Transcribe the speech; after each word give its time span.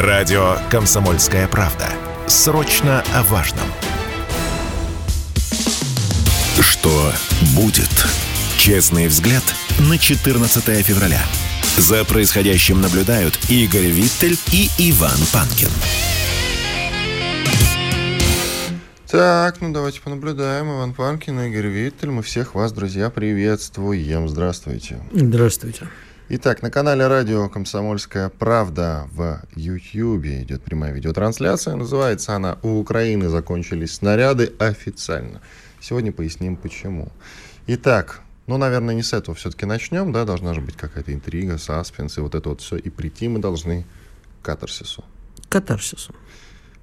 Радио 0.00 0.56
«Комсомольская 0.70 1.46
правда». 1.46 1.86
Срочно 2.26 3.04
о 3.14 3.22
важном. 3.24 3.66
Что 6.58 7.12
будет? 7.54 7.90
Честный 8.56 9.08
взгляд 9.08 9.42
на 9.90 9.98
14 9.98 10.86
февраля. 10.86 11.20
За 11.76 12.02
происходящим 12.06 12.80
наблюдают 12.80 13.38
Игорь 13.50 13.88
Виттель 13.88 14.38
и 14.52 14.70
Иван 14.78 15.18
Панкин. 15.34 15.68
Так, 19.06 19.60
ну 19.60 19.70
давайте 19.70 20.00
понаблюдаем. 20.00 20.70
Иван 20.72 20.94
Панкин, 20.94 21.38
Игорь 21.40 21.66
Виттель. 21.66 22.08
Мы 22.08 22.22
всех 22.22 22.54
вас, 22.54 22.72
друзья, 22.72 23.10
приветствуем. 23.10 24.30
Здравствуйте. 24.30 24.98
Здравствуйте. 25.12 25.88
Итак, 26.32 26.62
на 26.62 26.70
канале 26.70 27.08
радио 27.08 27.48
«Комсомольская 27.48 28.28
правда» 28.28 29.08
в 29.10 29.42
Ютьюбе 29.56 30.44
идет 30.44 30.62
прямая 30.62 30.92
видеотрансляция. 30.92 31.74
Называется 31.74 32.36
она 32.36 32.56
«У 32.62 32.78
Украины 32.78 33.28
закончились 33.28 33.94
снаряды 33.94 34.52
официально». 34.60 35.40
Сегодня 35.80 36.12
поясним, 36.12 36.54
почему. 36.54 37.08
Итак, 37.66 38.20
ну, 38.46 38.58
наверное, 38.58 38.94
не 38.94 39.02
с 39.02 39.12
этого 39.12 39.34
все-таки 39.34 39.66
начнем, 39.66 40.12
да, 40.12 40.24
должна 40.24 40.54
же 40.54 40.60
быть 40.60 40.76
какая-то 40.76 41.12
интрига, 41.12 41.58
саспенс 41.58 42.16
и 42.16 42.20
вот 42.20 42.36
это 42.36 42.50
вот 42.50 42.60
все. 42.60 42.76
И 42.76 42.90
прийти 42.90 43.26
мы 43.26 43.40
должны 43.40 43.84
к 44.40 44.44
катарсису. 44.44 45.04
Катарсису. 45.48 46.14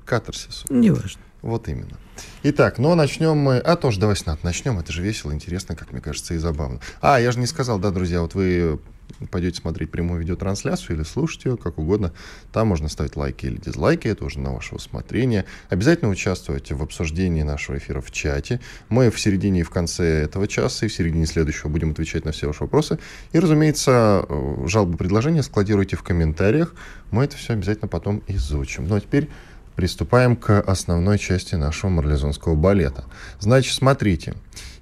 Катарсису. 0.03 0.65
Неважно. 0.69 1.21
Вот 1.41 1.69
именно. 1.69 1.97
Итак, 2.43 2.79
ну 2.79 2.93
начнем 2.95 3.37
мы... 3.37 3.59
А 3.59 3.77
тоже 3.77 4.01
давай 4.01 4.17
с 4.17 4.25
начнем. 4.43 4.77
Это 4.77 4.91
же 4.91 5.01
весело, 5.01 5.31
интересно, 5.31 5.77
как 5.77 5.93
мне 5.93 6.01
кажется, 6.01 6.33
и 6.33 6.37
забавно. 6.37 6.81
А, 6.99 7.17
я 7.17 7.31
же 7.31 7.39
не 7.39 7.47
сказал, 7.47 7.79
да, 7.79 7.91
друзья, 7.91 8.21
вот 8.21 8.33
вы 8.33 8.81
пойдете 9.25 9.59
смотреть 9.59 9.89
прямую 9.89 10.21
видеотрансляцию 10.21 10.97
или 10.97 11.03
слушать 11.03 11.45
ее, 11.45 11.57
как 11.57 11.79
угодно. 11.79 12.13
Там 12.51 12.67
можно 12.67 12.87
ставить 12.89 13.15
лайки 13.15 13.47
или 13.47 13.57
дизлайки, 13.57 14.07
это 14.07 14.25
уже 14.25 14.39
на 14.39 14.53
ваше 14.53 14.75
усмотрение. 14.75 15.45
Обязательно 15.69 16.11
участвуйте 16.11 16.75
в 16.75 16.83
обсуждении 16.83 17.41
нашего 17.41 17.77
эфира 17.77 18.01
в 18.01 18.11
чате. 18.11 18.59
Мы 18.89 19.09
в 19.09 19.19
середине 19.19 19.61
и 19.61 19.63
в 19.63 19.69
конце 19.69 20.23
этого 20.23 20.47
часа, 20.47 20.85
и 20.85 20.89
в 20.89 20.93
середине 20.93 21.25
следующего 21.25 21.69
будем 21.69 21.91
отвечать 21.91 22.25
на 22.25 22.31
все 22.31 22.47
ваши 22.47 22.63
вопросы. 22.63 22.99
И, 23.31 23.39
разумеется, 23.39 24.25
э, 24.27 24.65
жалобы, 24.67 24.97
предложения 24.97 25.43
складируйте 25.43 25.95
в 25.95 26.03
комментариях. 26.03 26.75
Мы 27.11 27.23
это 27.23 27.37
все 27.37 27.53
обязательно 27.53 27.87
потом 27.87 28.21
изучим. 28.27 28.87
Ну 28.87 28.95
а 28.95 29.01
теперь 29.01 29.29
приступаем 29.75 30.35
к 30.35 30.59
основной 30.61 31.19
части 31.19 31.55
нашего 31.55 31.91
марлезонского 31.91 32.55
балета. 32.55 33.05
Значит, 33.39 33.73
смотрите. 33.73 34.33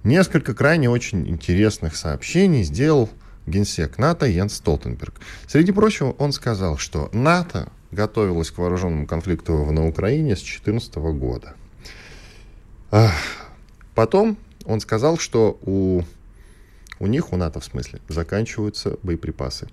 Несколько 0.03 0.53
крайне 0.53 0.89
очень 0.89 1.27
интересных 1.27 1.95
сообщений 1.95 2.63
сделал 2.63 3.09
генсек 3.45 3.97
НАТО 3.97 4.25
Йенс 4.25 4.55
Столтенберг. 4.55 5.15
Среди 5.47 5.71
прочего, 5.71 6.11
он 6.17 6.31
сказал, 6.31 6.77
что 6.77 7.09
НАТО 7.13 7.69
готовилось 7.91 8.51
к 8.51 8.57
вооруженному 8.57 9.07
конфликту 9.07 9.71
на 9.71 9.87
Украине 9.87 10.35
с 10.35 10.39
2014 10.39 10.95
года. 10.95 11.55
Потом 13.93 14.37
он 14.65 14.79
сказал, 14.79 15.17
что 15.17 15.57
у, 15.61 16.03
у 16.99 17.07
них, 17.07 17.31
у 17.33 17.37
НАТО 17.37 17.59
в 17.59 17.65
смысле, 17.65 17.99
заканчиваются 18.07 18.97
боеприпасы. 19.03 19.67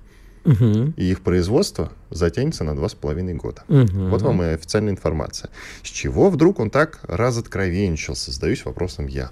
Угу. 0.45 0.95
И 0.97 1.05
их 1.05 1.21
производство 1.21 1.93
затянется 2.11 2.65
на 2.65 2.75
два 2.75 2.89
с 2.89 2.95
половиной 2.95 3.35
года. 3.35 3.63
Угу. 3.69 4.09
Вот 4.09 4.23
вам 4.23 4.43
и 4.43 4.47
официальная 4.47 4.93
информация. 4.93 5.51
С 5.83 5.89
чего 5.89 6.31
вдруг 6.31 6.59
он 6.59 6.71
так 6.71 7.01
разоткровенничался, 7.05 8.33
задаюсь 8.33 8.65
вопросом 8.65 9.07
я. 9.07 9.31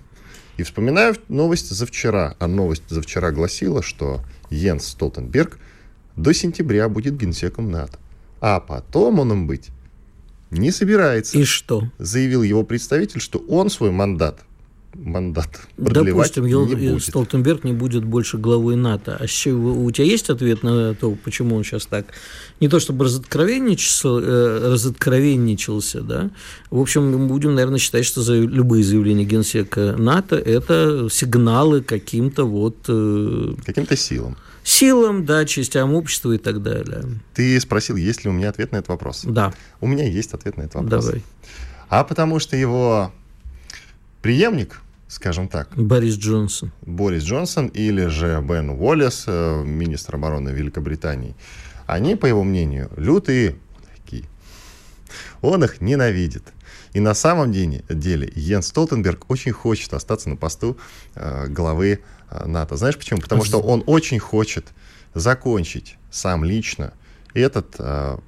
И 0.57 0.63
вспоминаю 0.63 1.17
новость 1.29 1.71
за 1.71 1.87
вчера. 1.87 2.37
А 2.39 2.47
новость 2.47 2.85
за 2.89 3.03
вчера 3.03 3.31
гласила, 3.31 3.83
что 3.83 4.21
Йенс 4.51 4.87
Столтенберг 4.87 5.59
до 6.17 6.33
сентября 6.33 6.89
будет 6.89 7.17
генсеком 7.17 7.71
НАТО. 7.71 7.99
А 8.41 8.61
потом 8.61 9.19
он 9.21 9.33
им 9.33 9.47
быть 9.47 9.71
не 10.51 10.71
собирается. 10.71 11.39
И 11.39 11.45
что? 11.45 11.91
Заявил 11.99 12.43
его 12.43 12.65
представитель, 12.65 13.21
что 13.21 13.39
он 13.39 13.71
свой 13.71 13.91
мандат 13.91 14.41
мандат 14.95 15.49
продлевать 15.77 16.35
Допустим, 16.35 16.47
не 16.47 16.75
будет. 16.75 17.03
Столтенберг 17.03 17.65
не 17.65 17.73
будет 17.73 18.05
больше 18.05 18.39
главой 18.39 18.77
НАТО. 18.77 19.17
А 19.21 19.25
у 19.25 19.91
тебя 19.91 20.05
есть 20.05 20.31
ответ 20.31 20.63
на 20.63 20.95
то, 20.95 21.17
почему 21.25 21.57
он 21.57 21.65
сейчас 21.65 21.87
так 21.87 22.07
не 22.61 22.69
то 22.69 22.81
чтобы 22.81 23.05
разоткровенничался, 23.05 24.09
э, 24.09 24.73
разоткровенничался, 24.73 26.03
да? 26.03 26.31
В 26.71 26.81
общем, 26.81 27.29
будем, 27.29 27.55
наверное, 27.55 27.79
считать, 27.79 28.05
что 28.05 28.23
за 28.23 28.35
любые 28.35 28.85
заявления 28.85 29.25
генсека 29.25 29.95
НАТО 29.97 30.37
это 30.37 31.09
сигналы 31.11 31.83
каким-то 31.83 32.45
вот... 32.45 32.77
Э, 32.89 33.55
каким-то 33.65 33.97
силам. 33.97 34.37
Силам, 34.63 35.25
да, 35.25 35.47
частям 35.47 35.95
общества 35.95 36.33
и 36.33 36.39
так 36.39 36.63
далее. 36.63 37.05
Ты 37.35 37.59
спросил, 37.61 37.97
есть 37.97 38.25
ли 38.25 38.31
у 38.31 38.33
меня 38.33 38.51
ответ 38.51 38.73
на 38.73 38.77
этот 38.77 38.91
вопрос? 38.91 39.23
Да. 39.25 39.55
У 39.81 39.87
меня 39.87 40.07
есть 40.07 40.35
ответ 40.35 40.57
на 40.59 40.63
этот 40.63 40.75
вопрос. 40.75 41.05
Давай. 41.05 41.23
А 41.89 42.05
потому 42.05 42.39
что 42.39 42.57
его 42.57 43.13
преемник, 44.23 44.81
скажем 45.09 45.49
так. 45.49 45.69
Борис 45.77 46.17
Джонсон. 46.17 46.73
Борис 46.83 47.25
Джонсон 47.25 47.69
или 47.69 48.07
же 48.07 48.41
Бен 48.47 48.71
Уоллес, 48.71 49.25
э, 49.27 49.63
министр 49.65 50.17
обороны 50.17 50.51
Великобритании. 50.51 51.35
Они, 51.87 52.15
по 52.17 52.27
его 52.27 52.45
мнению, 52.45 52.91
лютые 52.97 53.57
такие. 53.97 54.25
Он 55.43 55.65
их 55.65 55.81
ненавидит. 55.81 56.45
И 56.93 57.01
на 57.01 57.15
самом 57.15 57.53
деле, 57.53 57.85
деле 57.89 58.33
Йен 58.35 58.63
Столтенберг 58.63 59.31
очень 59.31 59.53
хочет 59.53 59.93
остаться 59.95 60.29
на 60.29 60.37
посту 60.37 60.77
э, 61.15 61.47
главы 61.49 62.01
э, 62.31 62.47
НАТО. 62.47 62.77
Знаешь 62.77 62.97
почему? 62.97 63.21
Потому 63.21 63.45
что 63.45 63.59
он 63.61 63.83
очень 63.87 64.19
хочет 64.19 64.67
закончить 65.15 65.97
сам 66.11 66.45
лично 66.45 66.93
этот 67.35 67.77
э, 67.79 68.19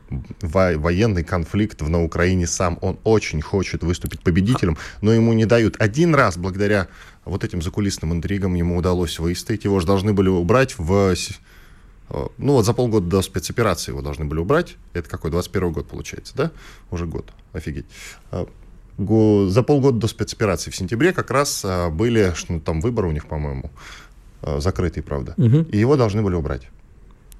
во 0.40 0.72
военный 0.76 1.24
конфликт 1.24 1.80
на 1.80 2.02
Украине 2.02 2.46
сам, 2.46 2.78
он 2.80 2.98
очень 3.04 3.40
хочет 3.40 3.82
выступить 3.82 4.22
победителем, 4.22 4.76
но 5.00 5.12
ему 5.12 5.32
не 5.32 5.46
дают. 5.46 5.76
Один 5.78 6.14
раз, 6.14 6.36
благодаря 6.36 6.88
вот 7.24 7.44
этим 7.44 7.62
закулисным 7.62 8.12
интригам, 8.12 8.54
ему 8.54 8.76
удалось 8.76 9.18
выстоять. 9.18 9.64
Его 9.64 9.80
же 9.80 9.86
должны 9.86 10.12
были 10.12 10.28
убрать 10.28 10.78
в... 10.78 11.14
Э, 12.10 12.26
ну 12.38 12.52
вот 12.54 12.64
за 12.64 12.72
полгода 12.72 13.06
до 13.06 13.22
спецоперации 13.22 13.92
его 13.92 14.02
должны 14.02 14.24
были 14.24 14.40
убрать. 14.40 14.76
Это 14.92 15.08
какой? 15.08 15.30
21 15.30 15.72
год 15.72 15.88
получается, 15.88 16.34
да? 16.36 16.50
Уже 16.90 17.06
год. 17.06 17.30
Офигеть. 17.52 17.86
Э, 18.30 18.46
за 18.98 19.62
полгода 19.62 19.98
до 19.98 20.06
спецоперации 20.06 20.70
в 20.70 20.76
сентябре 20.76 21.12
как 21.12 21.30
раз 21.30 21.64
э, 21.64 21.88
были, 21.88 22.32
что 22.34 22.58
там 22.60 22.80
выборы 22.80 23.08
у 23.08 23.12
них, 23.12 23.26
по-моему, 23.26 23.70
закрытые, 24.58 25.04
правда. 25.04 25.34
Угу. 25.36 25.69
И 25.70 25.78
его 25.78 25.96
должны 25.96 26.20
были 26.20 26.34
убрать. 26.34 26.69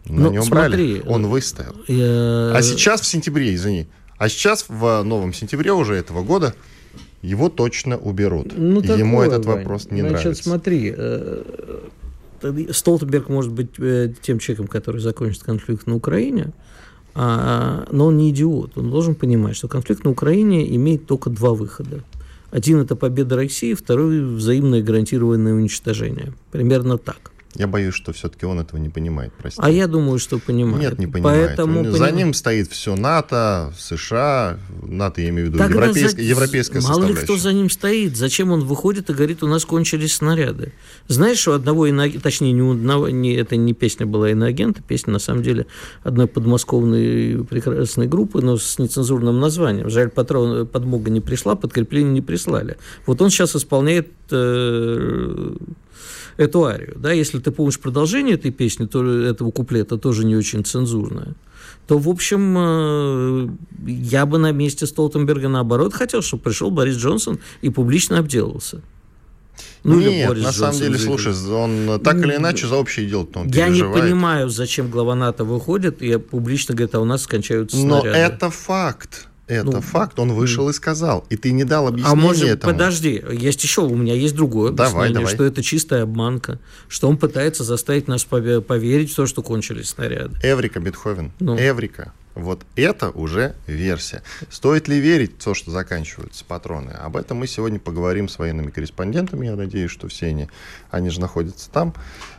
Но 0.07 0.23
ну, 0.23 0.31
не 0.33 0.39
убрали. 0.41 0.97
Смотри, 0.97 1.13
Он 1.13 1.27
выстоял. 1.27 1.75
Я... 1.87 2.53
А 2.55 2.63
сейчас 2.63 3.01
в 3.01 3.07
сентябре, 3.07 3.55
извини, 3.55 3.87
а 4.19 4.29
сейчас 4.29 4.67
в 4.69 5.03
новом 5.03 5.33
сентябре 5.33 5.73
уже 5.73 5.95
этого 5.95 6.23
года 6.23 6.55
его 7.23 7.49
точно 7.49 7.97
уберут. 7.97 8.53
Ну, 8.57 8.81
такое, 8.81 8.99
Ему 8.99 9.23
этот 9.23 9.47
Вань. 9.47 9.59
вопрос 9.59 9.89
не 9.91 10.01
Значит, 10.01 10.21
нравится. 10.21 10.43
смотри, 10.43 10.95
э, 10.97 11.43
Столтенберг 12.71 13.29
может 13.29 13.53
быть 13.53 13.71
э, 13.79 14.12
тем 14.21 14.39
человеком, 14.41 14.67
который 14.67 15.01
закончит 15.01 15.43
конфликт 15.45 15.87
на 15.87 15.95
Украине, 15.95 16.53
а, 17.15 17.87
но 17.91 18.07
он 18.07 18.17
не 18.17 18.31
идиот. 18.31 18.77
Он 18.77 18.91
должен 18.91 19.15
понимать, 19.15 19.57
что 19.57 19.69
конфликт 19.69 20.05
на 20.05 20.11
Украине 20.11 20.75
имеет 20.77 21.07
только 21.07 21.31
два 21.31 21.53
выхода. 21.53 22.03
Один– 22.51 22.81
это 22.81 22.97
победа 22.97 23.37
России, 23.37 23.75
второй– 23.75 24.21
взаимное 24.37 24.83
гарантированное 24.83 25.55
уничтожение. 25.55 26.33
Примерно 26.51 26.99
так. 26.99 27.31
Я 27.55 27.67
боюсь, 27.67 27.95
что 27.95 28.13
все-таки 28.15 28.47
он 28.47 28.61
этого 28.61 28.79
не 28.79 28.89
понимает, 28.89 29.33
прости. 29.39 29.61
А 29.63 29.69
я 29.69 29.87
думаю, 29.87 30.19
что 30.19 30.39
понимает. 30.39 30.91
Нет, 30.91 30.99
не 30.99 31.07
понимает. 31.07 31.49
Поэтому 31.49 31.91
За 31.93 31.99
поним... 31.99 32.17
ним 32.17 32.35
стоит 32.35 32.69
все 32.71 32.97
НАТО, 32.97 33.75
США, 33.79 34.59
НАТО, 34.83 35.21
я 35.21 35.29
имею 35.29 35.49
в 35.49 35.51
виду, 35.51 35.59
Тогда 35.59 35.85
европейская, 35.85 36.23
за... 36.23 36.29
европейская 36.29 36.81
Мало 36.81 37.05
ли 37.05 37.15
кто 37.15 37.37
за 37.37 37.53
ним 37.53 37.69
стоит. 37.69 38.17
Зачем 38.17 38.53
он 38.53 38.65
выходит 38.65 39.11
и 39.11 39.12
говорит, 39.12 39.43
у 39.43 39.49
нас 39.49 39.67
кончились 39.67 40.15
снаряды? 40.15 40.73
Знаешь, 41.09 41.47
у 41.47 41.53
одного 41.53 41.87
иноагента, 41.87 42.23
точнее, 42.23 42.53
не 42.53 42.62
у 42.62 42.73
одного, 42.73 43.11
не, 43.11 43.35
это 43.35 43.57
не 43.57 43.75
песня 43.75 44.07
была 44.07 44.31
иноагента, 44.31 44.83
песня, 44.83 45.12
на 45.12 45.19
самом 45.19 45.43
деле, 45.43 45.67
одной 46.05 46.29
подмосковной 46.29 47.45
прекрасной 47.45 48.07
группы, 48.07 48.41
но 48.41 48.57
с 48.57 48.79
нецензурным 48.79 49.41
названием. 49.41 49.91
Жаль, 49.91 50.09
патрон, 50.09 50.67
подмога 50.67 51.11
не 51.11 51.21
пришла, 51.21 51.55
подкрепление 51.55 52.12
не 52.15 52.23
прислали. 52.23 52.79
Вот 53.05 53.21
он 53.21 53.29
сейчас 53.29 53.55
исполняет... 53.55 54.09
Э, 54.31 55.55
эту 56.37 56.64
арию. 56.64 56.94
Да? 56.96 57.12
Если 57.12 57.38
ты 57.38 57.50
помнишь 57.50 57.79
продолжение 57.79 58.34
этой 58.34 58.50
песни, 58.50 58.87
то 58.87 59.05
этого 59.05 59.50
куплета 59.50 59.99
тоже 59.99 60.25
не 60.25 60.37
очень 60.37 60.64
цензурное, 60.64 61.34
то, 61.87 61.99
в 61.99 62.08
общем, 62.08 62.55
э, 62.58 63.49
я 63.87 64.25
бы 64.26 64.38
на 64.38 64.52
месте 64.52 64.87
Столтенберга 64.87 65.49
наоборот 65.49 65.94
хотел, 65.94 66.23
чтобы 66.23 66.44
пришел 66.44 66.70
Борис 66.70 66.96
Джонсон 66.96 67.40
и 67.61 67.70
публично 67.70 68.19
обделался. 68.19 68.82
Ну, 69.84 69.99
Нет, 69.99 70.29
Борис 70.29 70.44
на 70.44 70.50
Джонсон 70.50 70.73
самом 70.73 70.79
деле, 70.79 70.99
заиграет. 70.99 71.20
слушай, 71.23 71.52
он 71.52 72.00
так 72.00 72.17
или 72.17 72.37
иначе 72.37 72.67
за 72.67 72.76
общее 72.76 73.06
дело 73.06 73.26
он 73.35 73.49
Я 73.49 73.69
не 73.69 73.82
понимаю, 73.82 74.49
зачем 74.49 74.90
глава 74.90 75.14
НАТО 75.14 75.44
выходит 75.44 76.02
и 76.02 76.17
публично 76.19 76.75
говорит, 76.75 76.94
а 76.94 77.00
у 77.00 77.05
нас 77.05 77.23
скончаются 77.23 77.76
снаряды. 77.76 78.08
Но 78.11 78.14
это 78.14 78.50
факт. 78.50 79.28
Это 79.49 79.65
ну, 79.65 79.81
факт, 79.81 80.19
он 80.19 80.33
вышел 80.33 80.69
и 80.69 80.73
сказал. 80.73 81.27
И 81.29 81.37
ты 81.37 81.53
не 81.53 81.65
дал 81.65 81.89
объяснения 81.89 82.12
А 82.12 82.17
может, 82.17 82.49
этому. 82.49 82.73
подожди, 82.73 83.23
есть 83.33 83.62
еще, 83.62 83.83
у 83.83 83.94
меня 83.94 84.15
есть 84.15 84.35
другое 84.35 84.71
давай, 84.71 84.91
объяснение, 84.91 85.15
давай. 85.15 85.35
что 85.35 85.44
это 85.44 85.62
чистая 85.62 86.05
обманка, 86.05 86.61
что 86.89 87.09
он 87.09 87.17
пытается 87.17 87.65
заставить 87.65 88.06
нас 88.09 88.25
поверить 88.25 89.12
в 89.12 89.17
то, 89.17 89.27
что 89.27 89.43
кончились 89.43 89.91
снаряды. 89.91 90.39
Эврика, 90.43 90.81
Бетховен, 90.81 91.33
ну. 91.41 91.56
Эврика. 91.59 92.12
Вот 92.35 92.62
это 92.77 93.11
уже 93.11 93.55
версия. 93.67 94.23
Стоит 94.49 94.89
ли 94.89 94.99
верить 94.99 95.35
в 95.39 95.45
то, 95.45 95.55
что 95.55 95.71
заканчиваются 95.71 96.45
патроны? 96.47 96.91
Об 96.93 97.17
этом 97.17 97.38
мы 97.38 97.47
сегодня 97.47 97.79
поговорим 97.79 98.29
с 98.29 98.38
военными 98.38 98.71
корреспондентами. 98.71 99.47
Я 99.47 99.56
надеюсь, 99.56 99.91
что 99.91 100.09
все 100.09 100.29
они, 100.29 100.49
они 100.91 101.11
же 101.11 101.21
находятся 101.21 101.69
там, 101.71 101.95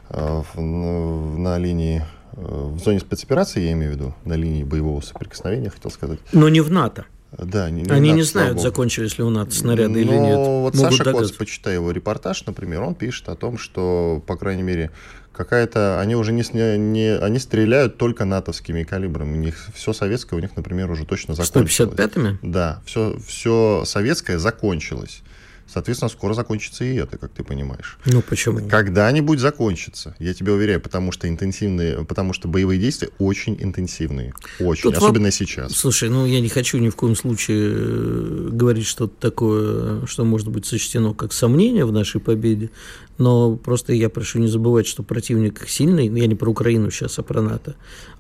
э, 0.10 0.42
на 0.58 1.60
линии, 1.60 2.04
в 2.36 2.80
зоне 2.80 3.00
спецоперации, 3.00 3.62
я 3.62 3.74
имею 3.74 3.94
в 3.94 3.96
виду, 3.96 4.16
на 4.26 4.34
линии 4.34 4.64
боевого 4.64 5.02
соприкосновения, 5.02 5.70
хотел 5.70 5.92
сказать. 5.92 6.20
Но 6.32 6.50
не 6.50 6.62
в 6.62 6.72
НАТО. 6.72 7.06
Да, 7.38 7.70
не, 7.70 7.82
не 7.82 7.90
Они 7.90 8.10
НАТО, 8.10 8.16
не 8.16 8.22
знают, 8.24 8.62
закончились 8.62 9.18
ли 9.18 9.24
у 9.24 9.30
НАТО 9.30 9.52
снаряды 9.52 9.94
Но 9.94 9.98
или 9.98 10.16
нет. 10.16 10.38
Вот 10.38 10.76
Могут 10.76 10.98
Саша 10.98 11.12
Коц, 11.12 11.32
почитая 11.32 11.76
его 11.76 11.92
репортаж, 11.92 12.46
например, 12.46 12.82
он 12.82 12.94
пишет 12.96 13.30
о 13.30 13.36
том, 13.36 13.58
что, 13.58 14.22
по 14.28 14.36
крайней 14.38 14.62
мере, 14.62 14.92
какая-то... 15.32 16.00
Они 16.00 16.16
уже 16.16 16.32
не, 16.32 16.44
не... 16.78 17.18
Они 17.18 17.40
стреляют 17.40 17.98
только 17.98 18.26
натовскими 18.26 18.84
калибрами. 18.84 19.34
У 19.34 19.40
них 19.40 19.68
все 19.74 19.94
советское 19.94 20.36
у 20.36 20.40
них, 20.40 20.56
например, 20.56 20.92
уже 20.92 21.06
точно 21.06 21.34
закончилось. 21.34 21.98
155-ми? 21.98 22.38
Да, 22.44 22.82
все, 22.86 23.18
все 23.26 23.84
советское 23.86 24.38
закончилось. 24.38 25.24
Соответственно, 25.68 26.10
скоро 26.10 26.34
закончится 26.34 26.84
и 26.84 26.96
это, 26.96 27.18
как 27.18 27.32
ты 27.32 27.44
понимаешь. 27.44 27.98
Ну 28.06 28.22
почему? 28.22 28.68
Когда-нибудь 28.68 29.40
закончится, 29.40 30.16
я 30.20 30.34
тебе 30.34 30.52
уверяю, 30.52 30.80
потому 30.82 31.12
что 31.12 31.28
интенсивные, 31.28 32.06
потому 32.06 32.34
что 32.34 32.48
боевые 32.48 32.80
действия 32.80 33.10
очень 33.18 33.58
интенсивные, 33.60 34.34
очень, 34.60 34.84
Тут 34.84 34.98
особенно 34.98 35.26
воп... 35.26 35.34
сейчас. 35.34 35.74
Слушай, 35.74 36.10
ну 36.10 36.26
я 36.26 36.42
не 36.42 36.50
хочу 36.50 36.78
ни 36.78 36.90
в 36.90 36.96
коем 36.96 37.16
случае 37.16 37.72
э, 37.74 38.50
говорить 38.52 38.86
что-то 38.86 39.14
такое, 39.20 40.06
что 40.06 40.26
может 40.26 40.50
быть 40.50 40.66
сочтено 40.66 41.14
как 41.14 41.34
сомнение 41.34 41.86
в 41.86 41.92
нашей 41.92 42.22
победе, 42.22 42.70
но 43.18 43.56
просто 43.56 43.94
я 43.94 44.10
прошу 44.10 44.40
не 44.40 44.48
забывать, 44.48 44.88
что 44.88 45.04
противник 45.04 45.68
сильный, 45.68 46.08
я 46.08 46.28
не 46.28 46.36
про 46.36 46.50
Украину 46.50 46.92
сейчас, 46.92 47.20
а 47.20 47.24
про 47.24 47.42
НАТО, 47.42 47.76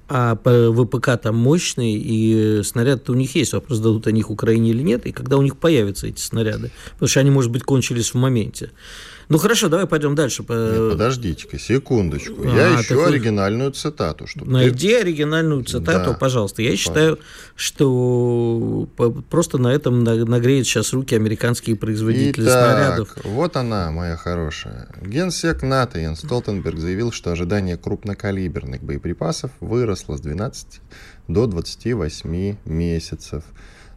а 0.10 0.36
ВПК 0.36 1.18
там 1.22 1.36
мощный, 1.36 1.94
и 1.94 2.62
снаряды 2.64 3.12
у 3.12 3.16
них 3.16 3.36
есть. 3.36 3.54
Вопрос, 3.54 3.80
дадут 3.80 4.08
они 4.08 4.20
их 4.20 4.30
Украине 4.30 4.72
или 4.72 4.82
нет, 4.82 5.06
и 5.06 5.12
когда 5.12 5.38
у 5.38 5.42
них 5.42 5.58
появятся 5.58 6.08
эти 6.08 6.20
снаряды. 6.20 6.72
Потому 6.94 7.08
что 7.08 7.20
они, 7.20 7.32
может 7.32 7.52
быть, 7.52 7.64
кончились 7.64 8.14
в 8.14 8.16
моменте. 8.16 8.72
Ну 9.34 9.40
хорошо, 9.40 9.68
давай 9.68 9.88
пойдем 9.88 10.14
дальше. 10.14 10.44
Нет, 10.48 10.92
подождите-ка, 10.92 11.58
секундочку. 11.58 12.36
А, 12.46 12.56
Я 12.56 12.80
ищу 12.80 13.04
оригинальную 13.04 13.72
цитату. 13.72 14.28
Чтобы 14.28 14.52
Найди 14.52 14.90
ты... 14.90 15.00
оригинальную 15.00 15.64
цитату, 15.64 16.12
да. 16.12 16.18
пожалуйста. 16.18 16.62
Я 16.62 16.78
считаю, 16.78 17.18
что 17.56 18.88
просто 19.32 19.58
на 19.58 19.70
этом 19.74 20.04
нагреют 20.04 20.68
сейчас 20.68 20.94
руки 20.94 21.16
американские 21.16 21.76
производители 21.76 22.46
Итак, 22.46 22.78
снарядов. 22.78 23.18
Вот 23.24 23.58
она, 23.58 23.90
моя 23.90 24.18
хорошая. 24.18 24.88
Генсек 25.02 25.64
НАТО 25.64 25.98
Ян 25.98 26.16
Столтенберг 26.16 26.78
заявил, 26.78 27.12
что 27.12 27.32
ожидание 27.32 27.76
крупнокалиберных 27.76 28.84
боеприпасов 28.84 29.50
выросло 29.60 30.16
с 30.16 30.22
12 30.22 30.80
до 31.28 31.48
28 31.48 32.58
месяцев. 32.66 33.44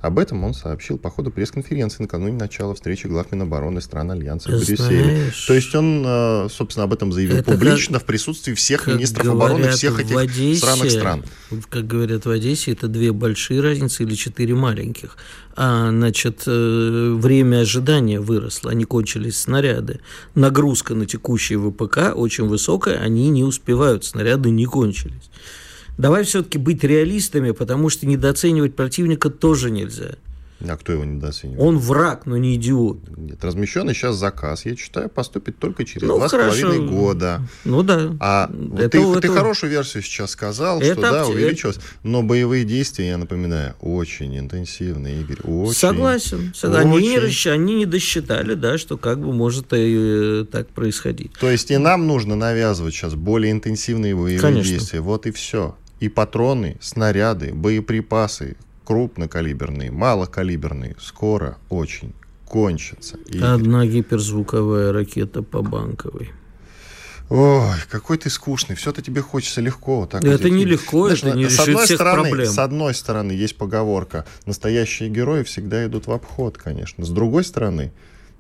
Об 0.07 0.21
этом 0.21 0.45
он 0.45 0.55
сообщил 0.55 0.99
по 0.99 1.11
ходу 1.11 1.33
пресс-конференции 1.33 2.03
накануне 2.03 2.37
начала 2.37 2.75
встречи 2.77 3.09
глав 3.09 3.33
Минобороны 3.33 3.81
стран 3.81 4.13
Альянса 4.13 4.51
в 4.51 4.65
Брюсселе. 4.65 5.33
То 5.49 5.55
есть 5.55 5.75
он, 5.75 6.05
э, 6.07 6.49
собственно, 6.49 6.85
об 6.85 6.93
этом 6.93 7.13
заявил 7.13 7.39
это 7.39 7.51
публично 7.51 7.95
как, 7.95 8.05
в 8.05 8.07
присутствии 8.07 8.55
всех 8.55 8.87
министров 8.87 9.27
обороны 9.27 9.71
всех 9.71 9.99
этих 9.99 10.17
Одессе, 10.17 10.59
странных 10.59 10.91
стран. 10.93 11.25
Как 11.69 11.89
говорят 11.89 12.25
в 12.25 12.31
Одессе, 12.31 12.71
это 12.71 12.87
две 12.87 13.11
большие 13.11 13.61
разницы 13.61 14.05
или 14.05 14.15
четыре 14.15 14.55
маленьких. 14.55 15.17
А, 15.57 15.91
значит, 15.91 16.45
э, 16.47 17.15
время 17.17 17.63
ожидания 17.63 18.21
выросло, 18.21 18.71
они 18.71 18.85
кончились 18.85 19.41
снаряды. 19.41 19.99
Нагрузка 20.37 20.95
на 20.95 21.07
текущие 21.07 21.59
ВПК 21.59 22.13
очень 22.15 22.45
высокая, 22.45 22.99
они 22.99 23.29
не 23.31 23.43
успевают, 23.43 24.05
снаряды 24.05 24.51
не 24.51 24.67
кончились. 24.67 25.31
Давай 25.99 26.25
все-таки 26.25 26.59
быть 26.59 26.85
реалистами, 26.85 27.53
потому 27.53 27.89
что 27.89 28.07
недооценивать 28.07 28.75
противника 28.75 29.31
тоже 29.31 29.71
нельзя. 29.71 30.17
А 30.67 30.77
кто 30.77 30.93
его 30.93 31.05
недооценивает? 31.05 31.61
Он 31.61 31.79
враг, 31.79 32.25
но 32.25 32.39
не 32.39 32.55
идиот. 32.55 32.99
Нет, 33.17 33.45
размещенный 33.45 33.95
сейчас 33.95 34.17
заказ, 34.17 34.65
я 34.65 34.75
читаю, 34.75 35.11
поступит 35.11 35.59
только 35.59 35.85
через 35.85 36.09
ну, 36.09 36.17
два 36.17 36.29
с 36.29 36.33
половиной 36.33 36.87
года. 36.87 37.43
Ну 37.65 37.83
да. 37.83 38.13
А 38.21 38.51
это, 38.79 38.89
ты, 38.89 38.99
это... 38.99 39.21
ты 39.21 39.29
хорошую 39.29 39.71
версию 39.71 40.03
сейчас 40.03 40.31
сказал, 40.31 40.81
это... 40.81 40.93
что 40.93 41.03
да, 41.03 41.27
увеличилось. 41.27 41.79
Но 42.03 42.23
боевые 42.23 42.65
действия, 42.65 43.09
я 43.09 43.19
напоминаю, 43.19 43.75
очень 43.81 44.39
интенсивные, 44.39 45.21
Игорь. 45.21 45.41
Очень, 45.45 45.75
Согласен. 45.75 46.53
Очень... 46.55 46.75
Они, 46.75 46.99
не, 47.01 47.51
они 47.51 47.75
не 47.75 47.87
досчитали, 47.87 48.55
да, 48.55 48.79
что 48.79 48.97
как 48.97 49.21
бы 49.21 49.35
может 49.35 49.73
и 49.75 49.95
э, 50.43 50.45
так 50.51 50.69
происходить. 50.69 51.33
То 51.39 51.51
есть 51.51 51.71
и 51.71 51.77
нам 51.77 52.07
нужно 52.07 52.35
навязывать 52.35 52.95
сейчас 52.95 53.15
более 53.15 53.53
интенсивные 53.53 54.15
боевые 54.15 54.39
Конечно. 54.39 54.73
действия. 54.73 55.01
Вот 55.01 55.27
и 55.27 55.33
все 55.33 55.77
и 56.01 56.09
патроны, 56.09 56.77
снаряды, 56.81 57.53
боеприпасы, 57.53 58.57
крупнокалиберные, 58.85 59.91
малокалиберные, 59.91 60.97
скоро 61.01 61.59
очень 61.69 62.15
кончатся. 62.45 63.19
И... 63.27 63.39
Одна 63.39 63.87
гиперзвуковая 63.87 64.93
ракета 64.93 65.43
по 65.43 65.63
банковой. 65.63 66.31
Ой, 67.29 67.75
какой 67.91 68.19
ты 68.19 68.31
скучный. 68.31 68.77
Все-то 68.77 69.03
тебе 69.03 69.21
хочется 69.21 69.61
легко. 69.61 70.07
Так 70.07 70.25
это 70.25 70.45
вот, 70.45 70.53
не 70.53 70.65
легко, 70.65 71.07
Знаешь, 71.07 71.25
это 71.25 71.37
не 71.37 71.49
с 71.49 71.59
одной 71.59 71.85
всех 71.85 71.97
стороны, 71.97 72.29
проблем. 72.29 72.47
С 72.47 72.59
одной 72.59 72.95
стороны, 72.95 73.33
есть 73.33 73.57
поговорка. 73.57 74.25
Настоящие 74.47 75.09
герои 75.09 75.43
всегда 75.43 75.85
идут 75.87 76.07
в 76.07 76.13
обход, 76.13 76.57
конечно. 76.57 77.05
С 77.05 77.11
другой 77.11 77.43
стороны, 77.43 77.93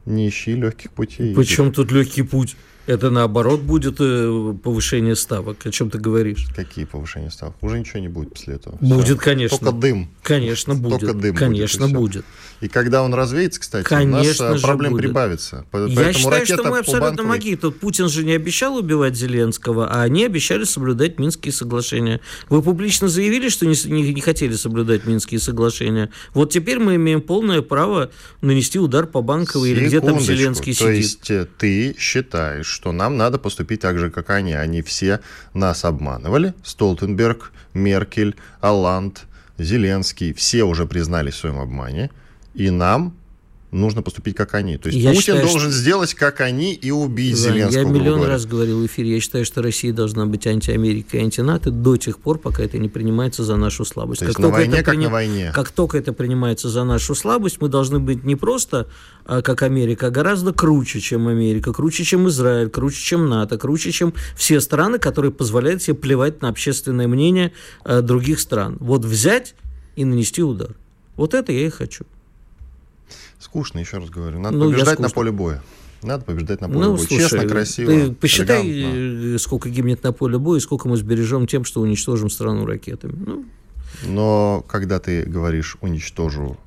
не 0.04 0.28
ищи 0.28 0.54
легких 0.54 0.92
путей. 0.92 1.34
Причем 1.34 1.72
тут 1.72 1.90
легкий 1.90 2.22
путь? 2.22 2.56
Это 2.86 3.10
наоборот 3.10 3.60
будет 3.60 3.96
э, 3.98 4.54
повышение 4.62 5.16
ставок. 5.16 5.66
О 5.66 5.70
чем 5.70 5.90
ты 5.90 5.98
говоришь? 5.98 6.46
Какие 6.54 6.84
повышения 6.84 7.30
ставок? 7.30 7.56
Уже 7.60 7.80
ничего 7.80 7.98
не 7.98 8.08
будет 8.08 8.34
после 8.34 8.54
этого. 8.54 8.76
Будет, 8.80 9.04
Все. 9.04 9.16
конечно. 9.16 9.58
Только 9.58 9.72
дым. 9.72 10.08
Конечно, 10.22 10.74
будет. 10.74 11.00
Только 11.00 11.14
дым 11.14 11.34
конечно, 11.34 11.88
будет. 11.88 11.96
будет. 11.96 12.24
И 12.60 12.68
когда 12.68 13.02
он 13.02 13.12
развеется, 13.12 13.60
кстати, 13.60 13.84
конечно 13.84 14.50
у 14.50 14.52
нас 14.52 14.60
э, 14.60 14.62
проблем 14.62 14.92
будет. 14.92 15.02
прибавится. 15.02 15.66
Я 15.72 16.12
считаю, 16.12 16.46
что 16.46 16.62
мы 16.62 16.78
абсолютно 16.78 17.22
могли. 17.24 17.56
Тут 17.56 17.80
Путин 17.80 18.08
же 18.08 18.24
не 18.24 18.32
обещал 18.32 18.76
убивать 18.76 19.16
Зеленского, 19.16 19.88
а 19.88 20.02
они 20.02 20.24
обещали 20.24 20.64
соблюдать 20.64 21.18
Минские 21.18 21.52
соглашения. 21.52 22.20
Вы 22.48 22.62
публично 22.62 23.08
заявили, 23.08 23.48
что 23.48 23.66
не, 23.66 23.74
не, 23.90 24.12
не 24.12 24.20
хотели 24.20 24.54
соблюдать 24.54 25.06
Минские 25.06 25.40
соглашения. 25.40 26.10
Вот 26.34 26.52
теперь 26.52 26.78
мы 26.78 26.96
имеем 26.96 27.20
полное 27.20 27.62
право 27.62 28.10
нанести 28.40 28.78
удар 28.78 29.06
по 29.06 29.22
банковой 29.22 29.70
или 29.70 29.86
где 29.86 30.00
там 30.00 30.20
Зеленский 30.20 30.72
То 30.72 30.78
сидит. 30.78 30.86
То 30.86 30.92
есть 30.92 31.30
э, 31.30 31.46
ты 31.58 31.96
считаешь, 31.98 32.75
что 32.76 32.92
нам 32.92 33.16
надо 33.16 33.38
поступить 33.38 33.80
так 33.80 33.98
же, 33.98 34.10
как 34.10 34.28
они. 34.28 34.52
Они 34.52 34.82
все 34.82 35.20
нас 35.54 35.84
обманывали. 35.86 36.52
Столтенберг, 36.62 37.50
Меркель, 37.72 38.36
Алланд, 38.60 39.24
Зеленский, 39.56 40.34
все 40.34 40.62
уже 40.64 40.84
признались 40.86 41.34
в 41.34 41.38
своем 41.38 41.58
обмане. 41.58 42.10
И 42.52 42.68
нам 42.68 43.14
нужно 43.70 44.02
поступить 44.02 44.36
как 44.36 44.54
они. 44.54 44.76
То 44.78 44.88
есть 44.88 44.98
я 44.98 45.10
Путин 45.10 45.22
считаю, 45.22 45.42
должен 45.42 45.70
что... 45.70 45.78
сделать 45.78 46.14
как 46.14 46.40
они 46.40 46.74
и 46.74 46.90
убить 46.90 47.34
да, 47.34 47.50
Зеленского. 47.50 47.82
Я 47.82 47.88
миллион 47.88 48.24
раз 48.24 48.46
говорил 48.46 48.80
в 48.82 48.86
эфире, 48.86 49.14
я 49.14 49.20
считаю, 49.20 49.44
что 49.44 49.62
Россия 49.62 49.92
должна 49.92 50.26
быть 50.26 50.46
антиамерикой 50.46 51.20
и 51.20 51.22
антинато 51.24 51.70
до 51.70 51.96
тех 51.96 52.18
пор, 52.18 52.38
пока 52.38 52.62
это 52.62 52.78
не 52.78 52.88
принимается 52.88 53.44
за 53.44 53.56
нашу 53.56 53.84
слабость. 53.84 54.20
То 54.20 54.26
есть 54.26 54.36
как 54.36 54.44
на 54.44 54.50
войне, 54.50 54.76
как 54.76 54.86
приним... 54.86 55.04
на 55.04 55.10
войне. 55.10 55.52
Как 55.54 55.70
только 55.70 55.98
это 55.98 56.12
принимается 56.12 56.68
за 56.68 56.84
нашу 56.84 57.14
слабость, 57.14 57.60
мы 57.60 57.68
должны 57.68 57.98
быть 57.98 58.24
не 58.24 58.36
просто 58.36 58.86
а, 59.24 59.42
как 59.42 59.62
Америка, 59.62 60.06
а 60.06 60.10
гораздо 60.10 60.52
круче, 60.52 61.00
чем 61.00 61.28
Америка, 61.28 61.72
круче, 61.72 62.04
чем 62.04 62.28
Израиль, 62.28 62.68
круче, 62.68 63.00
чем 63.00 63.28
НАТО, 63.28 63.58
круче, 63.58 63.90
чем 63.90 64.14
все 64.36 64.60
страны, 64.60 64.98
которые 64.98 65.32
позволяют 65.32 65.82
себе 65.82 65.96
плевать 65.96 66.42
на 66.42 66.48
общественное 66.48 67.08
мнение 67.08 67.52
а, 67.84 68.02
других 68.02 68.40
стран. 68.40 68.76
Вот 68.80 69.04
взять 69.04 69.54
и 69.96 70.04
нанести 70.04 70.42
удар. 70.42 70.76
Вот 71.16 71.34
это 71.34 71.50
я 71.50 71.66
и 71.66 71.70
хочу. 71.70 72.04
Скучно, 73.56 73.78
еще 73.78 73.96
раз 73.96 74.10
говорю. 74.10 74.38
Надо 74.38 74.58
ну, 74.58 74.70
побеждать 74.70 74.98
на 74.98 75.08
поле 75.08 75.32
боя. 75.32 75.62
Надо 76.02 76.24
побеждать 76.26 76.60
на 76.60 76.68
поле 76.68 76.80
ну, 76.80 76.96
боя. 76.96 77.06
Слушай, 77.06 77.22
Честно, 77.22 77.48
красиво. 77.48 77.90
Ты 77.90 78.12
посчитай, 78.12 78.68
элегантно. 78.68 79.38
Сколько 79.38 79.70
гибнет 79.70 80.02
на 80.02 80.12
поле 80.12 80.38
боя, 80.38 80.58
и 80.58 80.60
сколько 80.60 80.88
мы 80.88 80.98
сбережем 80.98 81.46
тем, 81.46 81.64
что 81.64 81.80
уничтожим 81.80 82.28
страну 82.28 82.66
ракетами. 82.66 83.14
Ну. 83.16 83.46
Но 84.04 84.62
когда 84.68 84.98
ты 84.98 85.22
говоришь 85.22 85.78
уничтожу 85.80 86.58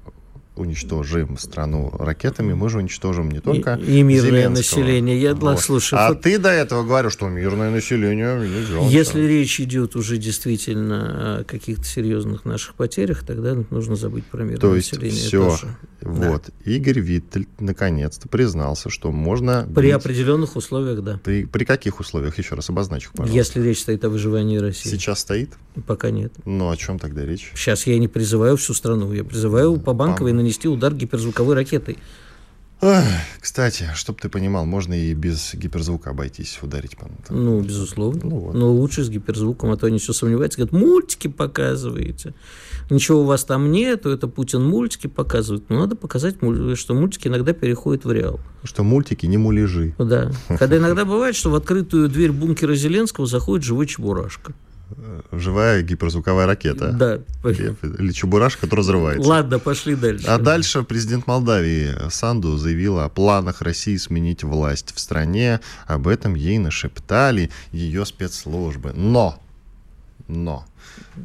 уничтожим 0.60 1.38
страну 1.38 1.92
ракетами, 1.98 2.54
мы 2.54 2.70
же 2.70 2.80
уничтожим 2.80 3.30
не 3.30 3.39
только 3.39 3.75
и, 3.75 4.00
и 4.00 4.01
мирное 4.04 4.30
Зеленского. 4.30 4.80
население. 4.80 5.22
Я 5.22 5.36
вот. 5.36 5.60
слушай, 5.60 5.98
а 5.98 6.10
вот... 6.10 6.22
ты 6.22 6.38
до 6.38 6.50
этого 6.50 6.84
говорил, 6.84 7.10
что 7.10 7.28
мирное 7.28 7.72
население 7.72 8.39
нельзя. 8.39 8.88
Если 8.88 9.22
речь 9.22 9.60
идет 9.60 9.96
уже 9.96 10.18
действительно 10.18 11.39
о 11.39 11.44
каких-то 11.44 11.84
серьезных 11.86 12.46
наших 12.46 12.75
потерях, 12.75 13.25
тогда 13.25 13.56
нужно 13.70 13.96
забыть 13.96 14.25
про 14.25 14.44
мирное 14.44 14.58
То 14.60 14.75
есть 14.75 14.92
население. 14.94 15.20
Все. 15.20 15.50
Тоже. 15.50 15.68
Вот. 16.01 16.46
Да. 16.48 16.72
Игорь 16.72 17.00
Виттель 17.00 17.48
наконец-то 17.60 18.28
признался, 18.28 18.89
что 18.89 19.12
можно... 19.12 19.68
При 19.75 19.88
бить... 19.88 19.96
определенных 19.96 20.56
условиях, 20.56 21.04
да. 21.04 21.20
При, 21.24 21.46
при 21.46 21.66
каких 21.66 22.00
условиях? 22.00 22.38
Еще 22.38 22.56
раз 22.56 22.70
обозначу, 22.70 23.12
пожалуйста. 23.12 23.36
Если 23.36 23.62
речь 23.62 23.82
стоит 23.82 24.04
о 24.06 24.10
выживании 24.10 24.58
России. 24.58 24.89
Сейчас 24.89 25.20
стоит? 25.20 25.51
Пока 25.86 26.10
нет. 26.10 26.34
Ну, 26.46 26.70
о 26.70 26.78
чем 26.78 27.00
тогда 27.00 27.25
речь? 27.25 27.51
Сейчас 27.56 27.86
я 27.88 27.98
не 28.00 28.08
призываю 28.08 28.58
всю 28.58 28.74
страну. 28.74 29.12
Я 29.13 29.24
призываю 29.24 29.78
по 29.80 29.94
банковой 29.94 30.34
нанести 30.50 30.68
удар 30.68 30.94
гиперзвуковой 30.94 31.56
ракетой. 31.56 31.98
Ой, 32.82 33.03
кстати, 33.41 33.89
чтобы 33.94 34.20
ты 34.22 34.29
понимал, 34.29 34.65
можно 34.65 34.94
и 34.94 35.13
без 35.13 35.53
гиперзвука 35.53 36.12
обойтись, 36.12 36.60
ударить 36.62 36.98
по 36.98 37.10
Ну, 37.29 37.60
безусловно. 37.60 38.22
Ну, 38.24 38.36
вот. 38.38 38.56
Но 38.56 38.72
лучше 38.72 39.03
с 39.03 39.10
гиперзвуком, 39.10 39.72
а 39.72 39.77
то 39.77 39.88
они 39.88 40.00
все 40.00 40.13
сомневаются, 40.13 40.60
говорят, 40.60 40.72
мультики 40.72 41.27
показываете. 41.27 42.34
Ничего 42.89 43.22
у 43.22 43.25
вас 43.25 43.44
там 43.44 43.70
нет, 43.70 44.06
это 44.06 44.27
Путин 44.29 44.63
мультики 44.63 45.08
показывает. 45.08 45.70
Но 45.70 45.79
надо 45.79 45.98
показать, 45.98 46.38
что 46.75 46.94
мультики 46.94 47.27
иногда 47.27 47.51
переходят 47.51 48.06
в 48.06 48.12
реал. 48.13 48.39
Что 48.63 48.84
мультики 48.84 49.25
не 49.25 49.38
муляжи. 49.38 49.94
Да. 50.00 50.32
Когда 50.58 50.77
иногда 50.77 51.03
бывает, 51.03 51.36
что 51.36 51.51
в 51.51 51.56
открытую 51.56 52.08
дверь 52.08 52.32
бункера 52.32 52.75
Зеленского 52.75 53.27
заходит 53.27 53.65
живой 53.65 53.88
чебурашка 53.88 54.53
живая 55.31 55.81
гиперзвуковая 55.81 56.46
ракета. 56.46 56.91
Да. 56.91 57.19
Или 57.50 58.12
чебурашка, 58.12 58.62
который 58.62 58.81
взрывается. 58.81 59.27
Ладно, 59.27 59.60
пошли 59.60 59.96
дальше. 59.96 60.27
А 60.27 60.38
дальше 60.38 60.84
президент 60.84 61.27
Молдавии 61.27 62.10
Санду 62.10 62.58
заявила 62.58 63.05
о 63.05 63.10
планах 63.10 63.62
России 63.62 63.98
сменить 63.98 64.43
власть 64.43 64.93
в 64.93 65.00
стране. 65.00 65.60
Об 65.86 66.08
этом 66.08 66.36
ей 66.36 66.58
нашептали 66.58 67.51
ее 67.72 68.05
спецслужбы. 68.05 68.93
Но, 68.93 69.41
но, 70.27 70.65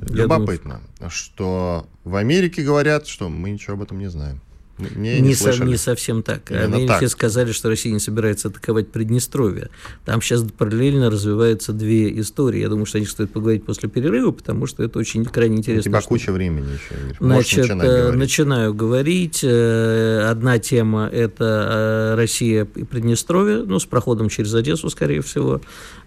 Я 0.09 0.23
любопытно, 0.23 0.81
думаю... 0.99 1.11
что 1.11 1.87
в 2.05 2.17
Америке 2.17 2.63
говорят, 2.63 3.07
что 3.07 3.29
мы 3.29 3.51
ничего 3.51 3.75
об 3.75 3.83
этом 3.83 3.99
не 3.99 4.09
знаем. 4.09 4.41
Не, 4.79 5.21
не, 5.21 5.35
со, 5.35 5.65
не 5.65 5.77
совсем 5.77 6.23
так. 6.23 6.51
Именно 6.51 6.77
Америки 6.77 7.01
так. 7.01 7.11
сказали, 7.11 7.53
что 7.53 7.69
Россия 7.69 7.93
не 7.93 8.01
собирается 8.01 8.49
атаковать 8.49 8.89
Приднестровье. 8.89 9.71
Там 10.05 10.21
сейчас 10.21 10.43
параллельно 10.43 11.11
развиваются 11.11 11.73
две 11.73 12.19
истории. 12.21 12.61
Я 12.61 12.69
думаю, 12.69 12.87
что 12.87 12.99
о 12.99 13.01
них 13.01 13.09
стоит 13.09 13.33
поговорить 13.33 13.65
после 13.65 13.89
перерыва, 13.89 14.33
потому 14.33 14.67
что 14.67 14.83
это 14.83 14.99
очень 14.99 15.25
крайне 15.25 15.59
интересно. 15.59 15.91
У 15.91 16.01
тебя 16.01 16.01
куча 16.01 16.33
времени 16.33 16.67
еще. 16.73 17.01
Игорь. 17.01 17.17
Значит, 17.21 17.69
говорить. 17.69 18.19
начинаю 18.19 18.75
говорить. 18.75 19.41
Э, 19.45 20.29
одна 20.29 20.59
тема– 20.59 21.09
это 21.13 22.15
э, 22.15 22.15
Россия 22.17 22.67
и 22.75 22.83
Приднестровье, 22.85 23.59
ну, 23.65 23.79
с 23.79 23.85
проходом 23.85 24.29
через 24.29 24.55
Одессу, 24.55 24.91
скорее 24.91 25.23
всего, 25.23 25.61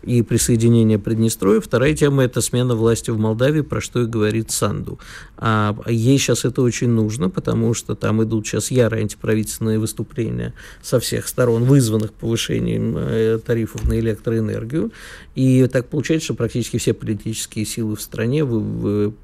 и 0.03 0.21
присоединение 0.23 0.99
Приднестровья. 0.99 1.61
Вторая 1.61 1.93
тема– 1.93 2.23
это 2.25 2.41
смена 2.41 2.75
власти 2.75 3.11
в 3.11 3.17
Молдавии, 3.17 3.61
про 3.61 3.79
что 3.79 4.01
и 4.01 4.05
говорит 4.05 4.51
Санду. 4.51 4.99
А 5.37 5.75
ей 5.87 6.17
сейчас 6.17 6.45
это 6.45 6.61
очень 6.61 6.89
нужно, 6.89 7.29
потому 7.29 7.73
что 7.73 7.95
там 7.95 8.23
идут 8.23 8.47
сейчас 8.47 8.56
сейчас 8.61 8.71
ярые 8.71 9.01
антиправительственные 9.01 9.79
выступления 9.79 10.53
со 10.81 10.99
всех 10.99 11.27
сторон, 11.27 11.63
вызванных 11.63 12.13
повышением 12.13 12.95
э, 12.97 13.39
тарифов 13.45 13.87
на 13.87 13.99
электроэнергию. 13.99 14.91
И 15.35 15.65
так 15.67 15.87
получается, 15.87 16.25
что 16.25 16.33
практически 16.33 16.77
все 16.77 16.93
политические 16.93 17.65
силы 17.65 17.95
в 17.95 18.01
стране 18.01 18.45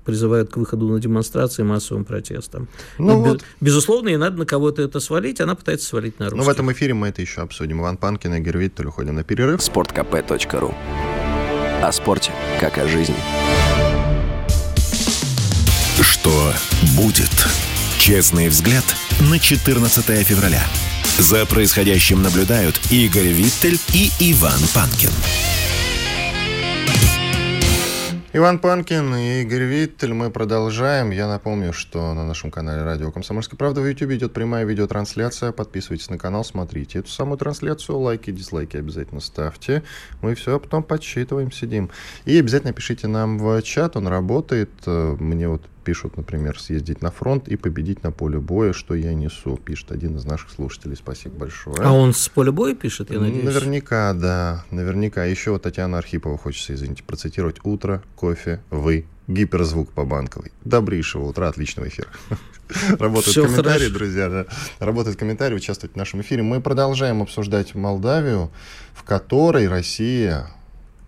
призывают 0.05 0.51
к 0.51 0.57
выходу 0.57 0.87
на 0.87 0.99
демонстрации 0.99 1.63
массовым 1.63 2.05
протестам. 2.05 2.67
Ну 2.97 3.19
вот. 3.19 3.43
Безусловно, 3.61 4.09
ей 4.09 4.17
надо 4.17 4.37
на 4.37 4.45
кого-то 4.45 4.81
это 4.81 4.99
свалить, 4.99 5.41
она 5.41 5.55
пытается 5.55 5.87
свалить 5.87 6.19
на 6.19 6.25
русских. 6.25 6.37
Ну 6.37 6.43
в 6.43 6.49
этом 6.49 6.71
эфире 6.71 6.93
мы 6.93 7.07
это 7.07 7.21
еще 7.21 7.41
обсудим. 7.41 7.81
Иван 7.81 7.97
Панкин 7.97 8.35
и 8.35 8.39
Гервиттель 8.39 8.87
уходим 8.87 9.15
на 9.15 9.23
перерыв. 9.23 9.59
sportkp.ru 9.59 10.73
О 11.81 11.91
спорте, 11.91 12.31
как 12.59 12.77
о 12.77 12.87
жизни. 12.87 13.15
Что 16.01 16.53
будет? 16.97 17.72
Честный 18.03 18.49
взгляд 18.49 18.83
на 19.31 19.39
14 19.39 20.27
февраля. 20.27 20.61
За 21.19 21.45
происходящим 21.45 22.21
наблюдают 22.21 22.77
Игорь 22.91 23.29
Виттель 23.29 23.79
и 23.93 24.09
Иван 24.19 24.59
Панкин. 24.75 25.09
Иван 28.33 28.59
Панкин 28.59 29.15
и 29.15 29.43
Игорь 29.43 29.63
Виттель. 29.63 30.13
Мы 30.13 30.31
продолжаем. 30.31 31.11
Я 31.11 31.29
напомню, 31.29 31.71
что 31.71 32.13
на 32.13 32.25
нашем 32.25 32.51
канале 32.51 32.83
Радио 32.83 33.09
Комсомольская 33.09 33.57
правда 33.57 33.79
в 33.79 33.87
YouTube 33.87 34.11
идет 34.11 34.33
прямая 34.33 34.65
видеотрансляция. 34.65 35.53
Подписывайтесь 35.53 36.09
на 36.09 36.17
канал, 36.17 36.43
смотрите 36.43 36.99
эту 36.99 37.09
самую 37.09 37.37
трансляцию. 37.37 37.99
Лайки, 37.99 38.31
дизлайки 38.31 38.75
обязательно 38.75 39.21
ставьте. 39.21 39.81
Мы 40.21 40.35
все 40.35 40.59
потом 40.59 40.83
подсчитываем, 40.83 41.53
сидим. 41.53 41.89
И 42.25 42.37
обязательно 42.37 42.73
пишите 42.73 43.07
нам 43.07 43.37
в 43.37 43.61
чат, 43.61 43.95
он 43.95 44.07
работает. 44.07 44.71
Мне 44.85 45.47
вот 45.47 45.61
пишут, 45.83 46.17
например, 46.17 46.59
съездить 46.59 47.01
на 47.01 47.11
фронт 47.11 47.47
и 47.47 47.55
победить 47.55 48.03
на 48.03 48.11
поле 48.11 48.39
боя, 48.39 48.73
что 48.73 48.95
я 48.95 49.13
несу, 49.13 49.57
пишет 49.57 49.91
один 49.91 50.17
из 50.17 50.25
наших 50.25 50.49
слушателей. 50.49 50.95
Спасибо 50.95 51.35
большое. 51.35 51.77
А 51.79 51.91
он 51.91 52.13
с 52.13 52.29
поля 52.29 52.51
боя 52.51 52.73
пишет, 52.75 53.11
я 53.11 53.19
надеюсь? 53.19 53.43
Наверняка, 53.43 54.13
да, 54.13 54.65
наверняка. 54.71 55.25
Еще 55.25 55.51
вот 55.51 55.63
Татьяна 55.63 55.97
Архипова 55.97 56.37
хочется, 56.37 56.73
извините, 56.73 57.03
процитировать. 57.03 57.57
«Утро, 57.63 58.03
кофе, 58.15 58.61
вы, 58.69 59.05
гиперзвук 59.27 59.91
по 59.91 60.05
банковой». 60.05 60.51
Добрейшего 60.65 61.25
утра, 61.25 61.47
отличного 61.49 61.87
эфира. 61.87 62.09
Работают 62.99 63.47
комментарии, 63.47 63.89
друзья, 63.89 64.29
да. 64.29 64.45
Работают 64.79 65.17
комментарии, 65.17 65.55
участвуют 65.55 65.93
в 65.93 65.97
нашем 65.97 66.21
эфире. 66.21 66.43
Мы 66.43 66.61
продолжаем 66.61 67.21
обсуждать 67.21 67.75
Молдавию, 67.75 68.51
в 68.93 69.03
которой 69.03 69.67
Россия 69.67 70.47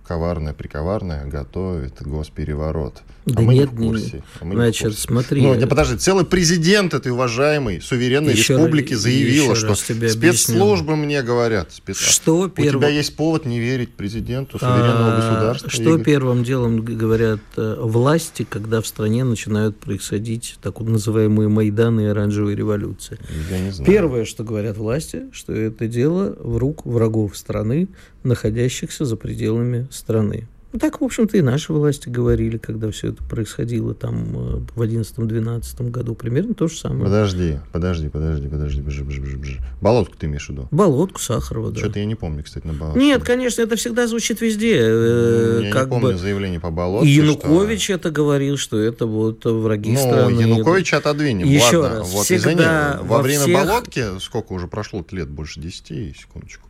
коварная, 0.06 0.54
приковарная 0.54 1.26
готовит 1.26 2.02
госпереворот. 2.02 3.02
Да 3.26 3.40
а 3.40 3.42
мы 3.42 3.56
нет, 3.56 3.72
не 3.74 3.88
в 3.88 3.90
курсе. 3.90 4.24
А 4.40 4.46
мы 4.46 4.56
значит, 4.56 4.84
не 4.84 4.90
в 4.90 4.92
курсе. 4.92 5.08
смотри. 5.08 5.42
Ну, 5.42 5.56
не, 5.56 5.66
подожди, 5.66 5.98
целый 5.98 6.26
президент 6.26 6.94
этой 6.94 7.12
уважаемой 7.12 7.82
суверенной 7.82 8.34
еще 8.34 8.54
республики 8.54 8.94
заявила, 8.94 9.56
что 9.56 9.74
спецслужбы 9.74 10.94
объясню. 10.94 10.96
мне 10.96 11.24
говорят. 11.24 11.72
Спец... 11.72 11.98
Что 11.98 12.50
перв... 12.50 12.76
У 12.76 12.80
тебя 12.80 12.90
есть 12.90 13.16
повод 13.16 13.46
не 13.46 13.60
верить 13.60 13.94
президенту 13.94 14.60
суверенного 14.60 15.14
а, 15.14 15.16
государства? 15.16 15.70
Что 15.72 15.96
Игорь? 15.96 16.04
первым 16.04 16.44
делом 16.44 16.86
говорят 16.86 17.40
э, 17.58 17.78
власти, 17.80 18.46
когда 18.48 18.82
в 18.82 18.88
стране 18.88 19.24
начинают 19.24 19.78
происходить 19.78 20.58
так 20.62 20.80
называемые 20.80 21.50
Майданы 21.50 22.02
и 22.02 22.06
оранжевые 22.06 22.56
революции? 22.56 23.18
Я 23.50 23.60
не 23.60 23.72
знаю. 23.72 23.92
Первое, 23.92 24.26
что 24.26 24.44
говорят 24.44 24.78
власти, 24.78 25.24
что 25.32 25.52
это 25.52 25.88
дело 25.88 26.36
в 26.40 26.58
рук 26.58 26.86
врагов 26.86 27.36
страны, 27.36 27.88
находящихся 28.24 29.06
за 29.06 29.16
пределами 29.16 29.88
страны. 29.90 30.48
Ну, 30.76 30.80
так, 30.80 31.00
в 31.00 31.06
общем-то, 31.06 31.38
и 31.38 31.42
наши 31.42 31.72
власти 31.72 32.10
говорили, 32.10 32.58
когда 32.58 32.92
все 32.92 33.08
это 33.08 33.24
происходило 33.24 33.94
там 33.94 34.26
э, 34.36 34.62
в 34.76 34.82
11-12 34.82 35.90
году. 35.90 36.16
Примерно 36.16 36.54
то 36.54 36.68
же 36.68 36.78
самое. 36.78 37.06
Подожди, 37.06 37.60
подожди, 37.72 38.10
подожди, 38.10 38.50
подожди. 38.50 38.82
Бжи, 38.82 39.06
бжи, 39.06 39.22
бжи, 39.22 39.38
бжи. 39.38 39.62
Болотку 39.80 40.18
ты 40.18 40.26
имеешь 40.26 40.48
в 40.48 40.50
виду? 40.50 40.68
Болотку, 40.72 41.22
Сахарова, 41.22 41.72
да. 41.72 41.80
Что-то 41.80 42.00
я 42.00 42.06
не 42.06 42.16
помню, 42.16 42.44
кстати, 42.44 42.68
на 42.68 42.74
Болотку. 42.74 43.00
Нет, 43.00 43.24
конечно, 43.24 43.62
это 43.62 43.78
всегда 43.78 44.06
звучит 44.06 44.42
везде. 44.42 44.78
Э, 44.82 45.62
я 45.64 45.72
как 45.72 45.86
не 45.86 45.92
помню 45.92 46.12
бы... 46.12 46.18
заявление 46.18 46.60
по 46.60 46.72
Болотке. 46.72 47.08
И 47.08 47.14
Янукович 47.14 47.84
что... 47.86 47.94
это 47.94 48.12
говорил, 48.12 48.58
что 48.58 48.78
это 48.78 49.06
вот 49.06 49.46
враги 49.46 49.94
ну, 49.94 49.98
страны. 49.98 50.42
Янукович 50.42 50.94
отодвинем. 50.94 51.48
Еще 51.48 51.78
Ладно, 51.78 52.00
раз. 52.00 52.12
Вот, 52.12 52.26
всегда 52.26 52.52
извини, 52.52 53.08
во, 53.08 53.16
во 53.16 53.22
время 53.22 53.44
всех... 53.44 53.56
Болотки, 53.56 54.20
сколько 54.20 54.52
уже 54.52 54.68
прошло 54.68 55.06
лет, 55.12 55.30
больше 55.30 55.62
10, 55.62 56.18
секундочку, 56.18 56.68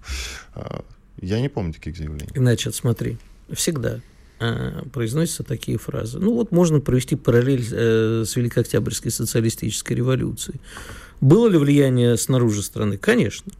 а, 0.53 0.83
я 1.19 1.41
не 1.41 1.49
помню 1.49 1.73
таких 1.73 1.97
заявлений. 1.97 2.29
Значит, 2.35 2.75
смотри 2.75 3.17
всегда 3.51 3.99
э, 4.39 4.83
произносятся 4.91 5.43
такие 5.43 5.77
фразы. 5.77 6.19
Ну 6.19 6.33
вот 6.33 6.51
можно 6.51 6.79
провести 6.79 7.15
параллель 7.15 7.65
э, 7.71 8.23
с 8.25 8.35
Великой 8.35 8.63
Октябрьской 8.63 9.11
социалистической 9.11 9.95
революцией. 9.95 10.59
Было 11.21 11.47
ли 11.47 11.57
влияние 11.57 12.17
снаружи 12.17 12.61
страны? 12.61 12.97
Конечно. 12.97 13.51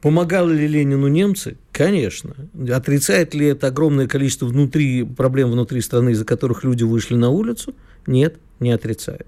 Помогали 0.00 0.56
ли 0.56 0.66
Ленину 0.66 1.08
немцы? 1.08 1.58
Конечно. 1.72 2.34
Отрицает 2.72 3.34
ли 3.34 3.46
это 3.46 3.66
огромное 3.66 4.06
количество 4.06 4.46
внутри, 4.46 5.04
проблем 5.04 5.50
внутри 5.50 5.80
страны, 5.82 6.10
из-за 6.10 6.24
которых 6.24 6.64
люди 6.64 6.84
вышли 6.84 7.16
на 7.16 7.28
улицу? 7.28 7.74
Нет, 8.06 8.36
не 8.60 8.70
отрицает. 8.70 9.26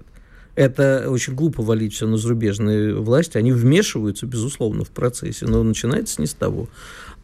Это 0.55 1.07
очень 1.09 1.33
глупо 1.33 1.63
валить 1.63 1.93
все 1.93 2.07
на 2.07 2.17
зарубежные 2.17 2.95
власти. 2.95 3.37
Они 3.37 3.51
вмешиваются, 3.51 4.25
безусловно, 4.25 4.83
в 4.83 4.89
процессе, 4.89 5.45
но 5.45 5.63
начинается 5.63 6.21
не 6.21 6.27
с 6.27 6.33
того. 6.33 6.67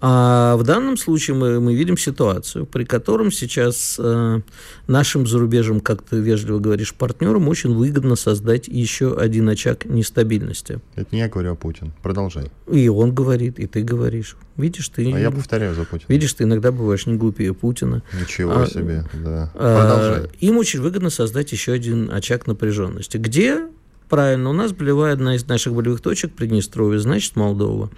А 0.01 0.55
в 0.55 0.63
данном 0.63 0.95
случае 0.95 1.35
мы, 1.35 1.59
мы 1.59 1.75
видим 1.75 1.97
ситуацию, 1.97 2.65
при 2.65 2.85
котором 2.85 3.31
сейчас 3.31 3.97
э, 3.99 4.39
нашим 4.87 5.27
зарубежным, 5.27 5.81
как 5.81 6.03
ты 6.03 6.19
вежливо 6.19 6.59
говоришь, 6.59 6.93
партнерам 6.93 7.49
очень 7.49 7.73
выгодно 7.73 8.15
создать 8.15 8.69
еще 8.69 9.17
один 9.17 9.49
очаг 9.49 9.83
нестабильности. 9.83 10.79
Это 10.95 11.07
не 11.11 11.19
я 11.19 11.27
говорю, 11.27 11.51
а 11.51 11.55
Путин. 11.55 11.91
Продолжай. 12.01 12.49
И 12.71 12.87
он 12.87 13.13
говорит, 13.13 13.59
и 13.59 13.67
ты 13.67 13.83
говоришь. 13.83 14.37
Видишь, 14.55 14.87
ты... 14.87 15.11
А 15.13 15.19
я 15.19 15.31
повторяю 15.31 15.75
за 15.75 15.83
Путина. 15.83 16.07
Видишь, 16.07 16.33
ты 16.33 16.45
иногда 16.45 16.71
бываешь 16.71 17.05
не 17.05 17.15
глупее 17.15 17.53
Путина. 17.53 18.01
Ничего 18.19 18.61
а, 18.61 18.67
себе, 18.67 19.03
да. 19.13 19.51
А, 19.53 19.81
Продолжай. 19.81 20.25
А, 20.25 20.29
им 20.39 20.57
очень 20.57 20.79
выгодно 20.79 21.09
создать 21.09 21.51
еще 21.51 21.73
один 21.73 22.09
очаг 22.09 22.47
напряженности. 22.47 23.17
Где 23.17 23.67
Правильно, 24.09 24.49
у 24.49 24.53
нас 24.53 24.71
болевая 24.71 25.13
одна 25.13 25.35
из 25.35 25.47
наших 25.47 25.75
болевых 25.75 26.01
точек 26.01 26.33
Приднестровье, 26.33 26.99
значит, 26.99 27.35
Молдова. 27.35 27.91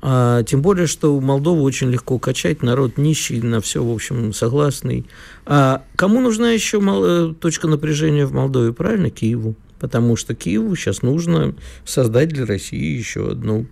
А, 0.00 0.42
тем 0.44 0.62
более, 0.62 0.86
что 0.86 1.18
Молдову 1.20 1.62
очень 1.62 1.90
легко 1.90 2.18
качать, 2.18 2.62
народ 2.62 2.98
нищий, 2.98 3.40
на 3.40 3.60
все, 3.60 3.82
в 3.82 3.92
общем, 3.92 4.32
согласный. 4.32 5.06
А 5.44 5.82
кому 5.96 6.20
нужна 6.20 6.50
еще 6.50 6.80
мол, 6.80 7.04
э, 7.04 7.34
точка 7.34 7.66
напряжения 7.66 8.26
в 8.26 8.32
Молдове? 8.32 8.72
Правильно, 8.72 9.10
Киеву. 9.10 9.54
Потому 9.80 10.16
что 10.16 10.34
Киеву 10.34 10.74
сейчас 10.76 11.02
нужно 11.02 11.54
создать 11.84 12.28
для 12.30 12.46
России 12.46 12.96
еще 12.98 13.30
одну 13.30 13.66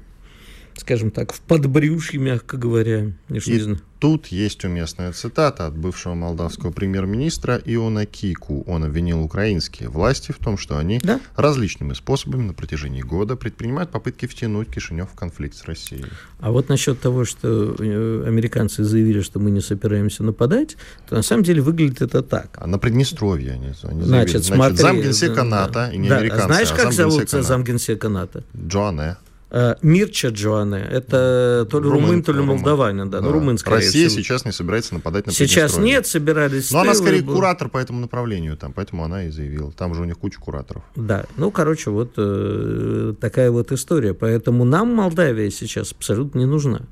скажем 0.77 1.11
так, 1.11 1.33
в 1.33 1.41
подбрюшье, 1.41 2.21
мягко 2.21 2.57
говоря. 2.57 3.13
Я 3.29 3.41
и 3.45 3.51
не 3.51 3.59
знаю. 3.61 3.81
тут 3.99 4.27
есть 4.27 4.65
уместная 4.65 5.13
цитата 5.13 5.67
от 5.67 5.77
бывшего 5.77 6.15
молдавского 6.15 6.71
премьер-министра 6.71 7.61
Иона 7.65 8.05
Кику. 8.05 8.63
Он 8.67 8.85
обвинил 8.85 9.23
украинские 9.23 9.89
власти 9.89 10.33
в 10.33 10.39
том, 10.39 10.59
что 10.59 10.77
они 10.77 10.99
да? 10.99 11.21
различными 11.35 11.95
способами 11.95 12.43
на 12.43 12.53
протяжении 12.53 13.01
года 13.01 13.37
предпринимают 13.37 13.91
попытки 13.91 14.27
втянуть 14.27 14.69
Кишинев 14.69 15.11
в 15.11 15.15
конфликт 15.15 15.57
с 15.57 15.65
Россией. 15.65 16.05
А 16.41 16.53
вот 16.53 16.69
насчет 16.69 17.01
того, 17.01 17.25
что 17.25 17.75
э, 17.79 18.25
американцы 18.27 18.85
заявили, 18.85 19.23
что 19.23 19.41
мы 19.41 19.51
не 19.51 19.61
собираемся 19.61 20.23
нападать, 20.23 20.77
то 21.09 21.17
на 21.17 21.23
самом 21.23 21.43
деле 21.43 21.63
выглядит 21.63 22.03
это 22.03 22.23
так. 22.23 22.51
А 22.57 22.67
на 22.67 22.79
Приднестровье 22.79 23.53
они, 23.53 23.73
они 23.83 24.03
Значит, 24.03 24.45
Значит, 24.45 24.79
замгенсека 24.79 25.43
НАТО, 25.43 25.73
да, 25.73 25.93
и 25.93 25.97
не 25.97 26.09
да. 26.09 26.19
американцы, 26.19 26.47
Знаешь, 26.47 26.71
а 26.71 26.77
как 26.77 26.93
зовут 26.93 27.31
замгенсека 27.31 28.09
НАТО? 28.09 28.45
Джоанне. 28.55 29.17
Э, 29.49 29.77
Мирча 29.81 30.29
Джоанне. 30.29 30.81
Это 30.91 31.67
то 31.71 31.79
ли 31.79 31.85
румын, 31.85 32.05
румын 32.05 32.23
то 32.23 32.33
ли 32.33 32.41
молдаванин. 32.41 33.09
Да, 33.11 33.21
да. 33.21 33.27
Ну, 33.27 33.33
румын, 33.33 33.59
скорее 33.59 33.77
Россия 33.77 34.09
всего. 34.09 34.23
сейчас 34.23 34.45
не 34.45 34.51
собирается 34.51 34.95
нападать 34.95 35.27
на 35.27 35.33
Сейчас 35.33 35.79
нет, 35.79 36.07
собирались. 36.07 36.73
Но 36.73 36.81
она 36.81 36.95
скорее 36.95 37.23
был... 37.23 37.35
куратор 37.35 37.69
по 37.69 37.79
этому 37.79 38.01
направлению, 38.01 38.57
там, 38.57 38.73
поэтому 38.73 39.05
она 39.05 39.25
и 39.25 39.31
заявила. 39.31 39.71
Там 39.71 39.95
же 39.95 40.03
у 40.03 40.05
них 40.05 40.19
куча 40.19 40.41
кураторов. 40.41 40.83
Да, 40.97 41.27
ну, 41.37 41.53
короче, 41.53 41.91
вот 41.91 42.15
э, 42.17 43.15
такая 43.21 43.53
вот 43.53 43.71
история. 43.71 44.15
Поэтому 44.15 44.65
нам 44.65 44.93
Молдавия 44.93 45.51
сейчас 45.51 45.93
абсолютно 45.93 46.41
не 46.41 46.47
нужна. 46.47 46.83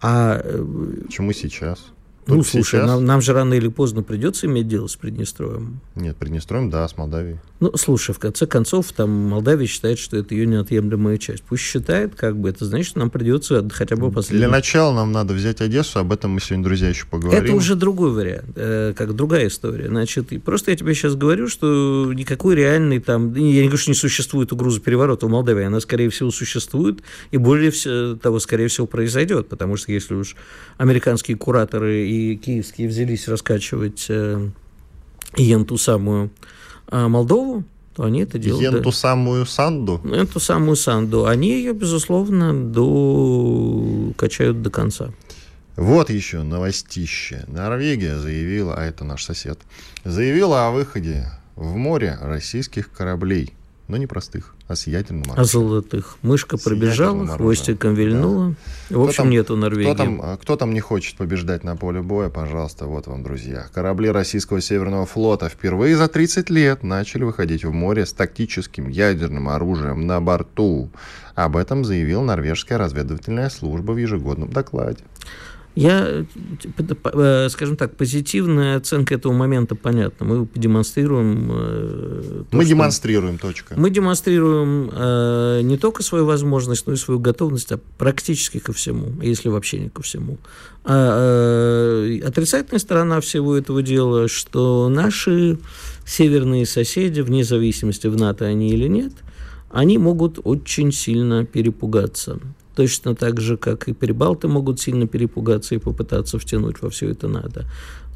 А... 0.00 0.40
Э, 0.42 0.64
Почему 1.06 1.32
сейчас? 1.32 1.84
Ну, 2.26 2.36
Тут 2.36 2.46
слушай, 2.46 2.78
сейчас... 2.78 2.86
нам, 2.86 3.04
нам 3.04 3.20
же 3.20 3.32
рано 3.34 3.54
или 3.54 3.68
поздно 3.68 4.02
придется 4.02 4.46
иметь 4.46 4.66
дело 4.66 4.86
с 4.86 4.96
Приднестровьем. 4.96 5.80
Нет, 5.94 6.16
Приднестровьем, 6.16 6.70
да, 6.70 6.88
с 6.88 6.96
Молдавией. 6.96 7.38
Ну, 7.60 7.72
слушай, 7.76 8.14
в 8.14 8.18
конце 8.18 8.46
концов, 8.46 8.92
там 8.92 9.10
Молдавия 9.10 9.66
считает, 9.66 9.98
что 9.98 10.16
это 10.16 10.34
ее 10.34 10.46
неотъемлемая 10.46 11.18
часть. 11.18 11.42
Пусть 11.42 11.62
считает, 11.62 12.14
как 12.14 12.36
бы, 12.36 12.48
это 12.48 12.64
значит, 12.64 12.96
нам 12.96 13.10
придется 13.10 13.66
хотя 13.70 13.96
бы 13.96 14.10
последний... 14.10 14.46
Для 14.46 14.48
начала 14.48 14.94
нам 14.94 15.12
надо 15.12 15.34
взять 15.34 15.60
Одессу, 15.60 15.98
об 15.98 16.12
этом 16.12 16.32
мы 16.32 16.40
сегодня, 16.40 16.64
друзья, 16.64 16.88
еще 16.88 17.06
поговорим. 17.06 17.44
Это 17.44 17.52
уже 17.54 17.74
другой 17.74 18.10
вариант, 18.10 18.52
э, 18.56 18.94
как 18.96 19.14
другая 19.14 19.48
история. 19.48 19.88
Значит, 19.88 20.42
просто 20.42 20.70
я 20.70 20.76
тебе 20.76 20.94
сейчас 20.94 21.14
говорю, 21.14 21.48
что 21.48 22.10
никакой 22.14 22.54
реальный 22.54 23.00
там... 23.00 23.34
Я 23.34 23.42
не 23.42 23.62
говорю, 23.62 23.76
что 23.76 23.90
не 23.90 23.96
существует 23.96 24.50
угрозы 24.52 24.80
переворота 24.80 25.26
в 25.26 25.30
Молдавии, 25.30 25.64
она, 25.64 25.80
скорее 25.80 26.08
всего, 26.08 26.30
существует, 26.30 27.00
и 27.30 27.36
более 27.36 27.70
того, 28.16 28.40
скорее 28.40 28.68
всего, 28.68 28.86
произойдет, 28.86 29.48
потому 29.48 29.76
что 29.76 29.92
если 29.92 30.14
уж 30.14 30.36
американские 30.78 31.36
кураторы 31.36 32.06
и 32.06 32.13
киевские 32.36 32.88
взялись 32.88 33.28
раскачивать 33.28 34.06
э, 34.08 34.48
ту 35.68 35.76
самую 35.78 36.30
э, 36.88 37.06
Молдову, 37.08 37.64
то 37.94 38.04
они 38.04 38.22
это 38.22 38.38
делают. 38.38 38.74
Эту 38.74 38.92
самую 38.92 39.46
Санду? 39.46 40.00
Эту 40.04 40.40
самую 40.40 40.76
Санду. 40.76 41.26
Они 41.26 41.52
ее, 41.52 41.72
безусловно, 41.72 42.52
до... 42.52 44.12
качают 44.16 44.62
до 44.62 44.70
конца. 44.70 45.10
Вот 45.76 46.10
еще 46.10 46.42
новостище. 46.42 47.44
Норвегия 47.48 48.18
заявила, 48.18 48.74
а 48.76 48.84
это 48.84 49.04
наш 49.04 49.24
сосед, 49.24 49.58
заявила 50.04 50.68
о 50.68 50.70
выходе 50.70 51.26
в 51.56 51.76
море 51.76 52.18
российских 52.20 52.90
кораблей 52.90 53.54
но 53.88 53.96
не 53.96 54.06
простых, 54.06 54.53
а 54.66 54.76
с 54.76 54.86
ядерным 54.86 55.24
оружием. 55.24 55.40
А 55.40 55.44
золотых. 55.44 56.16
Мышка 56.22 56.56
пробежала, 56.56 57.26
хвостиком 57.26 57.94
вильнула. 57.94 58.54
Да. 58.88 58.98
В 58.98 59.02
общем, 59.02 59.12
кто 59.12 59.22
там, 59.22 59.30
нету 59.30 59.56
Норвегии. 59.56 59.92
Кто 59.92 60.04
там, 60.04 60.20
а, 60.22 60.36
кто 60.36 60.56
там 60.56 60.74
не 60.74 60.80
хочет 60.80 61.16
побеждать 61.16 61.64
на 61.64 61.76
поле 61.76 62.00
боя, 62.00 62.30
пожалуйста, 62.30 62.86
вот 62.86 63.06
вам, 63.06 63.22
друзья. 63.22 63.66
Корабли 63.74 64.10
российского 64.10 64.60
Северного 64.60 65.04
флота 65.04 65.48
впервые 65.48 65.96
за 65.96 66.08
30 66.08 66.48
лет 66.50 66.82
начали 66.82 67.24
выходить 67.24 67.64
в 67.64 67.72
море 67.72 68.06
с 68.06 68.12
тактическим 68.12 68.88
ядерным 68.88 69.48
оружием 69.48 70.06
на 70.06 70.20
борту. 70.20 70.90
Об 71.34 71.56
этом 71.56 71.84
заявил 71.84 72.22
норвежская 72.22 72.78
разведывательная 72.78 73.50
служба 73.50 73.92
в 73.92 73.98
ежегодном 73.98 74.50
докладе. 74.50 75.02
Я, 75.74 76.24
э, 76.78 77.48
скажем 77.50 77.76
так, 77.76 77.96
позитивная 77.96 78.76
оценка 78.76 79.14
этого 79.14 79.32
момента 79.32 79.74
понятна. 79.74 80.24
Мы 80.24 80.48
демонстрируем... 80.54 81.50
Э, 81.52 82.44
то, 82.48 82.56
мы 82.56 82.64
демонстрируем, 82.64 83.38
точка. 83.38 83.74
Мы 83.76 83.90
демонстрируем 83.90 84.88
э, 84.92 85.60
не 85.64 85.76
только 85.76 86.04
свою 86.04 86.26
возможность, 86.26 86.86
но 86.86 86.92
и 86.92 86.96
свою 86.96 87.18
готовность 87.18 87.72
а 87.72 87.80
практически 87.98 88.60
ко 88.60 88.72
всему, 88.72 89.20
если 89.20 89.48
вообще 89.48 89.80
не 89.80 89.88
ко 89.88 90.02
всему. 90.02 90.38
А, 90.84 92.06
э, 92.06 92.20
отрицательная 92.24 92.78
сторона 92.78 93.20
всего 93.20 93.56
этого 93.56 93.82
дела, 93.82 94.28
что 94.28 94.88
наши 94.88 95.58
северные 96.06 96.66
соседи, 96.66 97.20
вне 97.20 97.42
зависимости, 97.42 98.06
в 98.06 98.16
НАТО 98.16 98.44
они 98.44 98.68
или 98.70 98.86
нет, 98.86 99.12
они 99.70 99.98
могут 99.98 100.38
очень 100.44 100.92
сильно 100.92 101.44
перепугаться. 101.44 102.38
Точно 102.74 103.14
так 103.14 103.40
же, 103.40 103.56
как 103.56 103.88
и 103.88 103.92
прибалты 103.92 104.48
могут 104.48 104.80
сильно 104.80 105.06
перепугаться 105.06 105.74
и 105.74 105.78
попытаться 105.78 106.38
втянуть 106.38 106.82
во 106.82 106.90
все 106.90 107.10
это 107.10 107.28
надо. 107.28 107.64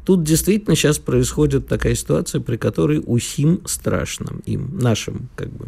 Тут 0.05 0.23
действительно 0.23 0.75
сейчас 0.75 0.97
происходит 0.97 1.67
такая 1.67 1.95
ситуация, 1.95 2.41
при 2.41 2.57
которой 2.57 3.01
усим 3.05 3.61
страшно 3.65 4.37
им, 4.45 4.77
нашим 4.79 5.29
как 5.35 5.49
бы 5.49 5.67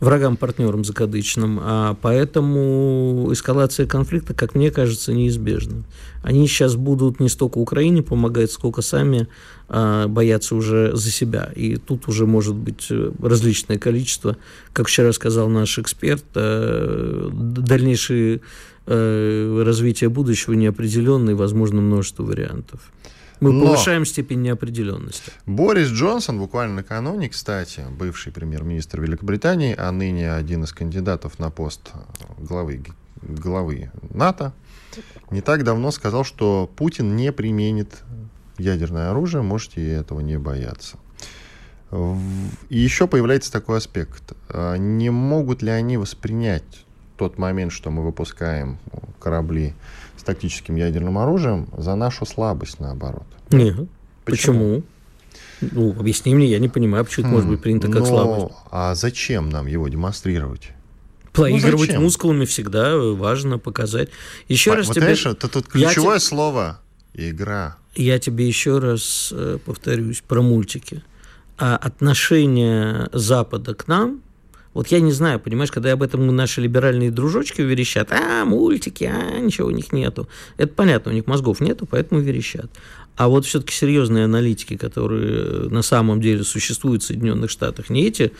врагам, 0.00 0.36
партнерам 0.36 0.84
закадычным, 0.84 1.60
а 1.62 1.96
поэтому 2.00 3.28
эскалация 3.32 3.86
конфликта, 3.86 4.34
как 4.34 4.54
мне 4.54 4.70
кажется, 4.70 5.12
неизбежна. 5.12 5.84
Они 6.22 6.46
сейчас 6.48 6.74
будут 6.76 7.20
не 7.20 7.28
столько 7.28 7.58
Украине 7.58 8.02
помогать, 8.02 8.50
сколько 8.50 8.82
сами 8.82 9.28
а, 9.68 10.08
бояться 10.08 10.56
уже 10.56 10.96
за 10.96 11.10
себя. 11.10 11.52
И 11.54 11.76
тут 11.76 12.08
уже 12.08 12.26
может 12.26 12.54
быть 12.54 12.88
э, 12.90 13.12
различное 13.22 13.78
количество, 13.78 14.36
как 14.72 14.88
вчера 14.88 15.12
сказал 15.12 15.48
наш 15.48 15.78
эксперт, 15.78 16.24
а, 16.34 17.30
дальнейшее 17.32 18.40
а, 18.86 19.62
развитие 19.64 20.10
будущего 20.10 20.54
неопределенное, 20.54 21.34
возможно, 21.36 21.80
множество 21.80 22.24
вариантов. 22.24 22.80
Мы 23.40 23.52
Но 23.52 23.66
повышаем 23.66 24.04
степень 24.04 24.42
неопределенности. 24.42 25.32
Борис 25.46 25.88
Джонсон, 25.88 26.38
буквально 26.38 26.76
накануне, 26.76 27.28
кстати, 27.28 27.84
бывший 27.90 28.32
премьер-министр 28.32 29.00
Великобритании, 29.00 29.74
а 29.78 29.92
ныне 29.92 30.32
один 30.32 30.64
из 30.64 30.72
кандидатов 30.72 31.38
на 31.38 31.50
пост 31.50 31.92
главы, 32.38 32.82
главы 33.22 33.90
НАТО, 34.10 34.52
не 35.30 35.40
так 35.40 35.62
давно 35.62 35.90
сказал, 35.90 36.24
что 36.24 36.68
Путин 36.76 37.14
не 37.14 37.32
применит 37.32 38.02
ядерное 38.58 39.10
оружие, 39.10 39.42
можете 39.42 39.86
этого 39.88 40.20
не 40.20 40.38
бояться. 40.38 40.96
И 41.90 42.78
еще 42.78 43.06
появляется 43.06 43.52
такой 43.52 43.78
аспект. 43.78 44.32
А 44.48 44.76
не 44.76 45.10
могут 45.10 45.62
ли 45.62 45.70
они 45.70 45.96
воспринять 45.96 46.84
тот 47.16 47.38
момент, 47.38 47.72
что 47.72 47.90
мы 47.90 48.04
выпускаем 48.04 48.78
корабли 49.18 49.74
тактическим 50.28 50.76
ядерным 50.76 51.16
оружием, 51.16 51.68
за 51.76 51.94
нашу 51.94 52.26
слабость, 52.26 52.80
наоборот? 52.80 53.26
Нет. 53.50 53.88
Почему? 54.26 54.82
почему? 54.82 54.82
Ну, 55.60 55.90
объясни 55.98 56.34
мне, 56.34 56.46
я 56.46 56.58
не 56.58 56.68
понимаю, 56.68 57.06
почему 57.06 57.26
это 57.26 57.34
может 57.34 57.48
быть 57.48 57.62
принято 57.62 57.88
как 57.88 58.00
Но, 58.00 58.06
слабость. 58.06 58.54
А 58.70 58.94
зачем 58.94 59.48
нам 59.48 59.66
его 59.66 59.88
демонстрировать? 59.88 60.68
Проигрывать 61.32 61.94
ну, 61.94 62.02
мускулами 62.02 62.44
всегда 62.44 62.96
важно 62.98 63.58
показать. 63.58 64.10
Еще 64.48 64.70
вот, 64.70 64.76
раз 64.76 64.86
вот 64.88 64.94
тебе... 64.94 65.02
Знаешь, 65.04 65.26
это 65.26 65.48
тут 65.48 65.66
ключевое 65.66 66.14
я 66.14 66.20
слово 66.20 66.80
игра. 67.14 67.78
Я 67.94 68.18
тебе 68.18 68.46
еще 68.46 68.78
раз 68.78 69.32
э, 69.32 69.58
повторюсь 69.64 70.20
про 70.20 70.42
мультики. 70.42 71.02
А 71.56 71.76
отношение 71.76 73.08
Запада 73.12 73.74
к 73.74 73.88
нам 73.88 74.20
вот 74.78 74.86
я 74.92 75.00
не 75.00 75.10
знаю, 75.10 75.40
понимаешь, 75.40 75.72
когда 75.72 75.90
об 75.90 76.04
этом 76.04 76.24
наши 76.36 76.60
либеральные 76.60 77.10
дружочки 77.10 77.62
верещат, 77.62 78.12
а, 78.12 78.44
мультики, 78.44 79.10
а, 79.12 79.40
ничего 79.40 79.66
у 79.66 79.72
них 79.72 79.92
нету. 79.92 80.28
Это 80.56 80.72
понятно, 80.72 81.10
у 81.10 81.14
них 81.16 81.26
мозгов 81.26 81.58
нету, 81.58 81.84
поэтому 81.84 82.20
верещат. 82.20 82.70
А 83.16 83.26
вот 83.26 83.44
все-таки 83.44 83.74
серьезные 83.74 84.26
аналитики, 84.26 84.76
которые 84.76 85.68
на 85.68 85.82
самом 85.82 86.20
деле 86.20 86.44
существуют 86.44 87.02
в 87.02 87.06
Соединенных 87.06 87.50
Штатах, 87.50 87.90
не 87.90 88.06
эти 88.06 88.30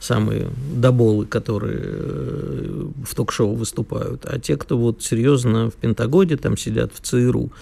самые 0.00 0.48
доболы, 0.74 1.24
которые 1.24 1.80
э, 1.82 2.86
в 3.06 3.14
ток-шоу 3.14 3.54
выступают, 3.54 4.26
а 4.26 4.38
те, 4.38 4.58
кто 4.58 4.76
вот 4.76 5.02
серьезно 5.02 5.70
в 5.70 5.76
Пентагоне 5.76 6.36
там 6.36 6.58
сидят, 6.58 6.92
в 6.92 7.00
ЦРУ, 7.00 7.52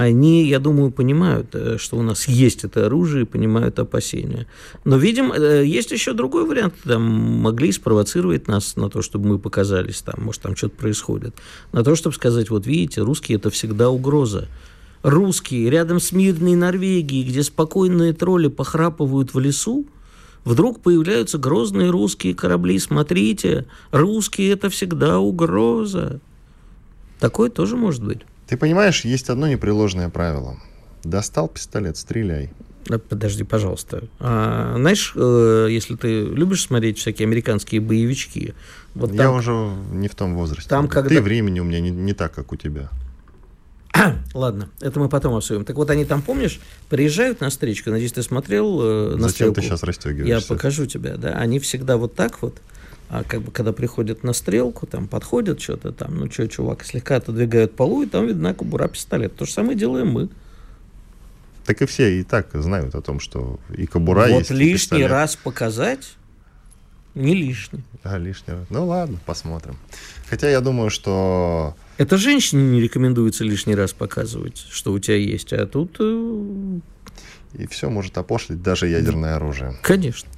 они, 0.00 0.46
я 0.46 0.60
думаю, 0.60 0.90
понимают, 0.90 1.54
э, 1.54 1.76
что 1.76 1.98
у 1.98 2.02
нас 2.02 2.26
есть 2.26 2.64
это 2.64 2.86
оружие 2.86 3.26
понимают 3.26 3.78
опасения. 3.78 4.46
Но, 4.86 4.96
видим, 4.96 5.30
э, 5.30 5.62
есть 5.66 5.90
еще 5.90 6.14
другой 6.14 6.46
вариант. 6.46 6.72
Там 6.84 7.02
могли 7.02 7.70
спровоцировать 7.70 8.48
нас 8.48 8.76
на 8.76 8.88
то, 8.88 9.02
чтобы 9.02 9.28
мы 9.28 9.38
показались 9.38 10.00
там, 10.00 10.24
может, 10.24 10.40
там 10.40 10.56
что-то 10.56 10.76
происходит. 10.76 11.34
На 11.72 11.84
то, 11.84 11.94
чтобы 11.96 12.14
сказать, 12.14 12.48
вот 12.48 12.66
видите, 12.66 13.02
русские– 13.02 13.36
это 13.38 13.50
всегда 13.50 13.90
угроза. 13.90 14.48
Русские 15.02 15.68
рядом 15.68 16.00
с 16.00 16.12
мирной 16.12 16.54
Норвегией, 16.54 17.22
где 17.22 17.42
спокойные 17.42 18.14
тролли 18.14 18.48
похрапывают 18.48 19.34
в 19.34 19.38
лесу, 19.38 19.84
вдруг 20.46 20.80
появляются 20.80 21.36
грозные 21.36 21.90
русские 21.90 22.34
корабли. 22.34 22.78
Смотрите, 22.78 23.66
русские– 23.92 24.50
это 24.52 24.70
всегда 24.70 25.18
угроза. 25.18 26.20
Такое 27.18 27.50
тоже 27.50 27.76
может 27.76 28.02
быть. 28.02 28.20
Ты 28.50 28.56
понимаешь, 28.56 29.04
есть 29.04 29.30
одно 29.30 29.46
непреложное 29.46 30.08
правило. 30.08 30.56
Достал 31.04 31.46
пистолет, 31.46 31.96
стреляй. 31.96 32.50
Подожди, 33.08 33.44
пожалуйста. 33.44 34.08
А, 34.18 34.74
знаешь, 34.76 35.12
э, 35.14 35.68
если 35.70 35.94
ты 35.94 36.22
любишь 36.24 36.64
смотреть 36.64 36.98
всякие 36.98 37.26
американские 37.26 37.80
боевички, 37.80 38.54
вот 38.96 39.12
я 39.12 39.30
уже 39.30 39.52
не 39.92 40.08
в 40.08 40.16
том 40.16 40.34
возрасте. 40.34 40.68
Там, 40.68 40.88
когда... 40.88 41.10
Ты 41.10 41.22
времени 41.22 41.60
у 41.60 41.64
меня 41.64 41.78
не, 41.78 41.90
не 41.90 42.12
так, 42.12 42.34
как 42.34 42.50
у 42.50 42.56
тебя. 42.56 42.90
Ладно, 44.34 44.68
это 44.80 44.98
мы 44.98 45.08
потом 45.08 45.36
обсудим. 45.36 45.64
Так 45.64 45.76
вот, 45.76 45.88
они 45.90 46.04
там, 46.04 46.20
помнишь, 46.20 46.58
приезжают 46.88 47.40
на 47.40 47.50
встречку, 47.50 47.90
надеюсь, 47.90 48.14
ты 48.14 48.24
смотрел 48.24 48.80
э, 48.82 49.10
на 49.10 49.28
Зачем 49.28 49.30
стрелку? 49.30 49.54
ты 49.54 49.62
сейчас 49.62 49.84
расстегиваешься? 49.84 50.48
Я 50.52 50.56
покажу 50.56 50.86
тебе, 50.86 51.16
да. 51.16 51.34
Они 51.34 51.60
всегда 51.60 51.96
вот 51.96 52.16
так 52.16 52.42
вот, 52.42 52.56
а 53.10 53.24
как 53.24 53.42
бы 53.42 53.50
когда 53.50 53.72
приходят 53.72 54.22
на 54.22 54.32
стрелку, 54.32 54.86
там 54.86 55.08
подходят 55.08 55.60
что-то 55.60 55.90
там, 55.90 56.16
ну 56.16 56.30
что, 56.30 56.46
чувак, 56.46 56.84
слегка 56.84 57.16
отодвигают 57.16 57.74
полу, 57.74 58.04
и 58.04 58.06
там 58.06 58.28
видна 58.28 58.54
кобура 58.54 58.86
пистолет. 58.86 59.34
То 59.34 59.46
же 59.46 59.52
самое 59.52 59.76
делаем 59.76 60.08
мы. 60.12 60.28
Так 61.66 61.82
и 61.82 61.86
все 61.86 62.20
и 62.20 62.22
так 62.22 62.48
знают 62.54 62.94
о 62.94 63.02
том, 63.02 63.18
что 63.18 63.58
и 63.76 63.86
кобура 63.86 64.28
вот 64.28 64.38
есть. 64.38 64.50
Вот 64.50 64.58
лишний 64.58 65.06
раз 65.06 65.34
показать 65.34 66.14
не 67.16 67.34
лишний. 67.34 67.82
Да, 68.04 68.16
лишний 68.16 68.54
раз. 68.54 68.66
Ну 68.70 68.86
ладно, 68.86 69.18
посмотрим. 69.26 69.76
Хотя 70.28 70.48
я 70.48 70.60
думаю, 70.60 70.90
что... 70.90 71.74
Это 71.98 72.16
женщине 72.16 72.62
не 72.62 72.80
рекомендуется 72.80 73.42
лишний 73.42 73.74
раз 73.74 73.92
показывать, 73.92 74.64
что 74.70 74.92
у 74.92 74.98
тебя 75.00 75.16
есть, 75.16 75.52
а 75.52 75.66
тут... 75.66 75.96
Э, 75.98 76.78
и 77.54 77.66
все 77.66 77.90
может 77.90 78.16
опошлить 78.16 78.62
даже 78.62 78.86
ядерное 78.86 79.34
оружие. 79.34 79.76
Конечно. 79.82 80.30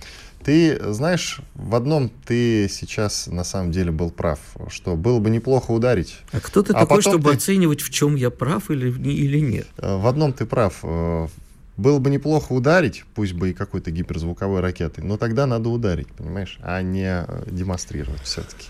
Ты 0.44 0.92
знаешь, 0.92 1.40
в 1.54 1.74
одном 1.74 2.10
ты 2.24 2.68
сейчас 2.68 3.26
на 3.26 3.44
самом 3.44 3.72
деле 3.72 3.90
был 3.90 4.10
прав, 4.10 4.40
что 4.68 4.96
было 4.96 5.18
бы 5.18 5.30
неплохо 5.30 5.70
ударить. 5.70 6.18
А 6.32 6.40
кто 6.40 6.62
ты 6.62 6.72
а 6.72 6.80
такой, 6.80 7.00
чтобы 7.00 7.30
ты... 7.30 7.36
оценивать, 7.36 7.80
в 7.80 7.90
чем 7.90 8.16
я 8.16 8.30
прав 8.30 8.70
или, 8.70 8.90
или 8.90 9.38
нет? 9.38 9.66
Э, 9.78 9.96
в 9.96 10.06
одном 10.06 10.32
ты 10.32 10.46
прав. 10.46 10.80
Э, 10.82 11.28
было 11.76 11.98
бы 11.98 12.10
неплохо 12.10 12.52
ударить, 12.52 13.04
пусть 13.14 13.32
бы 13.32 13.50
и 13.50 13.52
какой-то 13.54 13.90
гиперзвуковой 13.90 14.60
ракетой, 14.60 15.04
но 15.04 15.16
тогда 15.16 15.46
надо 15.46 15.68
ударить, 15.68 16.08
понимаешь, 16.08 16.58
а 16.60 16.82
не 16.82 17.24
э, 17.26 17.44
демонстрировать 17.46 18.22
все-таки. 18.22 18.66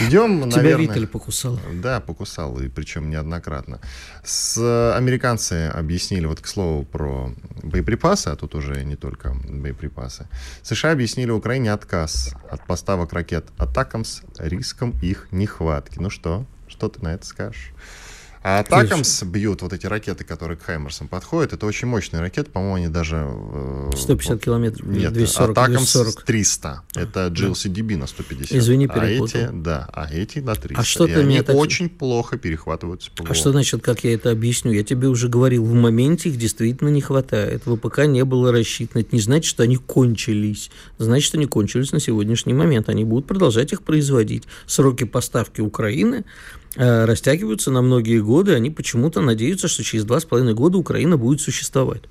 Идем, 0.00 0.50
Тебя 0.50 0.62
наверное... 0.62 0.86
Виттель 0.86 1.06
покусал. 1.06 1.58
Да, 1.74 2.00
покусал, 2.00 2.60
и 2.60 2.68
причем 2.68 3.10
неоднократно. 3.10 3.80
С... 4.24 4.94
Американцы 4.96 5.68
объяснили, 5.68 6.26
вот 6.26 6.40
к 6.40 6.46
слову 6.46 6.84
про 6.84 7.32
боеприпасы, 7.62 8.28
а 8.28 8.36
тут 8.36 8.54
уже 8.54 8.84
не 8.84 8.96
только 8.96 9.34
боеприпасы. 9.34 10.26
США 10.62 10.92
объяснили 10.92 11.30
Украине 11.30 11.72
отказ 11.72 12.34
от 12.50 12.66
поставок 12.66 13.12
ракет 13.12 13.46
атакам 13.58 14.04
с 14.04 14.22
риском 14.38 14.94
их 15.02 15.28
нехватки. 15.30 15.98
Ну 15.98 16.10
что, 16.10 16.46
что 16.68 16.88
ты 16.88 17.02
на 17.02 17.14
это 17.14 17.26
скажешь? 17.26 17.72
А 18.44 18.58
Атакамс 18.58 19.22
бьют 19.22 19.62
вот 19.62 19.72
эти 19.72 19.86
ракеты, 19.86 20.22
которые 20.22 20.58
к 20.58 20.64
Хаймерсам 20.64 21.08
подходят. 21.08 21.54
Это 21.54 21.64
очень 21.64 21.88
мощные 21.88 22.20
ракеты, 22.20 22.50
по-моему, 22.50 22.74
они 22.74 22.88
даже... 22.88 23.26
150 23.96 24.32
вот, 24.32 24.44
километров, 24.44 24.86
нет, 24.86 25.14
240. 25.14 25.50
Атакамс 25.56 25.96
300. 26.26 26.82
Это 26.94 27.28
GLCDB 27.28 27.96
на 27.96 28.06
150. 28.06 28.52
Извини, 28.52 28.86
перепутал. 28.86 29.40
А 29.40 29.44
эти, 29.44 29.50
да, 29.50 29.88
а 29.90 30.12
эти 30.12 30.38
на 30.40 30.54
300. 30.56 30.78
А 30.78 30.84
что 30.84 31.06
ты 31.06 31.14
они 31.14 31.40
так... 31.40 31.56
очень 31.56 31.88
плохо 31.88 32.36
перехватываются 32.36 33.10
по 33.12 33.24
А 33.26 33.32
что 33.32 33.50
значит, 33.50 33.80
как 33.82 34.04
я 34.04 34.12
это 34.12 34.30
объясню? 34.30 34.72
Я 34.72 34.84
тебе 34.84 35.08
уже 35.08 35.28
говорил, 35.30 35.64
в 35.64 35.72
моменте 35.72 36.28
их 36.28 36.36
действительно 36.36 36.90
не 36.90 37.00
хватает. 37.00 37.62
ВПК 37.64 38.00
не 38.00 38.26
было 38.26 38.52
рассчитано. 38.52 39.00
Это 39.00 39.16
не 39.16 39.22
значит, 39.22 39.46
что 39.46 39.62
они 39.62 39.76
кончились. 39.76 40.70
Значит, 40.98 41.34
они 41.34 41.46
кончились 41.46 41.92
на 41.92 41.98
сегодняшний 41.98 42.52
момент. 42.52 42.90
Они 42.90 43.04
будут 43.04 43.26
продолжать 43.26 43.72
их 43.72 43.82
производить. 43.82 44.42
Сроки 44.66 45.04
поставки 45.04 45.62
Украины 45.62 46.24
Э, 46.24 46.63
растягиваются 46.76 47.70
на 47.70 47.82
многие 47.82 48.20
годы, 48.20 48.54
они 48.54 48.70
почему-то 48.70 49.20
надеются, 49.20 49.68
что 49.68 49.82
через 49.82 50.04
два 50.04 50.20
с 50.20 50.24
половиной 50.24 50.54
года 50.54 50.78
Украина 50.78 51.16
будет 51.16 51.40
существовать. 51.40 52.02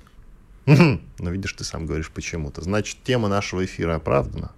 Но 0.66 1.00
видишь, 1.18 1.52
ты 1.52 1.64
сам 1.64 1.86
говоришь 1.86 2.10
почему-то. 2.10 2.62
Значит, 2.62 2.98
тема 3.04 3.28
нашего 3.28 3.64
эфира 3.64 3.96
оправдана. 3.96 4.52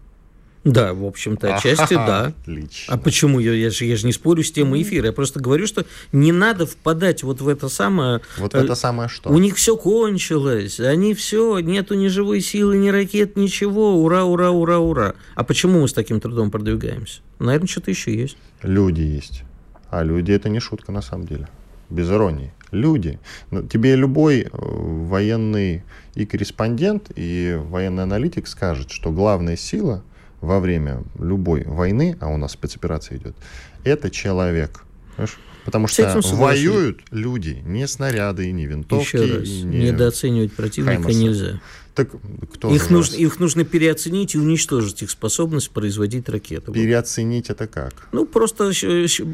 Да, 0.66 0.94
в 0.94 1.04
общем-то, 1.04 1.54
отчасти 1.54 1.94
да. 1.94 2.32
Отлично. 2.42 2.94
А 2.94 2.98
почему? 2.98 3.38
Я, 3.38 3.52
я, 3.52 3.70
же, 3.70 3.84
я 3.84 3.96
же 3.96 4.04
не 4.04 4.12
спорю 4.12 4.42
с 4.42 4.50
темой 4.50 4.82
эфира. 4.82 5.06
Я 5.06 5.12
просто 5.12 5.38
говорю, 5.38 5.64
что 5.68 5.86
не 6.10 6.32
надо 6.32 6.66
впадать 6.66 7.22
вот 7.22 7.40
в 7.40 7.46
это 7.46 7.68
самое... 7.68 8.20
Вот 8.36 8.52
в 8.52 8.56
это 8.56 8.74
самое 8.74 9.08
что? 9.08 9.30
У 9.30 9.38
них 9.38 9.54
все 9.54 9.76
кончилось. 9.76 10.80
Они 10.80 11.14
все, 11.14 11.60
нету 11.60 11.94
ни 11.94 12.08
живой 12.08 12.40
силы, 12.40 12.78
ни 12.78 12.88
ракет, 12.88 13.36
ничего. 13.36 14.02
Ура, 14.02 14.24
ура, 14.24 14.50
ура, 14.50 14.80
ура. 14.80 15.14
А 15.36 15.44
почему 15.44 15.82
мы 15.82 15.88
с 15.88 15.92
таким 15.92 16.20
трудом 16.20 16.50
продвигаемся? 16.50 17.20
Наверное, 17.38 17.68
что-то 17.68 17.92
еще 17.92 18.12
есть. 18.12 18.36
Люди 18.62 19.02
есть. 19.02 19.44
А 19.90 20.02
люди 20.02 20.32
это 20.32 20.48
не 20.48 20.60
шутка 20.60 20.92
на 20.92 21.02
самом 21.02 21.26
деле. 21.26 21.48
Без 21.90 22.10
иронии. 22.10 22.52
Люди. 22.72 23.18
Ну, 23.50 23.62
тебе 23.62 23.94
любой 23.94 24.40
э, 24.42 24.48
военный 24.52 25.84
и 26.14 26.26
корреспондент, 26.26 27.12
и 27.14 27.56
военный 27.58 28.02
аналитик 28.02 28.48
скажет, 28.48 28.90
что 28.90 29.12
главная 29.12 29.56
сила 29.56 30.02
во 30.40 30.60
время 30.60 31.02
любой 31.18 31.64
войны, 31.64 32.16
а 32.20 32.28
у 32.28 32.36
нас 32.36 32.52
спецоперация 32.52 33.18
идет, 33.18 33.36
это 33.84 34.10
человек. 34.10 34.84
Понимаешь? 35.16 35.38
Потому 35.64 35.88
что 35.88 36.22
воюют 36.34 37.00
люди, 37.10 37.60
не 37.64 37.88
снаряды, 37.88 38.50
не 38.52 38.66
винтовки. 38.66 39.16
Еще 39.16 39.38
раз, 39.38 39.48
не 39.48 39.90
недооценивать 39.90 40.52
противника 40.52 41.02
Хаймерса. 41.02 41.18
нельзя. 41.18 41.60
Так 41.96 42.10
кто 42.52 42.74
их, 42.74 42.90
нужно, 42.90 43.16
их 43.16 43.40
нужно 43.40 43.64
переоценить 43.64 44.34
и 44.34 44.38
уничтожить 44.38 45.02
их 45.02 45.10
способность 45.10 45.70
производить 45.70 46.28
ракеты. 46.28 46.70
Переоценить 46.70 47.48
это 47.48 47.66
как? 47.66 47.94
Ну, 48.12 48.26
просто 48.26 48.66
лучше 48.66 49.24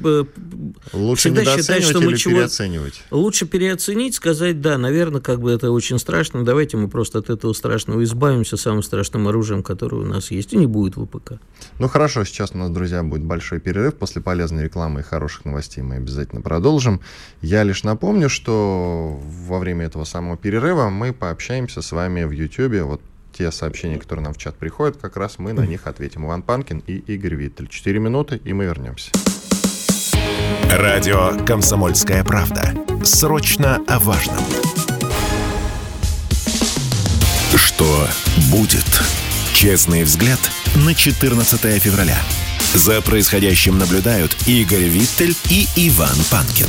всегда 1.17 1.45
считать, 1.45 1.83
что 1.83 2.01
мы 2.01 2.17
чего... 2.17 2.37
переоценивать? 2.37 3.03
Лучше 3.11 3.47
переоценить, 3.47 4.15
сказать, 4.15 4.61
да, 4.61 4.79
наверное, 4.79 5.21
как 5.21 5.41
бы 5.41 5.51
это 5.51 5.73
очень 5.73 5.99
страшно, 5.99 6.45
давайте 6.45 6.77
мы 6.77 6.89
просто 6.89 7.19
от 7.19 7.31
этого 7.31 7.53
страшного 7.53 8.05
избавимся 8.05 8.57
самым 8.57 8.85
страшным 8.85 9.27
оружием, 9.27 9.65
которое 9.65 9.97
у 9.97 10.07
нас 10.07 10.31
есть, 10.31 10.53
и 10.53 10.57
не 10.57 10.69
будет 10.69 10.95
ВПК. 10.95 11.41
Ну, 11.81 11.89
хорошо, 11.89 12.25
сейчас 12.25 12.53
у 12.55 12.59
нас, 12.59 12.71
друзья, 12.71 13.03
будет 13.03 13.25
большой 13.25 13.59
перерыв. 13.59 13.97
После 13.97 14.23
полезной 14.23 14.63
рекламы 14.63 15.01
и 15.01 15.03
хороших 15.03 15.47
новостей 15.47 15.83
мы 15.83 15.97
обязательно 15.97 16.43
продолжим. 16.43 17.01
Я 17.41 17.65
лишь 17.65 17.83
напомню, 17.83 18.29
что 18.29 19.21
во 19.49 19.59
время 19.59 19.87
этого 19.87 20.05
самого 20.05 20.37
перерыва 20.37 20.91
мы 20.91 21.13
пообщаемся 21.13 21.83
с 21.83 21.91
вами 21.91 22.23
в 22.23 22.31
YouTube 22.31 22.52
YouTube. 22.53 22.83
Вот 22.83 23.01
те 23.33 23.51
сообщения, 23.51 23.99
которые 23.99 24.25
нам 24.25 24.35
в 24.35 24.39
чат 24.39 24.57
приходят, 24.57 24.97
как 24.99 25.17
раз 25.17 25.39
мы 25.39 25.53
на 25.53 25.67
них 25.67 25.87
ответим. 25.87 26.27
Иван 26.27 26.43
Панкин 26.43 26.83
и 26.87 26.97
Игорь 26.97 27.35
Виттель. 27.35 27.69
Четыре 27.69 27.99
минуты, 27.99 28.41
и 28.45 28.53
мы 28.53 28.65
вернемся. 28.65 29.11
Радио 30.71 31.45
«Комсомольская 31.45 32.25
правда». 32.25 32.75
Срочно 33.05 33.81
о 33.89 33.99
важном. 33.99 34.45
Что 37.57 38.07
будет? 38.51 38.85
Честный 39.55 40.05
взгляд 40.05 40.41
на 40.87 40.95
14 40.95 41.83
февраля. 41.83 42.19
За 42.75 43.03
происходящим 43.03 43.79
наблюдают 43.79 44.37
Игорь 44.47 44.85
Виттель 44.85 45.37
и 45.51 45.67
Иван 45.77 46.17
Панкин. 46.31 46.69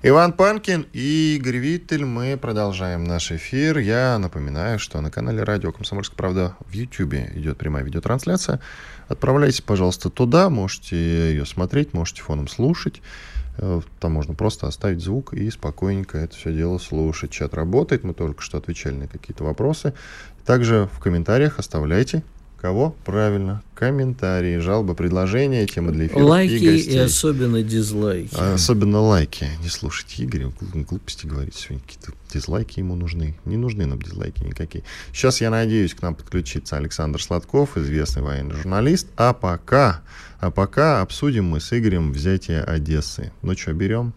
Иван 0.00 0.32
Панкин 0.32 0.86
и 0.92 1.34
Игорь 1.34 1.56
Виттель. 1.56 2.04
Мы 2.04 2.38
продолжаем 2.40 3.02
наш 3.02 3.32
эфир. 3.32 3.78
Я 3.78 4.16
напоминаю, 4.18 4.78
что 4.78 5.00
на 5.00 5.10
канале 5.10 5.42
Радио 5.42 5.72
Комсомольская 5.72 6.16
правда 6.16 6.54
в 6.60 6.72
YouTube 6.72 7.14
идет 7.34 7.58
прямая 7.58 7.82
видеотрансляция. 7.82 8.60
Отправляйтесь, 9.08 9.60
пожалуйста, 9.60 10.08
туда. 10.08 10.50
Можете 10.50 10.96
ее 10.96 11.44
смотреть, 11.44 11.94
можете 11.94 12.22
фоном 12.22 12.46
слушать. 12.46 13.02
Э, 13.56 13.80
там 13.98 14.12
можно 14.12 14.34
просто 14.34 14.68
оставить 14.68 15.02
звук 15.02 15.34
и 15.34 15.50
спокойненько 15.50 16.16
это 16.18 16.36
все 16.36 16.52
дело 16.52 16.78
слушать. 16.78 17.32
Чат 17.32 17.52
работает, 17.54 18.04
мы 18.04 18.14
только 18.14 18.40
что 18.40 18.58
отвечали 18.58 18.94
на 18.94 19.08
какие-то 19.08 19.42
вопросы. 19.42 19.94
Также 20.46 20.88
в 20.92 21.00
комментариях 21.00 21.58
оставляйте 21.58 22.22
Кого? 22.60 22.96
Правильно. 23.04 23.62
Комментарии, 23.76 24.58
жалобы, 24.58 24.96
предложения, 24.96 25.64
темы 25.64 25.92
для 25.92 26.08
эфира 26.08 26.24
Лайки 26.24 26.54
и, 26.54 26.92
и 26.92 26.96
особенно 26.96 27.62
дизлайки. 27.62 28.34
А, 28.36 28.54
особенно 28.54 29.00
лайки. 29.00 29.46
Не 29.62 29.68
слушайте 29.68 30.24
Игоря, 30.24 30.50
глупости 30.60 31.24
говорить 31.24 31.54
сегодня. 31.54 31.84
Какие-то 31.86 32.12
дизлайки 32.32 32.80
ему 32.80 32.96
нужны. 32.96 33.36
Не 33.44 33.56
нужны 33.56 33.86
нам 33.86 34.02
дизлайки 34.02 34.42
никакие. 34.42 34.82
Сейчас, 35.12 35.40
я 35.40 35.50
надеюсь, 35.50 35.94
к 35.94 36.02
нам 36.02 36.16
подключится 36.16 36.76
Александр 36.76 37.22
Сладков, 37.22 37.76
известный 37.76 38.22
военный 38.22 38.56
журналист. 38.56 39.06
А 39.16 39.34
пока, 39.34 40.00
а 40.40 40.50
пока 40.50 41.00
обсудим 41.00 41.44
мы 41.44 41.60
с 41.60 41.72
Игорем 41.72 42.10
взятие 42.10 42.62
Одессы. 42.62 43.30
Ну 43.42 43.56
что, 43.56 43.72
берем? 43.72 44.12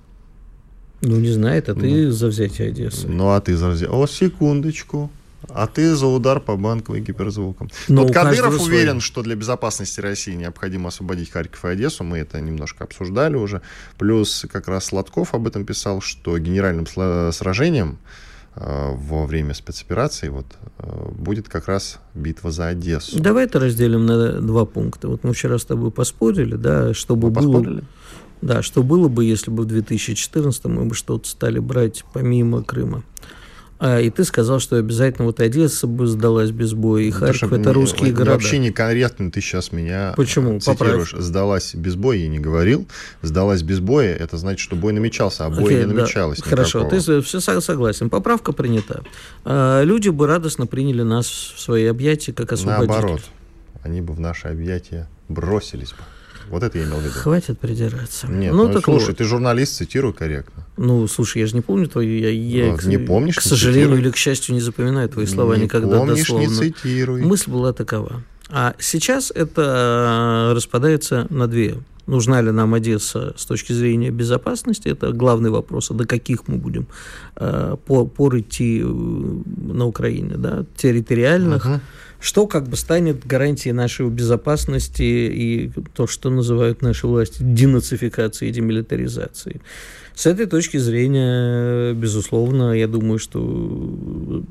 Ну, 1.01 1.17
не 1.17 1.29
знаю, 1.29 1.59
это 1.59 1.75
ты 1.75 2.05
ну, 2.05 2.11
за 2.11 2.27
взятие 2.27 2.69
Одессы. 2.69 3.07
Ну, 3.07 3.29
а 3.29 3.39
ты 3.39 3.55
за 3.55 3.69
взятие... 3.69 3.95
О, 3.95 4.07
секундочку. 4.07 5.11
А 5.49 5.67
ты 5.67 5.95
за 5.95 6.07
удар 6.07 6.39
по 6.39 6.55
банковым 6.55 7.03
гиперзвукам. 7.03 7.69
Но 7.87 8.03
вот 8.03 8.13
Кадыров 8.13 8.61
уверен, 8.61 8.93
свой... 8.93 9.01
что 9.01 9.23
для 9.23 9.35
безопасности 9.35 9.99
России 9.99 10.33
необходимо 10.33 10.89
освободить 10.89 11.31
Харьков 11.31 11.65
и 11.65 11.69
Одессу. 11.69 12.03
Мы 12.03 12.19
это 12.19 12.39
немножко 12.39 12.83
обсуждали 12.83 13.35
уже. 13.35 13.61
Плюс 13.97 14.45
как 14.51 14.67
раз 14.67 14.85
Сладков 14.85 15.33
об 15.33 15.47
этом 15.47 15.65
писал, 15.65 16.01
что 16.01 16.37
генеральным 16.37 16.85
сражением 17.31 17.97
э, 18.55 18.91
во 18.93 19.25
время 19.25 19.53
спецоперации 19.53 20.29
вот, 20.29 20.45
э, 20.79 21.09
будет 21.11 21.49
как 21.49 21.67
раз 21.67 21.99
битва 22.13 22.51
за 22.51 22.67
Одессу. 22.67 23.19
Давай 23.19 23.45
это 23.45 23.59
разделим 23.59 24.05
на 24.05 24.41
два 24.41 24.65
пункта. 24.65 25.07
Вот 25.07 25.23
мы 25.23 25.33
вчера 25.33 25.57
с 25.57 25.65
тобой 25.65 25.91
поспорили, 25.91 26.55
да, 26.55 26.93
чтобы 26.93 27.29
Вы 27.29 27.33
было... 27.33 27.53
поспорили? 27.53 27.83
Да, 28.41 28.63
что 28.63 28.81
было 28.81 29.07
бы, 29.07 29.23
если 29.23 29.51
бы 29.51 29.63
в 29.63 29.65
2014 29.67 30.65
мы 30.65 30.85
бы 30.85 30.95
что-то 30.95 31.29
стали 31.29 31.59
брать 31.59 32.03
помимо 32.11 32.63
Крыма. 32.63 33.03
А, 33.83 33.99
и 33.99 34.11
ты 34.11 34.23
сказал, 34.25 34.59
что 34.59 34.75
обязательно 34.77 35.25
вот 35.25 35.39
Одесса 35.39 35.87
бы 35.87 36.05
сдалась 36.05 36.51
без 36.51 36.73
боя, 36.73 37.01
и 37.01 37.09
Харьков 37.09 37.49
потому 37.49 37.61
это 37.61 37.73
русские 37.73 38.11
города. 38.11 38.33
Вообще 38.33 38.59
некорректно 38.59 39.31
ты 39.31 39.41
сейчас 39.41 39.71
меня 39.71 40.13
Почему? 40.15 40.57
э, 40.57 40.59
цитируешь. 40.59 41.15
Сдалась 41.17 41.73
без 41.73 41.95
боя, 41.95 42.17
я 42.17 42.27
не 42.27 42.37
говорил. 42.37 42.87
Сдалась 43.23 43.63
без 43.63 43.79
боя, 43.79 44.13
это 44.13 44.37
значит, 44.37 44.59
что 44.59 44.75
бой 44.75 44.93
намечался, 44.93 45.47
а 45.47 45.49
боя 45.49 45.65
Окей, 45.65 45.77
не 45.77 45.85
да. 45.85 45.93
намечалось 45.95 46.43
Хорошо, 46.43 46.81
никакого. 46.81 47.01
ты 47.01 47.21
все 47.21 47.39
согласен. 47.39 48.11
Поправка 48.11 48.51
принята. 48.51 49.03
А, 49.45 49.81
люди 49.81 50.09
бы 50.09 50.27
радостно 50.27 50.67
приняли 50.67 51.01
нас 51.01 51.25
в 51.25 51.59
свои 51.59 51.85
объятия, 51.85 52.33
как 52.33 52.51
освободителей. 52.51 52.93
Наоборот, 52.93 53.21
они 53.81 54.01
бы 54.01 54.13
в 54.13 54.19
наши 54.19 54.47
объятия 54.47 55.09
бросились 55.27 55.89
бы. 55.89 56.03
Вот 56.49 56.63
это 56.63 56.77
я 56.77 56.83
имел 56.85 56.97
в 56.97 57.01
виду. 57.03 57.13
Хватит 57.13 57.59
придираться. 57.59 58.27
Нет, 58.27 58.53
ну, 58.53 58.67
ну, 58.67 58.73
так 58.73 58.83
слушай, 58.85 59.07
вот. 59.07 59.17
ты 59.17 59.23
журналист, 59.23 59.75
цитируй 59.75 60.13
корректно. 60.13 60.65
Ну, 60.77 61.07
слушай, 61.07 61.39
я 61.39 61.47
же 61.47 61.55
не 61.55 61.61
помню 61.61 61.87
твою... 61.87 62.17
Я, 62.19 62.29
я, 62.29 62.71
Ну, 62.71 62.77
к- 62.77 62.83
не 62.85 62.97
помнишь, 62.97 63.35
К 63.37 63.45
не 63.45 63.49
сожалению 63.49 63.87
цитируй. 63.89 64.01
или 64.01 64.11
к 64.11 64.15
счастью, 64.17 64.55
не 64.55 64.61
запоминаю 64.61 65.09
твои 65.09 65.25
слова 65.25 65.55
не 65.55 65.63
никогда 65.63 65.97
помнишь, 65.97 66.19
дословно. 66.19 66.47
не 66.47 66.53
цитируй. 66.53 67.21
Мысль 67.23 67.49
была 67.51 67.73
такова. 67.73 68.23
А 68.49 68.75
сейчас 68.79 69.31
это 69.33 70.49
э, 70.51 70.55
распадается 70.55 71.27
на 71.29 71.47
две. 71.47 71.75
Нужна 72.07 72.41
ли 72.41 72.51
нам 72.51 72.73
Одесса 72.73 73.33
с 73.37 73.45
точки 73.45 73.71
зрения 73.73 74.09
безопасности? 74.09 74.89
Это 74.89 75.11
главный 75.13 75.49
вопрос. 75.51 75.91
А 75.91 75.93
до 75.93 76.05
каких 76.05 76.47
мы 76.47 76.57
будем 76.57 76.87
э, 77.37 77.77
пор, 77.85 78.07
пор 78.09 78.39
идти 78.39 78.81
э, 78.83 78.85
на 78.85 79.85
Украине? 79.85 80.35
Да? 80.35 80.65
Территориальных. 80.75 81.63
Мгм. 81.65 81.81
Что 82.21 82.45
как 82.45 82.69
бы 82.69 82.77
станет 82.77 83.25
гарантией 83.25 83.73
нашей 83.73 84.07
безопасности 84.07 85.01
и 85.01 85.71
то, 85.95 86.05
что 86.05 86.29
называют 86.29 86.83
наши 86.83 87.07
власти 87.07 87.37
денацификацией 87.39 88.51
и 88.51 88.53
демилитаризацией. 88.53 89.61
С 90.13 90.27
этой 90.27 90.45
точки 90.45 90.77
зрения, 90.77 91.93
безусловно, 91.93 92.73
я 92.73 92.87
думаю, 92.87 93.17
что 93.17 94.43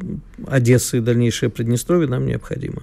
Одесса 0.48 0.96
и 0.96 1.00
дальнейшее 1.00 1.48
Приднестровье 1.48 2.08
нам 2.08 2.26
необходимо. 2.26 2.82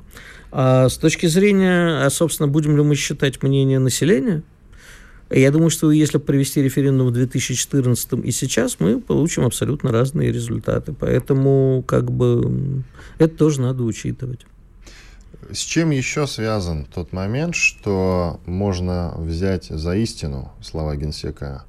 А 0.52 0.88
с 0.88 0.97
точки 0.97 1.26
зрения, 1.26 2.06
а, 2.06 2.10
собственно, 2.10 2.47
будем 2.47 2.78
ли 2.78 2.84
мы 2.84 2.95
считать 2.95 3.43
мнение 3.43 3.80
населения, 3.80 4.41
я 5.30 5.52
думаю, 5.52 5.69
что 5.69 5.91
если 5.91 6.17
провести 6.17 6.62
референдум 6.62 7.08
в 7.08 7.12
2014 7.12 8.23
и 8.23 8.32
сейчас, 8.32 8.80
мы 8.80 9.02
получим 9.02 9.43
абсолютно 9.43 9.91
разные 9.91 10.32
результаты. 10.32 10.95
Поэтому, 10.97 11.84
как 11.86 12.10
бы, 12.10 12.84
это 13.19 13.36
тоже 13.36 13.60
надо 13.60 13.84
учитывать. 13.84 14.45
С 15.51 15.60
чем 15.60 15.91
еще 15.91 16.27
связан 16.27 16.86
тот 16.86 17.13
момент, 17.13 17.55
что 17.55 18.41
можно 18.45 19.13
взять 19.17 19.65
за 19.65 19.95
истину 19.95 20.51
слова 20.62 20.95
генсека 20.97 21.63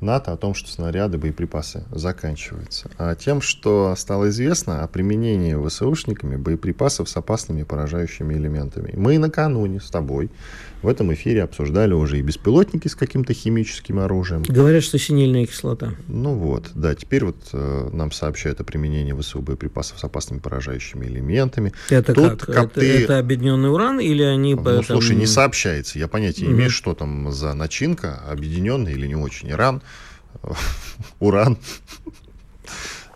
НАТО 0.00 0.32
о 0.32 0.36
том, 0.36 0.54
что 0.54 0.70
снаряды, 0.70 1.18
боеприпасы 1.18 1.84
заканчиваются, 1.90 2.88
а 2.98 3.14
тем, 3.16 3.40
что 3.40 3.94
стало 3.96 4.28
известно 4.28 4.84
о 4.84 4.88
применении 4.88 5.54
ВСУшниками 5.68 6.36
боеприпасов 6.36 7.08
с 7.08 7.16
опасными 7.16 7.64
поражающими 7.64 8.34
элементами. 8.34 8.92
Мы 8.96 9.18
накануне 9.18 9.80
с 9.80 9.90
тобой 9.90 10.30
в 10.82 10.86
этом 10.86 11.12
эфире 11.12 11.42
обсуждали 11.42 11.92
уже 11.94 12.20
и 12.20 12.22
беспилотники 12.22 12.86
с 12.86 12.94
каким-то 12.94 13.34
химическим 13.34 13.98
оружием. 13.98 14.44
Говорят, 14.44 14.84
что 14.84 14.96
синильная 14.98 15.44
кислота. 15.46 15.94
Ну 16.06 16.34
вот, 16.36 16.70
да, 16.76 16.94
теперь 16.94 17.24
вот 17.24 17.36
э, 17.52 17.90
нам 17.92 18.12
сообщают 18.12 18.60
о 18.60 18.64
применении 18.64 19.12
ВСУ 19.20 19.40
боеприпасов 19.42 19.98
с 19.98 20.04
опасными 20.04 20.38
поражающими 20.38 21.06
элементами. 21.06 21.72
Это 21.90 22.14
Тут, 22.14 22.44
как? 22.44 22.54
как 22.54 22.70
это, 22.76 22.82
это 22.86 23.18
объединенный 23.18 23.72
уран 23.72 23.98
или 23.98 24.22
они... 24.22 24.54
Ну, 24.54 24.62
по- 24.62 24.80
слушай, 24.84 25.16
не 25.16 25.26
сообщается. 25.26 25.98
Я 25.98 26.06
понятия 26.06 26.42
не 26.42 26.48
Мгм. 26.50 26.56
имею, 26.58 26.70
что 26.70 26.94
там 26.94 27.32
за 27.32 27.54
начинка, 27.54 28.22
объединенный 28.30 28.92
или 28.92 29.08
не 29.08 29.16
очень. 29.16 29.50
Иран, 29.50 29.82
уран. 31.20 31.56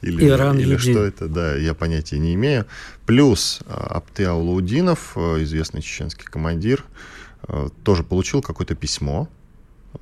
Или, 0.02 0.26
Иран 0.28 0.58
или 0.58 0.76
что 0.78 1.04
это, 1.04 1.28
да, 1.28 1.54
я 1.54 1.74
понятия 1.74 2.18
не 2.18 2.34
имею. 2.34 2.66
Плюс 3.06 3.60
Апте 3.68 4.26
Аулаудинов, 4.26 5.12
э, 5.16 5.42
известный 5.44 5.80
чеченский 5.80 6.24
командир, 6.24 6.84
э, 7.46 7.68
тоже 7.84 8.02
получил 8.02 8.42
какое-то 8.42 8.74
письмо, 8.74 9.28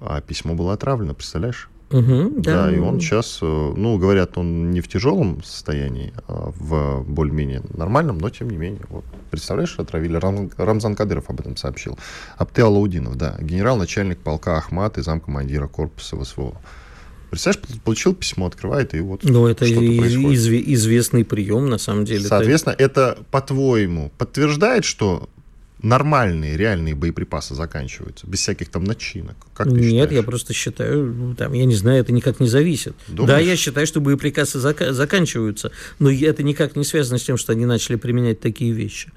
а 0.01 0.23
письмо 0.23 0.55
было 0.55 0.73
отравлено, 0.73 1.13
представляешь? 1.13 1.69
Мгм, 1.91 2.41
Да, 2.41 2.67
да, 2.69 2.73
и 2.73 2.79
он 2.79 2.99
сейчас, 3.01 3.41
э, 3.43 3.45
ну, 3.45 3.99
говорят, 3.99 4.39
он 4.39 4.71
не 4.71 4.81
в 4.81 4.89
тяжелом 4.89 5.43
состоянии, 5.43 6.15
а 6.29 6.51
в 6.57 7.03
более-менее 7.03 7.63
нормальном, 7.75 8.17
но 8.19 8.31
тем 8.31 8.49
не 8.49 8.57
менее. 8.57 8.81
Вот. 8.89 9.05
Представляешь, 9.31 9.75
отравили? 9.79 10.17
Рам- 10.17 10.51
Рамзан 10.57 10.95
Кадыров 10.95 11.29
об 11.29 11.41
этом 11.41 11.57
сообщил. 11.59 11.99
Апте 12.39 12.63
Алаудинов, 12.63 13.17
да, 13.17 13.37
генерал-начальник 13.41 14.19
полка 14.21 14.57
Ахмат 14.57 14.97
и 14.99 15.03
замкомандира 15.03 15.67
корпуса 15.67 16.17
ВСВО. 16.17 16.55
Представляешь, 17.31 17.67
пол- 17.67 17.81
получил 17.85 18.15
письмо, 18.15 18.47
открывает, 18.47 18.95
и 18.95 19.01
вот 19.01 19.23
Ну, 19.25 19.47
это 19.47 19.65
что-то 19.65 19.81
и- 19.85 19.99
происходит. 19.99 20.39
изве- 20.39 20.65
известный 20.75 21.25
прием, 21.25 21.71
на 21.71 21.79
самом 21.79 22.05
деле. 22.05 22.25
Соответственно, 22.27 22.75
это, 22.77 23.19
по-твоему, 23.31 24.11
подтверждает, 24.19 24.85
что 24.85 25.29
нормальные, 25.83 26.57
реальные 26.59 26.95
боеприпасы 26.95 27.55
заканчиваются, 27.55 28.27
без 28.27 28.41
всяких 28.41 28.69
там 28.69 28.85
начинок? 28.85 29.37
Как 29.55 29.67
Нет, 29.69 29.83
считаешь? 29.85 30.13
я 30.13 30.23
просто 30.23 30.53
считаю, 30.53 31.07
ну, 31.07 31.35
там, 31.35 31.53
я 31.55 31.65
не 31.65 31.75
знаю, 31.75 32.01
это 32.03 32.13
никак 32.13 32.39
не 32.41 32.49
зависит. 32.49 32.95
Думаешь? 33.09 33.29
Да, 33.29 33.39
я 33.39 33.57
считаю, 33.57 33.87
что 33.87 34.01
боеприпасы 34.01 34.59
зака- 34.59 34.93
заканчиваются, 34.93 35.73
но 35.99 36.11
это 36.11 36.43
никак 36.43 36.77
не 36.77 36.85
связано 36.85 37.19
с 37.19 37.23
тем, 37.23 37.37
что 37.39 37.53
они 37.53 37.65
начали 37.65 37.97
применять 37.97 38.41
такие 38.41 38.73
вещи. 38.73 39.11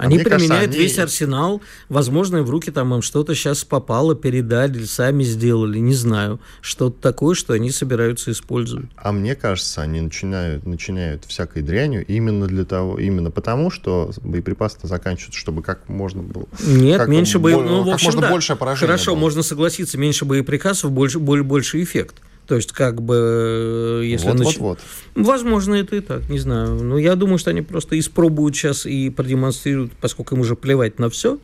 А 0.00 0.04
Они 0.04 0.16
кажется, 0.16 0.38
применяют 0.38 0.70
они- 0.70 0.78
весь 0.82 0.98
арсенал, 0.98 1.60
возможно, 1.90 2.42
в 2.42 2.48
руки 2.48 2.70
там 2.70 2.94
им 2.94 3.02
что-то 3.02 3.34
сейчас 3.34 3.64
попало, 3.64 4.14
передали, 4.14 4.84
сами 4.84 5.22
сделали, 5.24 5.78
не 5.78 5.92
знаю. 5.92 6.40
Что-то 6.62 6.96
такое, 7.02 7.34
что 7.34 7.52
они 7.52 7.70
собираются 7.70 8.30
использовать. 8.32 8.86
А 8.96 9.12
мне 9.12 9.34
кажется, 9.34 9.82
они 9.82 10.00
начинают, 10.00 10.64
начиняют 10.66 11.26
всякой 11.26 11.60
дрянью 11.62 12.02
именно 12.06 12.46
для 12.46 12.64
того, 12.64 12.98
именно 12.98 13.30
потому, 13.30 13.70
что 13.70 14.10
боеприпасы 14.22 14.78
заканчиваются, 14.84 15.38
чтобы 15.38 15.62
как 15.62 15.86
можно 15.90 16.22
было. 16.22 16.46
Нет, 16.66 16.96
как 16.98 17.08
меньше 17.08 17.38
бо- 17.38 17.50
боеприпасов. 17.50 17.70
Ну, 17.76 17.82
в 17.82 17.84
как 17.84 17.94
общем, 17.96 18.06
можно 18.06 18.20
да. 18.22 18.30
большее 18.30 18.56
поражение 18.56 18.86
Хорошо, 18.86 19.10
было. 19.12 19.20
можно 19.20 19.42
согласиться, 19.42 19.98
меньше 19.98 20.24
боеприпасов, 20.24 20.90
больше, 20.92 21.18
более, 21.18 21.44
больше 21.44 21.82
эффект. 21.82 22.16
То 22.50 22.56
есть, 22.56 22.72
как 22.72 23.00
бы, 23.00 24.02
э, 24.02 24.06
если... 24.06 24.26
вот, 24.26 24.40
нач- 24.40 24.58
вот, 24.58 24.58
вот. 24.58 24.78
Возможно, 25.14 25.76
это 25.76 25.94
и 25.94 26.00
так, 26.00 26.28
не 26.28 26.40
знаю. 26.40 26.82
Но 26.82 26.98
я 26.98 27.14
думаю, 27.14 27.38
что 27.38 27.50
они 27.50 27.62
просто 27.62 27.96
испробуют 27.96 28.56
сейчас 28.56 28.86
и 28.86 29.08
продемонстрируют, 29.08 29.92
поскольку 30.00 30.34
им 30.34 30.40
уже 30.40 30.56
плевать 30.56 30.98
на 30.98 31.08
все, 31.10 31.38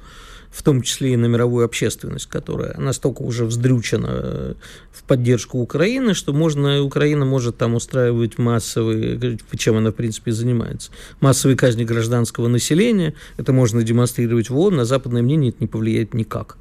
в 0.51 0.65
том 0.65 0.83
числе 0.83 1.13
и 1.13 1.17
на 1.17 1.27
мировую 1.27 1.65
общественность, 1.65 2.27
которая 2.27 2.77
настолько 2.77 3.23
уже 3.23 3.45
вздрючена 3.45 4.09
э, 4.11 4.55
в 4.91 5.05
поддержку 5.05 5.61
Украины, 5.61 6.13
что 6.13 6.33
можно, 6.33 6.83
Украина 6.83 7.25
может 7.25 7.57
там 7.57 7.77
устраивать 7.77 8.37
массовые, 8.37 9.39
чем 9.57 9.77
она, 9.77 9.93
в 9.93 9.95
принципе, 9.95 10.33
занимается, 10.33 10.91
массовые 11.21 11.57
казни 11.57 11.85
гражданского 11.85 12.49
населения. 12.49 13.15
Это 13.37 13.53
можно 13.53 13.85
демонстрировать 13.85 14.51
в 14.51 14.59
ООН, 14.59 14.75
на 14.75 14.85
западное 14.85 15.23
мнение 15.23 15.51
это 15.51 15.59
не 15.61 15.69
повлияет 15.69 16.15
никак. 16.15 16.57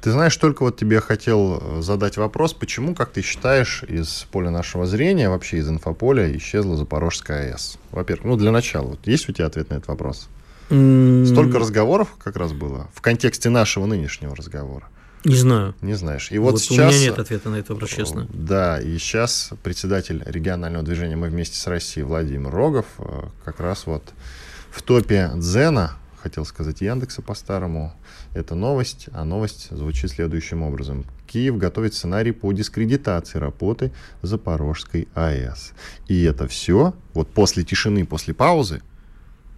Ты 0.00 0.10
знаешь, 0.12 0.36
только 0.36 0.62
вот 0.62 0.76
тебе 0.76 1.00
хотел 1.00 1.60
э, 1.60 1.82
задать 1.82 2.16
вопрос, 2.16 2.52
почему, 2.52 2.94
как 2.94 3.10
ты 3.10 3.22
считаешь, 3.22 3.82
из 3.88 4.26
поля 4.30 4.50
нашего 4.50 4.86
зрения, 4.86 5.28
вообще 5.28 5.58
из 5.58 5.68
инфополя, 5.68 6.34
исчезла 6.36 6.76
Запорожская 6.76 7.50
АЭС? 7.52 7.78
Во-первых, 7.90 8.26
ну 8.26 8.36
для 8.36 8.52
начала, 8.52 8.86
вот 8.88 9.06
есть 9.06 9.28
у 9.28 9.32
тебя 9.32 9.46
ответ 9.46 9.70
на 9.70 9.74
этот 9.74 9.88
вопрос? 9.88 10.28
Столько 10.66 11.58
разговоров 11.58 12.08
как 12.22 12.36
раз 12.36 12.52
было 12.52 12.88
в 12.92 13.00
контексте 13.00 13.50
нашего 13.50 13.86
нынешнего 13.86 14.34
разговора. 14.34 14.88
Не 15.24 15.34
знаю. 15.34 15.74
Не 15.80 15.94
знаешь. 15.94 16.30
И 16.30 16.38
вот, 16.38 16.52
Вот, 16.52 16.62
сейчас... 16.62 16.92
у 16.92 16.96
меня 16.96 17.10
нет 17.10 17.18
ответа 17.18 17.50
на 17.50 17.56
этот 17.56 17.70
вопрос, 17.70 17.90
честно. 17.90 18.28
Да, 18.32 18.80
и 18.80 18.96
сейчас 18.98 19.50
председатель 19.62 20.22
регионального 20.24 20.84
движения 20.84 21.16
«Мы 21.16 21.28
вместе 21.28 21.58
с 21.58 21.66
Россией» 21.66 22.04
Владимир 22.04 22.50
Рогов 22.50 22.86
э, 22.98 23.24
как 23.44 23.58
раз 23.58 23.86
вот 23.86 24.04
в 24.70 24.82
топе 24.82 25.32
Дзена, 25.34 25.94
хотел 26.22 26.44
сказать 26.44 26.80
Яндекса 26.80 27.22
по-старому, 27.22 27.92
это 28.36 28.54
новость, 28.54 29.08
а 29.12 29.24
новость 29.24 29.68
звучит 29.70 30.10
следующим 30.10 30.62
образом. 30.62 31.04
Киев 31.26 31.56
готовит 31.56 31.94
сценарий 31.94 32.32
по 32.32 32.52
дискредитации 32.52 33.38
работы 33.38 33.92
Запорожской 34.22 35.08
АЭС. 35.14 35.72
И 36.06 36.22
это 36.22 36.46
все, 36.46 36.94
вот 37.14 37.28
после 37.28 37.64
тишины, 37.64 38.04
после 38.04 38.34
паузы, 38.34 38.82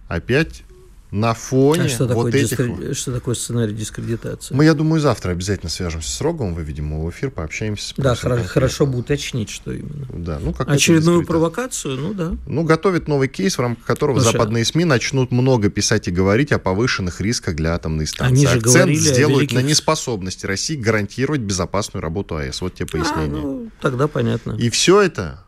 опять 0.07 0.63
на 1.11 1.33
фоне 1.33 1.83
А 1.83 1.87
что 1.89 2.05
вот 2.05 2.25
такое, 2.27 2.31
этих... 2.43 2.59
дискре- 2.59 2.93
что 2.93 3.11
такое 3.11 3.33
сценарий 3.33 3.73
дискредитации? 3.73 4.53
Мы, 4.53 4.65
я 4.65 4.75
думаю, 4.75 5.01
завтра 5.01 5.31
обязательно 5.31 5.69
свяжемся 5.71 6.11
с 6.11 6.21
Роговым, 6.21 6.53
выведем 6.53 6.91
его 6.91 7.07
в 7.07 7.09
эфир, 7.09 7.31
пообщаемся. 7.31 7.95
Да, 7.97 8.15
конкретно. 8.15 8.47
хорошо 8.47 8.85
бы 8.85 8.99
уточнить, 8.99 9.49
что 9.49 9.71
именно. 9.71 10.05
Да, 10.13 10.37
ну, 10.39 10.53
как 10.53 10.69
Очередную 10.69 11.25
провокацию, 11.25 11.97
ну 11.97 12.13
да. 12.13 12.37
Ну, 12.45 12.63
готовит 12.63 13.07
новый 13.07 13.27
кейс, 13.27 13.57
в 13.57 13.61
рамках 13.61 13.85
которого 13.85 14.19
Слушай, 14.19 14.33
западные 14.33 14.65
СМИ 14.65 14.85
начнут 14.85 15.31
много 15.31 15.69
писать 15.69 16.07
и 16.07 16.11
говорить 16.11 16.51
о 16.51 16.59
повышенных 16.59 17.21
рисках 17.21 17.55
для 17.55 17.73
атомной 17.73 18.05
станции. 18.05 18.35
Они 18.35 18.45
же 18.45 18.57
Акцент 18.59 18.75
говорили 18.75 18.97
сделают 18.99 19.51
великих- 19.51 19.55
на 19.55 19.61
неспособности 19.67 20.45
России 20.45 20.75
гарантировать 20.75 21.41
безопасную 21.41 22.03
работу 22.03 22.35
АЭС. 22.35 22.61
Вот 22.61 22.75
тебе 22.75 22.87
А, 22.89 22.91
пояснение. 22.91 23.41
ну, 23.41 23.71
тогда 23.81 24.07
понятно. 24.07 24.51
И 24.51 24.69
все 24.69 25.01
это 25.01 25.43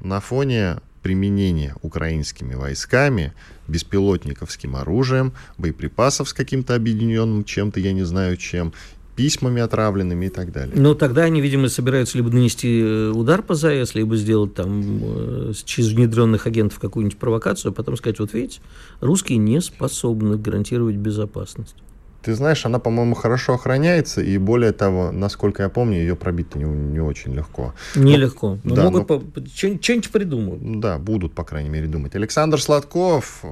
на 0.00 0.20
фоне 0.20 0.76
применение 1.02 1.74
украинскими 1.82 2.54
войсками 2.54 3.32
беспилотниковским 3.68 4.76
оружием, 4.76 5.32
боеприпасов 5.58 6.28
с 6.28 6.32
каким-то 6.32 6.74
объединенным 6.74 7.44
чем-то, 7.44 7.80
я 7.80 7.92
не 7.92 8.02
знаю 8.02 8.36
чем, 8.36 8.72
письмами 9.16 9.60
отравленными 9.60 10.26
и 10.26 10.28
так 10.30 10.50
далее. 10.50 10.74
Но 10.74 10.94
тогда 10.94 11.24
они, 11.24 11.40
видимо, 11.40 11.68
собираются 11.68 12.16
либо 12.16 12.30
нанести 12.30 12.80
э, 12.80 13.10
удар 13.10 13.42
по 13.42 13.54
ЗАЭС, 13.54 13.94
либо 13.94 14.16
сделать 14.16 14.54
там 14.54 14.82
э, 15.02 15.52
через 15.64 15.90
внедренных 15.92 16.46
агентов 16.46 16.78
какую-нибудь 16.78 17.18
провокацию, 17.18 17.70
а 17.70 17.74
потом 17.74 17.96
сказать, 17.96 18.18
вот 18.18 18.32
видите, 18.32 18.60
русские 19.00 19.38
не 19.38 19.60
способны 19.60 20.38
гарантировать 20.38 20.96
безопасность. 20.96 21.76
Ты 22.22 22.34
знаешь, 22.34 22.66
она, 22.66 22.78
по-моему, 22.78 23.14
хорошо 23.14 23.54
охраняется, 23.54 24.20
и 24.20 24.36
более 24.36 24.72
того, 24.72 25.10
насколько 25.10 25.62
я 25.62 25.68
помню, 25.70 25.98
ее 25.98 26.16
пробить 26.16 26.54
не, 26.54 26.64
не 26.64 27.00
очень 27.00 27.34
легко. 27.34 27.74
Нелегко. 27.94 28.58
Но, 28.62 28.74
да, 28.74 28.84
могут 28.84 29.08
но... 29.08 29.20
по... 29.20 29.46
что-нибудь 29.46 30.10
придумают. 30.10 30.80
Да, 30.80 30.98
будут, 30.98 31.34
по 31.34 31.44
крайней 31.44 31.70
мере, 31.70 31.86
думать. 31.86 32.14
Александр 32.14 32.60
Сладков. 32.60 33.42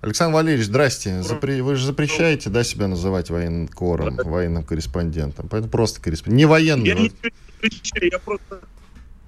Александр 0.00 0.34
Валерьевич, 0.34 0.66
здрасте. 0.66 1.22
Запре... 1.22 1.60
Вы 1.60 1.74
же 1.74 1.86
запрещаете, 1.86 2.50
да, 2.50 2.62
себя 2.62 2.86
называть 2.86 3.30
военкором, 3.30 4.16
военным 4.16 4.62
корреспондентом. 4.62 5.48
Поэтому 5.48 5.70
просто 5.70 6.00
корреспондент. 6.00 6.38
Не 6.38 6.44
военный. 6.44 6.86
Я 6.86 6.94
не 6.94 7.10
запрещаю, 7.10 8.10
я 8.12 8.18
просто... 8.20 8.60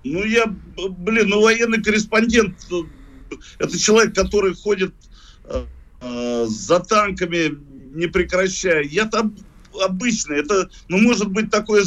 Ну, 0.05 0.25
я, 0.25 0.47
блин, 0.77 1.29
ну, 1.29 1.43
военный 1.43 1.83
корреспондент, 1.83 2.57
это 3.59 3.79
человек, 3.79 4.15
который 4.15 4.55
ходит 4.55 4.95
э, 5.45 5.65
э 6.01 6.47
за 6.47 6.81
танками, 6.81 7.51
не 7.91 8.07
прекращая. 8.07 8.83
Я 8.83 9.07
там 9.07 9.35
обычно, 9.83 10.35
это, 10.35 10.71
ну, 10.89 10.99
может 10.99 11.31
быть, 11.31 11.51
такое 11.51 11.85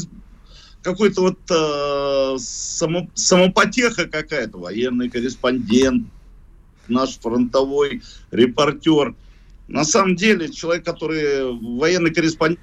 какой-то 0.81 1.21
вот 1.21 1.39
э, 1.49 2.37
само, 2.39 3.09
самопотеха 3.13 4.05
какая-то, 4.05 4.57
военный 4.57 5.09
корреспондент, 5.09 6.07
наш 6.87 7.17
фронтовой 7.19 8.01
репортер. 8.31 9.15
На 9.69 9.85
самом 9.85 10.17
деле, 10.17 10.51
человек, 10.51 10.83
который 10.83 11.53
военный 11.53 12.13
корреспондент, 12.13 12.59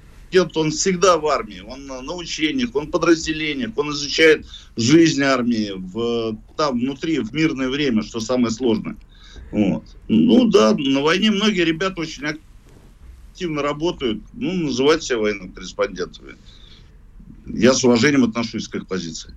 он 0.55 0.69
всегда 0.69 1.17
в 1.17 1.25
армии, 1.25 1.61
он 1.67 1.87
на 1.87 2.13
учениях, 2.13 2.75
он 2.75 2.87
в 2.87 2.91
подразделениях, 2.91 3.71
он 3.75 3.89
изучает 3.91 4.45
жизнь 4.77 5.23
армии 5.23 5.71
в, 5.75 6.37
там 6.55 6.79
внутри, 6.79 7.19
в 7.19 7.33
мирное 7.33 7.69
время, 7.69 8.03
что 8.03 8.19
самое 8.19 8.51
сложное. 8.51 8.95
Вот. 9.51 9.83
Ну 10.07 10.47
да, 10.47 10.73
на 10.77 11.01
войне 11.01 11.31
многие 11.31 11.65
ребята 11.65 12.01
очень 12.01 12.23
активно 13.41 13.63
работают, 13.63 14.21
ну, 14.33 14.53
называть 14.53 15.01
себя 15.01 15.17
военным 15.17 15.51
корреспондентами. 15.51 16.35
Я 17.47 17.73
с 17.73 17.83
уважением 17.83 18.23
отношусь 18.23 18.67
к 18.67 18.75
их 18.75 18.85
позиции. 18.85 19.33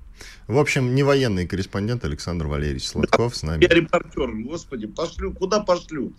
В 0.47 0.59
общем, 0.59 0.95
не 0.95 1.03
военный 1.03 1.47
корреспондент 1.47 2.05
Александр 2.05 2.47
Валерьевич 2.47 2.87
Сладков 2.87 3.33
да, 3.33 3.39
с 3.39 3.43
нами. 3.43 3.63
Я 3.63 3.69
репортер, 3.69 4.31
господи, 4.31 4.87
пошлю, 4.87 5.33
куда 5.33 5.61
пошлю? 5.61 6.13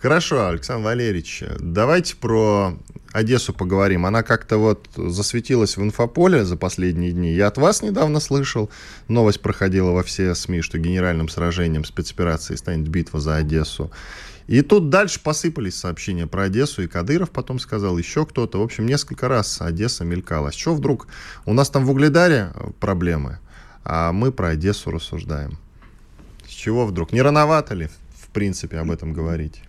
Хорошо, 0.00 0.46
Александр 0.46 0.84
Валерьевич, 0.84 1.42
давайте 1.58 2.14
про 2.14 2.78
Одессу 3.12 3.52
поговорим. 3.52 4.06
Она 4.06 4.22
как-то 4.22 4.58
вот 4.58 4.88
засветилась 4.94 5.76
в 5.76 5.82
инфополе 5.82 6.44
за 6.44 6.56
последние 6.56 7.10
дни. 7.10 7.32
Я 7.32 7.48
от 7.48 7.58
вас 7.58 7.82
недавно 7.82 8.20
слышал, 8.20 8.70
новость 9.08 9.40
проходила 9.40 9.90
во 9.90 10.04
все 10.04 10.34
СМИ, 10.36 10.62
что 10.62 10.78
генеральным 10.78 11.28
сражением 11.28 11.84
спецоперации 11.84 12.54
станет 12.54 12.88
битва 12.88 13.18
за 13.18 13.34
Одессу. 13.34 13.90
И 14.46 14.60
тут 14.60 14.90
дальше 14.90 15.20
посыпались 15.22 15.76
сообщения 15.76 16.26
про 16.26 16.44
Одессу, 16.44 16.82
и 16.82 16.86
Кадыров 16.86 17.30
потом 17.30 17.58
сказал, 17.58 17.96
еще 17.96 18.26
кто-то. 18.26 18.58
В 18.58 18.62
общем, 18.62 18.86
несколько 18.86 19.28
раз 19.28 19.60
Одесса 19.60 20.04
мелькала. 20.04 20.52
Что 20.52 20.74
вдруг? 20.74 21.08
У 21.46 21.54
нас 21.54 21.70
там 21.70 21.86
в 21.86 21.90
Угледаре 21.90 22.52
э, 22.54 22.70
проблемы, 22.78 23.38
а 23.84 24.12
мы 24.12 24.32
про 24.32 24.48
Одессу 24.48 24.90
рассуждаем. 24.90 25.58
С 26.46 26.50
чего 26.50 26.84
вдруг? 26.84 27.12
Не 27.12 27.22
рановато 27.22 27.74
ли, 27.74 27.88
в 28.22 28.28
принципе, 28.28 28.78
об 28.78 28.90
этом 28.90 29.14
говорить? 29.14 29.62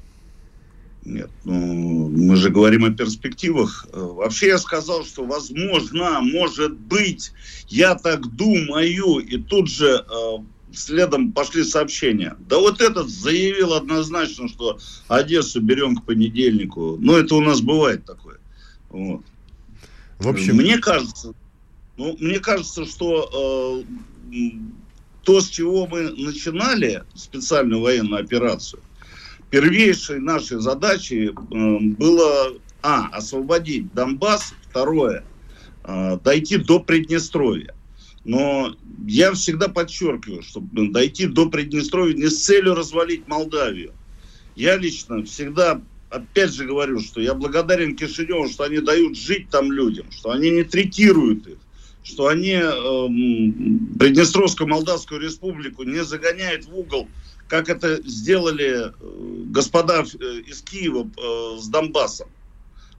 Нет, 1.06 1.30
ну, 1.44 2.10
мы 2.10 2.36
же 2.36 2.50
говорим 2.50 2.84
о 2.84 2.90
перспективах. 2.90 3.88
Э, 3.94 4.00
вообще 4.00 4.48
я 4.48 4.58
сказал, 4.58 5.06
что 5.06 5.24
возможно, 5.24 6.20
может 6.20 6.78
быть, 6.78 7.32
я 7.70 7.96
так 7.96 8.28
думаю, 8.36 9.20
и 9.20 9.38
тут 9.38 9.70
же 9.70 10.04
э, 10.04 10.38
следом 10.78 11.32
пошли 11.32 11.64
сообщения. 11.64 12.36
Да 12.48 12.60
вот 12.60 12.82
этот 12.82 13.10
заявил 13.10 13.74
однозначно, 13.74 14.48
что 14.48 14.80
Одессу 15.08 15.62
берем 15.62 15.96
к 15.96 16.06
понедельнику. 16.06 16.98
Ну, 17.00 17.16
это 17.16 17.36
у 17.36 17.42
нас 17.42 17.62
бывает 17.62 18.06
такое. 18.06 18.38
Вот. 18.90 19.22
В 20.20 20.28
общем... 20.28 20.56
Мне 20.56 20.78
кажется, 20.78 21.34
ну, 21.98 22.16
мне 22.20 22.40
кажется, 22.40 22.86
что 22.86 23.84
э, 24.32 24.42
то, 25.24 25.42
с 25.42 25.50
чего 25.50 25.88
мы 25.88 26.12
начинали 26.12 27.04
специальную 27.16 27.82
военную 27.82 28.22
операцию, 28.22 28.82
первейшей 29.50 30.20
нашей 30.20 30.60
задачей 30.60 31.28
э, 31.28 31.80
было, 31.98 32.54
а, 32.82 33.08
освободить 33.08 33.94
Донбасс, 33.94 34.54
второе, 34.70 35.24
э, 35.84 36.20
дойти 36.24 36.58
до 36.58 36.80
Приднестровья. 36.80 37.74
Но 38.26 38.76
я 39.08 39.32
всегда 39.34 39.68
подчеркиваю, 39.68 40.42
чтобы 40.42 40.90
дойти 40.90 41.28
до 41.28 41.48
Приднестровья 41.48 42.16
не 42.16 42.28
с 42.28 42.44
целью 42.44 42.74
развалить 42.74 43.28
Молдавию. 43.28 43.94
Я 44.56 44.78
лично 44.78 45.24
всегда, 45.24 45.82
опять 46.10 46.54
же 46.54 46.66
говорю, 46.66 47.00
что 47.02 47.22
я 47.22 47.36
благодарен 47.36 47.96
Кишиневу, 47.96 48.50
что 48.50 48.64
они 48.64 48.80
дают 48.80 49.16
жить 49.16 49.50
там 49.50 49.72
людям, 49.72 50.08
что 50.12 50.32
они 50.32 50.50
не 50.50 50.64
третируют 50.64 51.46
их, 51.46 51.58
что 52.04 52.28
они 52.28 52.54
э, 52.54 52.70
Приднестровскую 54.00 54.68
Молдавскую 54.68 55.22
республику 55.22 55.84
не 55.84 56.04
загоняют 56.04 56.66
в 56.66 56.76
угол, 56.76 57.08
как 57.48 57.70
это 57.70 58.02
сделали 58.08 58.88
э, 58.88 58.92
господа 59.52 60.04
э, 60.04 60.42
из 60.48 60.62
Киева 60.64 61.08
э, 61.16 61.60
с 61.60 61.68
Донбассом. 61.68 62.28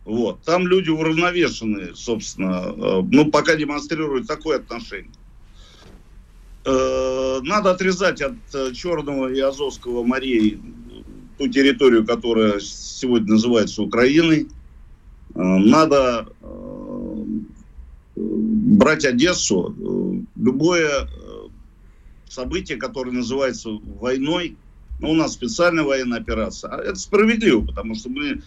Вот. 0.07 0.41
Там 0.43 0.69
люди 0.69 0.89
уравновешенные, 0.89 1.97
собственно, 1.97 2.73
э, 2.77 3.03
ну, 3.11 3.29
пока 3.29 3.57
демонстрируют 3.57 4.29
такое 4.29 4.59
отношение. 4.59 5.11
Э, 6.65 7.41
надо 7.43 7.73
отрезать 7.73 8.23
от 8.23 8.37
э, 8.55 8.73
Черного 8.73 9.33
и 9.33 9.41
Азовского 9.41 10.05
морей 10.05 10.61
ту 11.39 11.49
территорию, 11.49 12.07
которая 12.07 12.61
сегодня 12.61 13.33
называется 13.33 13.83
Украиной. 13.83 14.49
Надо 15.35 16.29
брать 18.15 19.05
Одессу. 19.05 20.25
Любое 20.35 21.11
событие, 22.31 22.79
которое 22.79 23.11
называется 23.11 23.69
войной, 24.01 24.57
ну, 24.99 25.11
у 25.11 25.15
нас 25.15 25.35
специальная 25.35 25.85
военная 25.85 26.21
операция, 26.21 26.71
а 26.71 26.81
это 26.81 26.97
справедливо, 26.97 27.67
потому 27.67 27.95
что 27.95 28.09
мы 28.09 28.41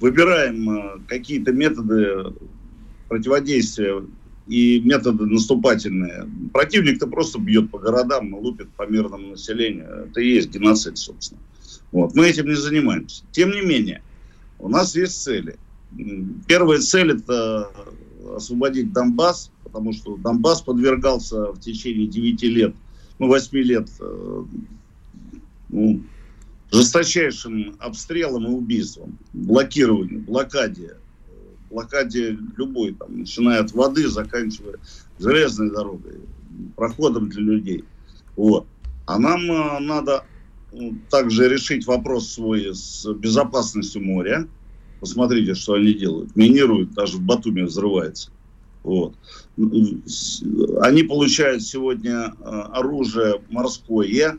выбираем 0.00 0.70
э, 0.70 0.98
какие-то 1.08 1.52
методы 1.52 2.32
противодействия 3.08 4.02
и 4.46 4.80
методы 4.80 5.26
наступательные. 5.26 6.28
Противник-то 6.52 7.06
просто 7.06 7.38
бьет 7.38 7.70
по 7.70 7.78
городам, 7.78 8.34
лупит 8.34 8.68
по 8.70 8.86
мирному 8.86 9.30
населению. 9.30 10.08
Это 10.08 10.20
и 10.20 10.34
есть 10.34 10.50
геноцид, 10.50 10.98
собственно. 10.98 11.40
Вот. 11.92 12.14
Мы 12.14 12.28
этим 12.28 12.46
не 12.46 12.54
занимаемся. 12.54 13.24
Тем 13.32 13.50
не 13.50 13.62
менее, 13.62 14.02
у 14.58 14.68
нас 14.68 14.94
есть 14.94 15.22
цели. 15.22 15.56
Первая 16.46 16.80
цель– 16.80 17.12
это 17.12 17.70
освободить 18.34 18.92
Донбасс, 18.92 19.50
потому 19.64 19.92
что 19.92 20.16
Донбасс 20.16 20.62
подвергался 20.62 21.52
в 21.52 21.60
течение 21.60 22.06
9 22.06 22.42
лет, 22.44 22.74
ну, 23.18 23.28
8 23.28 23.58
лет 23.58 23.88
э, 24.00 24.44
ну, 25.68 26.02
жесточайшим 26.72 27.76
обстрелом 27.78 28.46
и 28.46 28.50
убийством, 28.50 29.18
блокированию, 29.32 30.20
блокаде, 30.20 30.96
блокаде 31.70 32.38
любой, 32.56 32.94
там, 32.94 33.20
начиная 33.20 33.60
от 33.60 33.72
воды, 33.72 34.08
заканчивая 34.08 34.76
железной 35.18 35.70
дорогой, 35.70 36.20
проходом 36.76 37.28
для 37.28 37.42
людей. 37.42 37.84
Вот. 38.36 38.66
А 39.06 39.18
нам 39.18 39.50
э, 39.50 39.78
надо 39.80 40.24
ну, 40.72 40.96
также 41.10 41.48
решить 41.48 41.86
вопрос 41.86 42.28
свой 42.32 42.74
с 42.74 43.06
безопасностью 43.14 44.04
моря. 44.04 44.48
Посмотрите, 45.00 45.54
что 45.54 45.74
они 45.74 45.94
делают. 45.94 46.34
Минируют, 46.34 46.92
даже 46.94 47.18
в 47.18 47.20
Батуме 47.20 47.64
взрывается. 47.64 48.30
Вот. 48.82 49.14
Они 50.80 51.02
получают 51.02 51.62
сегодня 51.62 52.34
э, 52.40 52.44
оружие 52.44 53.40
морское, 53.48 54.38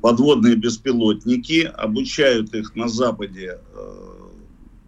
подводные 0.00 0.56
беспилотники, 0.56 1.62
обучают 1.62 2.54
их 2.54 2.74
на 2.76 2.88
Западе, 2.88 3.58
э, 3.74 4.10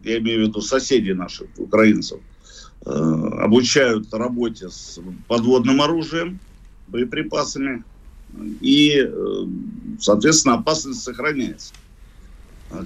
я 0.04 0.18
имею 0.18 0.44
в 0.44 0.48
виду 0.48 0.60
соседей 0.60 1.14
наших, 1.14 1.48
украинцев, 1.56 2.20
э, 2.84 2.90
обучают 2.90 4.12
работе 4.14 4.68
с 4.68 4.98
подводным 5.28 5.80
оружием, 5.80 6.40
боеприпасами, 6.88 7.84
и, 8.62 9.06
соответственно, 10.00 10.54
опасность 10.54 11.02
сохраняется. 11.02 11.74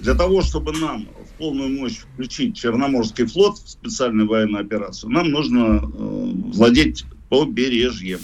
Для 0.01 0.13
того, 0.13 0.41
чтобы 0.41 0.73
нам 0.73 1.05
в 1.05 1.37
полную 1.37 1.69
мощь 1.69 1.99
включить 1.99 2.57
Черноморский 2.57 3.25
флот 3.25 3.57
в 3.57 3.69
специальную 3.69 4.27
военную 4.27 4.65
операцию, 4.65 5.09
нам 5.09 5.31
нужно 5.31 5.79
владеть 5.79 7.05
побережьем. 7.29 8.19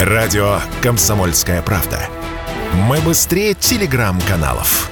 Радио 0.00 0.58
«Комсомольская 0.82 1.60
правда». 1.60 2.08
Мы 2.74 3.00
быстрее 3.00 3.54
телеграм-каналов. 3.54 4.90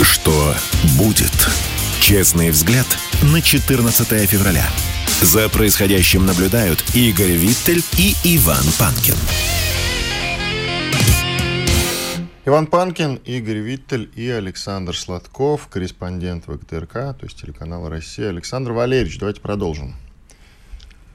Что 0.00 0.54
будет? 0.96 1.32
Честный 2.00 2.50
взгляд 2.50 2.86
на 3.20 3.42
14 3.42 4.30
февраля. 4.30 4.64
За 5.20 5.48
происходящим 5.48 6.24
наблюдают 6.24 6.84
Игорь 6.94 7.32
Виттель 7.32 7.82
и 7.98 8.14
Иван 8.36 8.64
Панкин. 8.78 9.16
Иван 12.44 12.68
Панкин, 12.68 13.16
Игорь 13.24 13.58
Виттель 13.58 14.12
и 14.14 14.28
Александр 14.28 14.96
Сладков, 14.96 15.66
корреспондент 15.66 16.46
ВГТРК, 16.46 16.92
то 16.92 17.18
есть 17.22 17.40
телеканала 17.40 17.90
«Россия». 17.90 18.28
Александр 18.28 18.70
Валерьевич, 18.70 19.18
давайте 19.18 19.40
продолжим. 19.40 19.96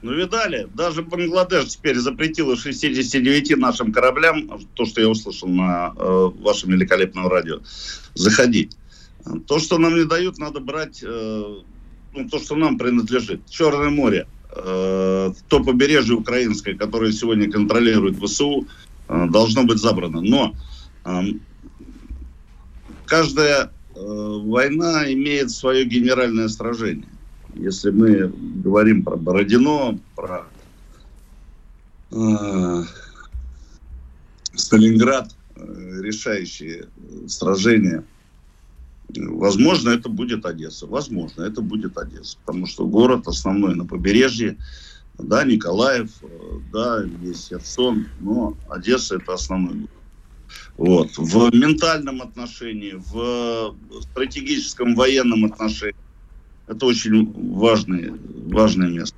Ну, 0.02 0.14
видали, 0.14 0.66
даже 0.74 1.02
Бангладеш 1.02 1.68
теперь 1.68 1.98
запретила 1.98 2.56
69 2.56 3.56
нашим 3.58 3.92
кораблям, 3.92 4.50
то, 4.74 4.86
что 4.86 5.00
я 5.02 5.08
услышал 5.08 5.48
на 5.48 5.92
э, 5.94 6.30
вашем 6.40 6.70
великолепном 6.70 7.28
радио, 7.28 7.60
заходить. 8.14 8.76
То, 9.46 9.58
что 9.58 9.76
нам 9.76 9.96
не 9.96 10.04
дают, 10.04 10.38
надо 10.38 10.60
брать, 10.60 11.02
э, 11.02 11.54
ну, 12.14 12.28
то, 12.30 12.38
что 12.38 12.56
нам 12.56 12.78
принадлежит. 12.78 13.42
Черное 13.50 13.90
море, 13.90 14.26
э, 14.50 15.32
то 15.48 15.64
побережье 15.64 16.14
украинское, 16.14 16.74
которое 16.74 17.12
сегодня 17.12 17.50
контролирует 17.50 18.16
ВСУ, 18.22 18.66
э, 19.08 19.26
должно 19.28 19.64
быть 19.64 19.78
забрано. 19.78 20.22
Но 20.22 20.54
э, 21.04 21.20
каждая 23.04 23.64
э, 23.64 23.68
война 23.96 25.12
имеет 25.12 25.50
свое 25.50 25.84
генеральное 25.84 26.48
сражение. 26.48 27.19
Если 27.54 27.90
мы 27.90 28.32
говорим 28.62 29.02
про 29.02 29.16
Бородино, 29.16 29.98
про 30.14 30.46
э, 32.10 32.82
Сталинград, 34.54 35.34
э, 35.56 36.00
решающие 36.02 36.88
сражения, 37.26 38.04
возможно, 39.16 39.90
это 39.90 40.08
будет 40.08 40.46
Одесса. 40.46 40.86
Возможно, 40.86 41.42
это 41.42 41.60
будет 41.60 41.98
Одесса. 41.98 42.38
Потому 42.44 42.66
что 42.66 42.86
город 42.86 43.26
основной 43.26 43.74
на 43.74 43.84
побережье, 43.84 44.56
да, 45.18 45.44
Николаев, 45.44 46.10
э, 46.22 46.28
да, 46.72 47.04
есть 47.22 47.48
Херсон, 47.48 48.06
но 48.20 48.56
Одесса 48.68 49.16
это 49.16 49.34
основной 49.34 49.74
город. 49.74 49.90
Вот. 50.76 51.10
В 51.18 51.54
ментальном 51.54 52.22
отношении, 52.22 52.94
в 52.94 53.76
стратегическом 54.00 54.94
военном 54.94 55.44
отношении 55.44 55.94
это 56.70 56.86
очень 56.86 57.32
важное, 57.56 58.12
важное 58.46 58.88
место. 58.88 59.16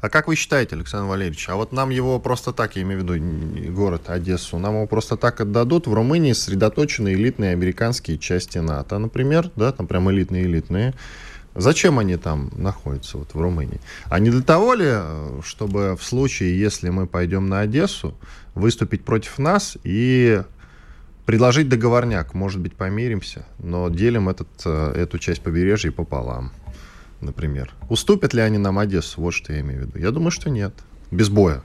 А 0.00 0.08
как 0.08 0.28
вы 0.28 0.36
считаете, 0.36 0.76
Александр 0.76 1.08
Валерьевич, 1.08 1.48
а 1.48 1.56
вот 1.56 1.72
нам 1.72 1.90
его 1.90 2.20
просто 2.20 2.52
так, 2.52 2.76
я 2.76 2.82
имею 2.82 3.00
в 3.00 3.02
виду 3.04 3.72
город 3.72 4.10
Одессу, 4.10 4.58
нам 4.58 4.74
его 4.74 4.86
просто 4.86 5.16
так 5.16 5.40
отдадут? 5.40 5.86
В 5.86 5.94
Румынии 5.94 6.32
сосредоточены 6.32 7.14
элитные 7.14 7.52
американские 7.52 8.18
части 8.18 8.58
НАТО, 8.58 8.98
например, 8.98 9.50
да, 9.56 9.72
там 9.72 9.86
прям 9.86 10.10
элитные-элитные. 10.10 10.94
Зачем 11.54 11.98
они 11.98 12.16
там 12.16 12.52
находятся, 12.54 13.18
вот 13.18 13.34
в 13.34 13.40
Румынии? 13.40 13.80
А 14.04 14.20
не 14.20 14.30
для 14.30 14.42
того 14.42 14.74
ли, 14.74 14.92
чтобы 15.42 15.96
в 15.96 16.04
случае, 16.04 16.58
если 16.58 16.88
мы 16.90 17.08
пойдем 17.08 17.48
на 17.48 17.60
Одессу, 17.60 18.14
выступить 18.54 19.04
против 19.04 19.38
нас 19.38 19.76
и 19.82 20.42
предложить 21.28 21.68
договорняк, 21.68 22.32
может 22.32 22.58
быть, 22.58 22.72
помиримся, 22.72 23.44
но 23.58 23.90
делим 23.90 24.30
этот, 24.30 24.48
э, 24.64 24.92
эту 24.96 25.18
часть 25.18 25.42
побережья 25.42 25.92
пополам, 25.92 26.52
например. 27.20 27.70
Уступят 27.90 28.32
ли 28.32 28.40
они 28.40 28.56
нам 28.56 28.78
Одессу? 28.78 29.20
Вот 29.20 29.32
что 29.32 29.52
я 29.52 29.60
имею 29.60 29.82
в 29.82 29.86
виду. 29.86 29.98
Я 29.98 30.10
думаю, 30.10 30.30
что 30.30 30.48
нет. 30.48 30.72
Без 31.10 31.28
боя. 31.28 31.60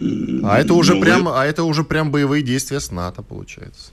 А 0.00 0.58
это 0.58 0.74
уже 0.74 0.96
ну, 0.96 1.02
прям, 1.02 1.26
вы... 1.26 1.40
а 1.40 1.46
это 1.46 1.62
уже 1.62 1.84
прям 1.84 2.10
боевые 2.10 2.42
действия 2.42 2.80
с 2.80 2.90
НАТО, 2.90 3.22
получается. 3.22 3.92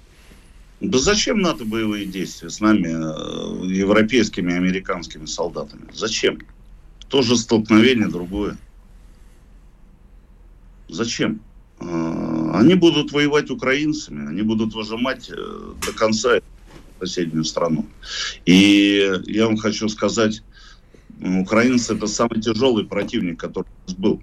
Да 0.82 0.97
зачем 0.97 1.39
НАТО 1.39 1.63
боевые 1.63 2.07
действия 2.07 2.49
с 2.49 2.59
нами, 2.59 2.88
э, 2.88 3.68
европейскими, 3.68 4.51
американскими 4.51 5.28
солдатами? 5.28 5.89
Зачем? 5.93 6.39
Тоже 7.07 7.38
столкновение 7.38 8.07
другое. 8.07 8.57
Зачем? 10.89 11.39
А, 11.80 12.59
они 12.59 12.75
будут 12.75 13.11
воевать 13.11 13.49
украинцами, 13.49 14.28
они 14.28 14.41
будут 14.41 14.73
выжимать 14.73 15.30
э, 15.30 15.73
до 15.86 15.93
конца 15.93 16.39
соседнюю 16.99 17.43
страну. 17.43 17.86
И 18.45 19.11
я 19.25 19.45
вам 19.45 19.57
хочу 19.57 19.88
сказать, 19.89 20.41
украинцы 21.19 21.95
это 21.95 22.07
самый 22.07 22.41
тяжелый 22.41 22.86
противник, 22.86 23.39
который 23.39 23.67
у 23.67 23.89
нас 23.89 23.97
был. 23.97 24.21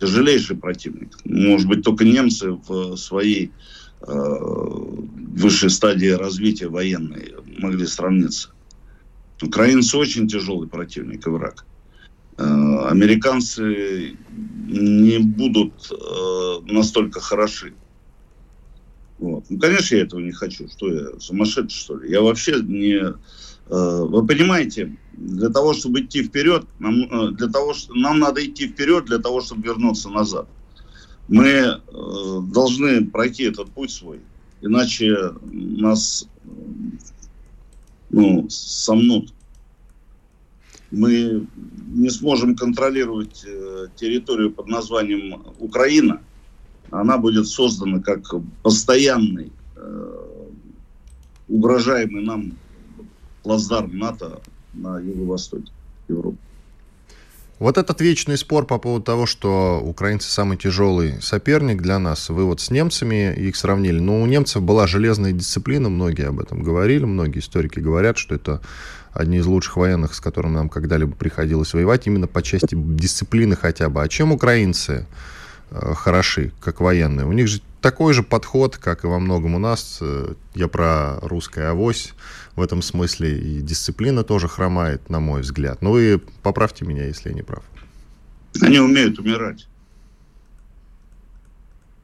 Тяжелейший 0.00 0.56
противник. 0.56 1.16
Может 1.24 1.68
быть, 1.68 1.82
только 1.82 2.04
немцы 2.04 2.50
в 2.50 2.96
своей 2.96 3.52
э, 4.00 4.12
высшей 4.12 5.70
стадии 5.70 6.08
развития 6.08 6.68
военной 6.68 7.34
могли 7.58 7.86
сравниться. 7.86 8.50
Украинцы 9.40 9.96
очень 9.96 10.28
тяжелый 10.28 10.68
противник 10.68 11.26
и 11.26 11.30
враг. 11.30 11.64
Э, 12.42 12.88
американцы 12.88 14.16
не 14.66 15.18
будут 15.18 15.72
э, 15.90 16.72
настолько 16.72 17.20
хороши. 17.20 17.74
Вот. 19.18 19.44
Ну, 19.48 19.58
конечно, 19.58 19.94
я 19.94 20.02
этого 20.02 20.20
не 20.20 20.32
хочу. 20.32 20.68
Что 20.68 20.92
я, 20.92 21.20
сумасшедший, 21.20 21.78
что 21.78 21.96
ли? 21.98 22.10
Я 22.10 22.20
вообще 22.22 22.60
не... 22.60 22.96
Э, 22.96 24.04
вы 24.08 24.26
понимаете, 24.26 24.96
для 25.12 25.50
того, 25.50 25.72
чтобы 25.72 26.00
идти 26.00 26.24
вперед, 26.24 26.64
нам, 26.80 27.36
для 27.36 27.48
того, 27.48 27.74
что, 27.74 27.94
нам 27.94 28.18
надо 28.18 28.44
идти 28.44 28.66
вперед 28.66 29.04
для 29.04 29.18
того, 29.18 29.40
чтобы 29.40 29.62
вернуться 29.62 30.08
назад. 30.08 30.48
Мы 31.28 31.80
должны 32.52 33.06
пройти 33.06 33.44
этот 33.44 33.70
путь 33.70 33.92
свой, 33.92 34.20
иначе 34.60 35.16
нас 35.44 36.28
ну, 38.10 38.46
сомнут 38.50 39.32
мы 40.92 41.46
не 41.88 42.10
сможем 42.10 42.54
контролировать 42.54 43.44
э, 43.46 43.86
территорию 43.96 44.52
под 44.52 44.68
названием 44.68 45.42
Украина, 45.58 46.20
она 46.90 47.18
будет 47.18 47.48
создана 47.48 48.00
как 48.00 48.22
постоянный 48.62 49.50
э, 49.76 50.18
угрожаемый 51.48 52.22
нам 52.22 52.52
плацдарм 53.42 53.98
НАТО 53.98 54.40
на 54.74 54.98
юго-востоке 54.98 55.72
Европы. 56.08 56.38
Вот 57.58 57.78
этот 57.78 58.00
вечный 58.00 58.36
спор 58.36 58.66
по 58.66 58.78
поводу 58.78 59.04
того, 59.04 59.24
что 59.24 59.80
украинцы 59.80 60.28
самый 60.28 60.56
тяжелый 60.56 61.22
соперник 61.22 61.80
для 61.80 62.00
нас, 62.00 62.28
вы 62.28 62.44
вот 62.44 62.60
с 62.60 62.72
немцами 62.72 63.32
их 63.34 63.54
сравнили. 63.54 64.00
Но 64.00 64.20
у 64.20 64.26
немцев 64.26 64.62
была 64.62 64.88
железная 64.88 65.30
дисциплина, 65.30 65.88
многие 65.88 66.26
об 66.26 66.40
этом 66.40 66.64
говорили, 66.64 67.04
многие 67.04 67.38
историки 67.38 67.78
говорят, 67.78 68.18
что 68.18 68.34
это 68.34 68.60
одни 69.12 69.38
из 69.38 69.46
лучших 69.46 69.76
военных, 69.76 70.14
с 70.14 70.20
которыми 70.20 70.54
нам 70.54 70.68
когда-либо 70.68 71.14
приходилось 71.14 71.74
воевать, 71.74 72.06
именно 72.06 72.26
по 72.26 72.42
части 72.42 72.74
дисциплины 72.74 73.56
хотя 73.56 73.88
бы. 73.88 74.02
А 74.02 74.08
чем 74.08 74.32
украинцы 74.32 75.06
э, 75.70 75.94
хороши, 75.94 76.52
как 76.60 76.80
военные? 76.80 77.26
У 77.26 77.32
них 77.32 77.48
же 77.48 77.60
такой 77.80 78.14
же 78.14 78.22
подход, 78.22 78.76
как 78.76 79.04
и 79.04 79.06
во 79.06 79.18
многом 79.18 79.54
у 79.54 79.58
нас. 79.58 79.98
Э, 80.00 80.34
я 80.54 80.68
про 80.68 81.18
русское 81.20 81.68
авось 81.68 82.14
в 82.56 82.62
этом 82.62 82.80
смысле. 82.80 83.38
И 83.38 83.60
дисциплина 83.60 84.24
тоже 84.24 84.48
хромает, 84.48 85.10
на 85.10 85.20
мой 85.20 85.42
взгляд. 85.42 85.82
Но 85.82 85.92
вы 85.92 86.20
поправьте 86.42 86.86
меня, 86.86 87.06
если 87.06 87.28
я 87.28 87.34
не 87.34 87.42
прав. 87.42 87.64
Они 88.60 88.78
умеют 88.78 89.18
умирать. 89.18 89.66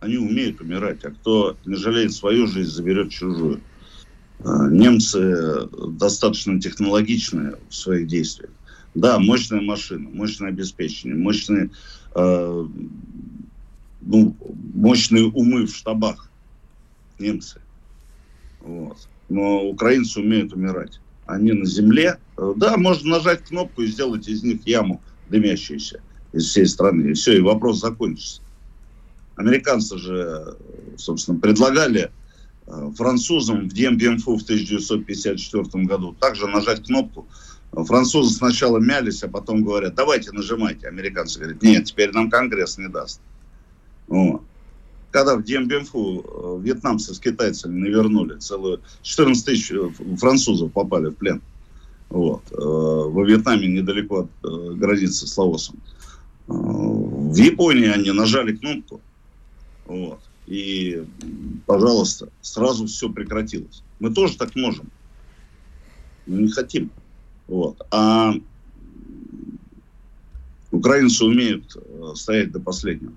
Они 0.01 0.17
умеют 0.17 0.61
умирать. 0.61 1.05
А 1.05 1.11
кто 1.11 1.57
не 1.65 1.77
жалеет 1.77 2.13
свою 2.13 2.47
жизнь, 2.47 2.71
заберет 2.71 3.11
чужую. 3.11 3.61
А, 4.45 4.69
немцы 4.69 5.69
достаточно 5.91 6.61
технологичные 6.61 7.57
в 7.69 7.75
своих 7.75 8.07
действиях. 8.07 8.51
Да, 8.95 9.19
мощная 9.19 9.61
машина, 9.61 10.09
мощное 10.11 10.49
обеспечение, 10.49 11.17
мощные, 11.17 11.71
э, 12.15 12.67
ну, 14.01 14.37
мощные 14.75 15.25
умы 15.27 15.67
в 15.67 15.77
штабах 15.77 16.31
немцы. 17.19 17.61
Вот. 18.61 19.09
Но 19.29 19.69
украинцы 19.69 20.21
умеют 20.21 20.53
умирать. 20.53 21.01
Они 21.27 21.53
на 21.53 21.67
земле. 21.67 22.19
Да, 22.57 22.77
можно 22.77 23.19
нажать 23.19 23.45
кнопку 23.45 23.83
и 23.83 23.87
сделать 23.87 24.27
из 24.29 24.43
них 24.43 24.67
яму 24.67 25.03
дымящуюся 25.29 26.01
из 26.33 26.47
всей 26.47 26.67
страны. 26.67 27.11
И 27.11 27.13
все, 27.13 27.37
и 27.37 27.41
вопрос 27.41 27.81
закончится. 27.81 28.41
Американцы 29.37 29.99
же, 29.99 30.57
собственно, 30.97 31.39
предлагали 31.39 32.11
Э, 32.11 32.28
французам 32.97 33.69
в 33.69 33.73
Дембенфу 33.73 34.37
в 34.37 34.43
1954 34.43 35.85
году 35.85 36.15
также 36.19 36.47
нажать 36.47 36.85
кнопку. 36.85 37.27
Французы 37.73 38.35
сначала 38.35 38.79
мялись, 38.79 39.23
а 39.23 39.29
потом 39.29 39.63
говорят, 39.63 39.95
давайте 39.95 40.33
нажимайте. 40.33 40.89
Американцы 40.89 41.39
говорят, 41.39 41.63
нет, 41.63 41.85
теперь 41.85 42.13
нам 42.13 42.31
Конгресс 42.31 42.79
не 42.79 42.89
даст. 42.89 43.21
Вот. 44.07 44.43
Когда 45.11 45.37
в 45.37 45.43
Дембенфу 45.43 46.25
э, 46.61 46.63
вьетнамцы 46.63 47.15
с 47.15 47.19
китайцами 47.19 47.79
навернули, 47.79 48.39
целую 48.39 48.81
14 49.03 49.45
тысяч 49.45 49.71
э, 49.71 49.91
французов 50.17 50.73
попали 50.73 51.09
в 51.09 51.15
плен. 51.15 51.41
Вот. 52.11 52.43
Во 52.51 53.23
Вьетнаме 53.23 53.69
недалеко 53.69 54.29
от 54.43 54.79
границы 54.79 55.27
с 55.27 55.37
Лаосом. 55.37 55.77
В 56.47 57.37
Японии 57.37 57.89
они 57.89 58.11
нажали 58.13 58.57
кнопку, 58.57 59.03
вот, 59.85 60.21
и, 60.49 61.05
пожалуйста, 61.67 62.31
сразу 62.41 62.87
все 62.87 63.11
прекратилось. 63.11 63.83
Мы 64.01 64.15
тоже 64.15 64.39
так 64.39 64.57
можем. 64.57 64.91
Мы 66.27 66.43
не 66.43 66.51
хотим. 66.51 66.91
Вот. 67.47 67.87
А 67.91 68.33
украинцы 70.71 71.25
умеют 71.25 71.77
э, 71.77 72.13
стоять 72.15 72.51
до 72.51 72.61
последнего. 72.61 73.13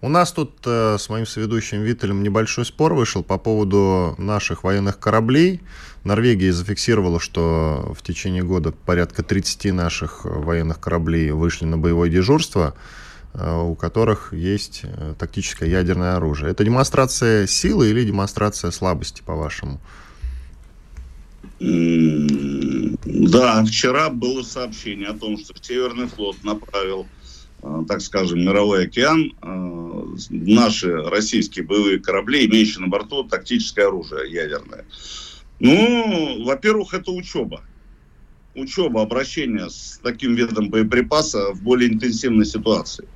У 0.00 0.08
нас 0.08 0.32
тут 0.32 0.58
э, 0.64 0.96
с 0.98 1.08
моим 1.08 1.26
соведущим 1.26 1.82
Виттелем 1.82 2.24
небольшой 2.24 2.64
спор 2.64 2.94
вышел 2.94 3.22
по 3.22 3.38
поводу 3.38 4.16
наших 4.18 4.64
военных 4.64 4.98
кораблей. 4.98 5.60
Норвегия 6.02 6.52
зафиксировала, 6.52 7.20
что 7.20 7.94
в 7.96 8.02
течение 8.02 8.42
года 8.42 8.72
порядка 8.72 9.22
30 9.22 9.72
наших 9.72 10.24
военных 10.24 10.80
кораблей 10.80 11.30
вышли 11.30 11.64
на 11.64 11.78
боевое 11.78 12.10
дежурство, 12.10 12.74
э, 12.74 13.07
у 13.34 13.74
которых 13.74 14.32
есть 14.32 14.82
э, 14.84 15.14
тактическое 15.18 15.68
ядерное 15.68 16.16
оружие. 16.16 16.50
Это 16.50 16.64
демонстрация 16.64 17.46
силы 17.46 17.90
или 17.90 18.04
демонстрация 18.04 18.70
слабости, 18.70 19.22
по-вашему? 19.22 19.80
Да, 21.60 23.64
вчера 23.64 24.10
было 24.10 24.42
сообщение 24.42 25.08
о 25.08 25.14
том, 25.14 25.38
что 25.38 25.54
Северный 25.60 26.06
флот 26.06 26.36
направил 26.44 27.06
Э, 27.62 27.82
так 27.88 28.00
скажем, 28.00 28.40
мировой 28.40 28.84
океан, 28.84 29.32
э, 29.42 30.04
наши 30.30 30.94
российские 30.94 31.64
боевые 31.64 31.98
корабли, 31.98 32.46
имеющие 32.46 32.80
на 32.80 32.88
борту 32.88 33.24
тактическое 33.24 33.86
оружие 33.86 34.30
ядерное. 34.30 34.84
Ну, 35.58 36.44
во-первых, 36.44 36.94
это 36.94 37.10
учеба. 37.10 37.62
Учеба, 38.54 39.02
обращение 39.02 39.70
с 39.70 40.00
таким 40.02 40.34
видом 40.34 40.70
боеприпаса 40.70 41.52
в 41.52 41.62
более 41.62 41.92
интенсивной 41.92 42.46
ситуации, 42.46 43.04
э, 43.04 43.06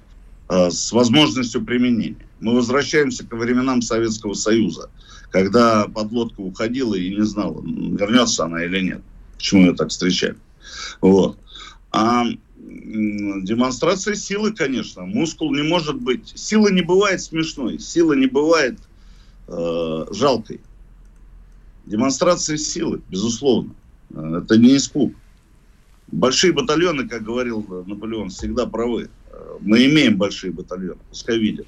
с 0.71 0.93
возможностью 0.93 1.65
применения. 1.65 2.17
Мы 2.41 2.55
возвращаемся 2.55 3.27
к 3.27 3.33
временам 3.33 3.81
Советского 3.83 4.35
Союза, 4.35 4.91
когда 5.31 5.87
подлодка 5.87 6.41
уходила 6.41 6.95
и 6.95 7.15
не 7.15 7.25
знала, 7.25 7.63
вернется 7.63 8.45
она 8.45 8.65
или 8.65 8.81
нет. 8.81 9.03
Почему 9.37 9.63
ее 9.63 9.75
так 9.75 9.89
встречали. 9.89 10.37
Вот. 11.01 11.39
А 11.91 12.25
демонстрация 12.63 14.15
силы, 14.15 14.53
конечно. 14.53 15.05
Мускул 15.05 15.55
не 15.55 15.63
может 15.63 16.01
быть... 16.01 16.33
Сила 16.37 16.69
не 16.69 16.83
бывает 16.83 17.21
смешной, 17.21 17.79
сила 17.79 18.13
не 18.15 18.27
бывает 18.27 18.79
э, 19.49 20.07
жалкой. 20.11 20.61
Демонстрация 21.87 22.57
силы, 22.57 23.03
безусловно. 23.09 23.75
Э, 24.11 24.43
это 24.43 24.57
не 24.57 24.77
испуг. 24.77 25.13
Большие 26.11 26.53
батальоны, 26.53 27.09
как 27.09 27.23
говорил 27.23 27.67
Наполеон, 27.87 28.31
всегда 28.31 28.67
правы. 28.67 29.05
Э, 29.05 29.09
мы 29.61 29.87
имеем 29.87 30.17
большие 30.17 30.53
батальоны, 30.53 31.01
пускай 31.11 31.39
видят. 31.39 31.67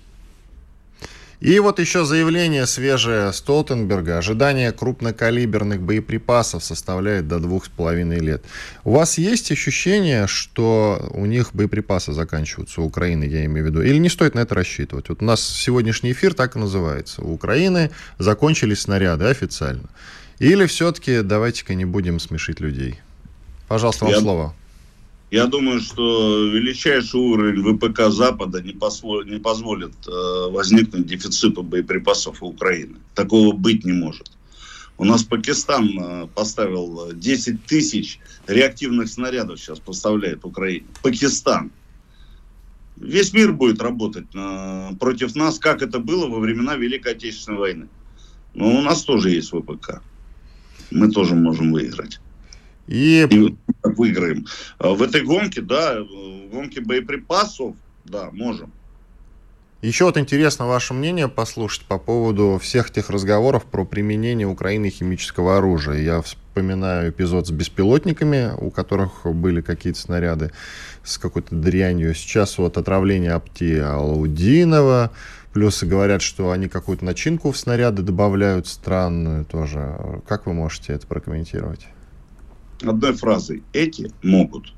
И 1.45 1.59
вот 1.59 1.79
еще 1.79 2.07
заявление 2.07 2.65
свежее 2.65 3.31
Столтенберга. 3.33 4.17
Ожидание 4.17 4.73
крупнокалиберных 4.73 5.83
боеприпасов 5.83 6.65
составляет 6.65 7.29
до 7.29 7.39
двух 7.39 7.67
с 7.67 7.69
половиной 7.69 8.21
лет. 8.21 8.43
У 8.83 8.93
вас 8.93 9.19
есть 9.19 9.53
ощущение, 9.53 10.27
что 10.27 11.07
у 11.13 11.27
них 11.27 11.51
боеприпасы 11.53 12.15
заканчиваются, 12.15 12.81
у 12.81 12.87
Украины, 12.87 13.25
я 13.25 13.45
имею 13.45 13.67
в 13.67 13.69
виду? 13.69 13.83
Или 13.83 13.99
не 13.99 14.09
стоит 14.09 14.35
на 14.35 14.41
это 14.41 14.55
рассчитывать? 14.55 15.11
Вот 15.11 15.21
у 15.21 15.25
нас 15.27 15.47
сегодняшний 15.47 16.13
эфир 16.13 16.33
так 16.33 16.57
и 16.57 16.59
называется. 16.59 17.21
У 17.21 17.35
Украины 17.35 17.91
закончились 18.19 18.81
снаряды 18.81 19.27
официально. 19.27 19.91
Или 20.39 20.65
все-таки 20.65 21.21
давайте-ка 21.21 21.75
не 21.75 21.85
будем 21.85 22.21
смешить 22.21 22.61
людей? 22.61 23.01
Пожалуйста, 23.69 24.07
вам 24.07 24.15
я... 24.15 24.21
слово. 24.21 24.55
Я 25.35 25.49
думаю, 25.49 25.81
что 25.81 26.47
величайший 26.47 27.19
уровень 27.19 27.61
ВПК 27.61 28.03
Запада 28.09 28.63
не, 28.63 28.73
позволит, 28.73 29.27
не 29.27 29.41
позволит 29.41 29.93
э, 30.07 30.49
возникнуть 30.49 31.07
дефициту 31.07 31.65
боеприпасов 31.65 32.41
у 32.41 32.51
Украины. 32.51 32.99
Такого 33.17 33.53
быть 33.53 33.85
не 33.85 33.91
может. 33.91 34.31
У 34.97 35.05
нас 35.05 35.25
Пакистан 35.25 35.91
э, 35.99 36.29
поставил 36.33 37.11
10 37.13 37.65
тысяч 37.65 38.21
реактивных 38.47 39.09
снарядов 39.09 39.59
сейчас 39.59 39.81
поставляет 39.81 40.45
Украине. 40.45 40.87
Пакистан. 41.03 41.73
Весь 42.95 43.33
мир 43.33 43.53
будет 43.55 43.83
работать 43.83 44.29
э, 44.37 44.91
против 45.01 45.35
нас, 45.35 45.59
как 45.59 45.83
это 45.83 45.99
было 45.99 46.29
во 46.29 46.39
времена 46.39 46.77
Великой 46.77 47.15
Отечественной 47.15 47.59
войны. 47.59 47.89
Но 48.55 48.71
у 48.71 48.83
нас 48.83 49.03
тоже 49.03 49.31
есть 49.31 49.51
ВПК. 49.51 50.01
Мы 50.93 51.11
тоже 51.11 51.35
можем 51.35 51.73
выиграть. 51.73 52.21
И... 52.87 53.27
и 53.31 53.57
выиграем. 53.83 54.47
А 54.79 54.91
в 54.91 55.03
этой 55.03 55.23
гонке, 55.23 55.61
да, 55.61 56.03
в 56.03 56.51
гонке 56.51 56.81
боеприпасов, 56.81 57.75
да, 58.05 58.31
можем. 58.33 58.73
Еще 59.85 60.07
вот 60.07 60.17
интересно 60.17 60.67
ваше 60.67 60.95
мнение 60.95 61.29
послушать 61.29 61.85
по 61.85 61.99
поводу 61.99 62.59
всех 62.59 62.91
тех 62.91 63.11
разговоров 63.11 63.65
про 63.67 63.85
применение 63.85 64.47
Украины 64.47 64.89
химического 64.89 65.59
оружия. 65.59 65.99
Я 65.99 66.23
вспоминаю 66.23 67.11
эпизод 67.11 67.47
с 67.47 67.51
беспилотниками, 67.51 68.53
у 68.57 68.71
которых 68.71 69.27
были 69.27 69.61
какие-то 69.61 70.01
снаряды 70.01 70.53
с 71.03 71.19
какой-то 71.19 71.55
дрянью. 71.55 72.15
Сейчас 72.15 72.57
вот 72.57 72.79
отравление 72.79 73.33
Апти 73.33 73.79
Алаудинова, 73.79 75.11
плюс 75.53 75.83
говорят, 75.83 76.23
что 76.23 76.51
они 76.51 76.69
какую-то 76.69 77.05
начинку 77.05 77.53
в 77.53 77.59
снаряды 77.59 78.01
добавляют 78.01 78.67
странную 78.67 79.45
тоже. 79.45 80.23
Как 80.27 80.47
вы 80.47 80.55
можете 80.55 80.95
это 80.95 81.07
прокомментировать? 81.07 81.89
Одной 82.83 83.15
фразой. 83.15 83.63
Эти 83.73 84.11
могут. 84.23 84.73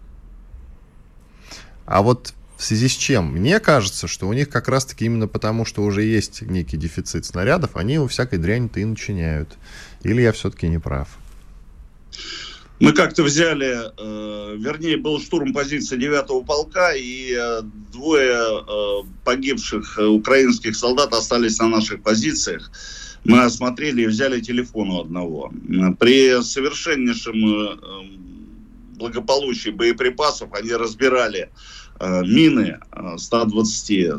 А 1.86 2.02
вот 2.02 2.34
в 2.56 2.64
связи 2.64 2.88
с 2.88 2.92
чем? 2.92 3.32
Мне 3.32 3.60
кажется, 3.60 4.08
что 4.08 4.26
у 4.28 4.32
них 4.32 4.48
как 4.48 4.68
раз-таки 4.68 5.04
именно 5.04 5.28
потому, 5.28 5.64
что 5.64 5.82
уже 5.82 6.02
есть 6.02 6.42
некий 6.42 6.76
дефицит 6.76 7.24
снарядов, 7.24 7.76
они 7.76 7.98
у 7.98 8.06
всякой 8.06 8.38
дряни-то 8.38 8.80
и 8.80 8.84
начиняют. 8.84 9.56
Или 10.02 10.22
я 10.22 10.32
все-таки 10.32 10.68
не 10.68 10.78
прав? 10.78 11.08
Мы 12.78 12.92
как-то 12.92 13.22
взяли, 13.22 13.90
э, 13.96 14.56
вернее, 14.58 14.98
был 14.98 15.18
штурм 15.18 15.54
позиции 15.54 15.98
9-го 15.98 16.42
полка, 16.42 16.92
и 16.94 17.34
э, 17.34 17.62
двое 17.92 18.36
э, 18.36 19.08
погибших 19.24 19.98
украинских 19.98 20.76
солдат 20.76 21.14
остались 21.14 21.58
на 21.58 21.68
наших 21.68 22.02
позициях 22.02 22.70
мы 23.24 23.42
осмотрели 23.42 24.02
и 24.02 24.06
взяли 24.06 24.40
телефон 24.40 24.90
у 24.90 25.00
одного. 25.00 25.52
При 25.98 26.42
совершеннейшем 26.42 27.34
э, 27.34 27.76
благополучии 28.96 29.70
боеприпасов 29.70 30.52
они 30.52 30.72
разбирали 30.72 31.50
э, 31.98 32.22
мины 32.22 32.78
120, 33.16 33.90
э, 33.90 34.12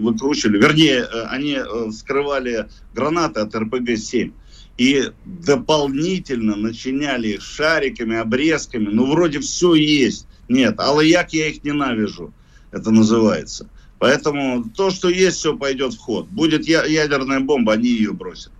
выкручивали, 0.00 0.58
вернее, 0.58 1.04
они 1.28 1.58
скрывали 1.92 2.68
гранаты 2.94 3.40
от 3.40 3.54
РПГ-7 3.54 4.32
и 4.78 5.12
дополнительно 5.26 6.56
начиняли 6.56 7.28
их 7.28 7.42
шариками, 7.42 8.16
обрезками. 8.16 8.88
Ну, 8.90 9.10
вроде 9.10 9.40
все 9.40 9.74
есть. 9.74 10.26
Нет, 10.48 10.74
але 10.78 11.06
як 11.06 11.34
я 11.34 11.48
их 11.48 11.62
ненавижу, 11.64 12.32
это 12.72 12.90
называется. 12.90 13.68
Поэтому 14.00 14.64
то, 14.64 14.90
что 14.90 15.10
есть, 15.10 15.36
все 15.36 15.56
пойдет 15.56 15.92
в 15.92 15.98
ход. 15.98 16.26
Будет 16.28 16.66
ядерная 16.66 17.40
бомба, 17.40 17.74
они 17.74 17.88
ее 17.88 18.12
бросят. 18.12 18.50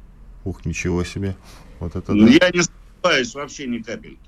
Ух, 0.45 0.67
ничего 0.67 1.03
себе. 1.03 1.35
Вот 1.81 1.97
это 1.97 2.13
ну, 2.13 2.27
да. 2.27 2.33
Я 2.33 2.51
не 2.51 2.63
сомневаюсь 2.63 3.35
вообще 3.35 3.67
ни 3.67 3.79
капельки. 3.79 4.19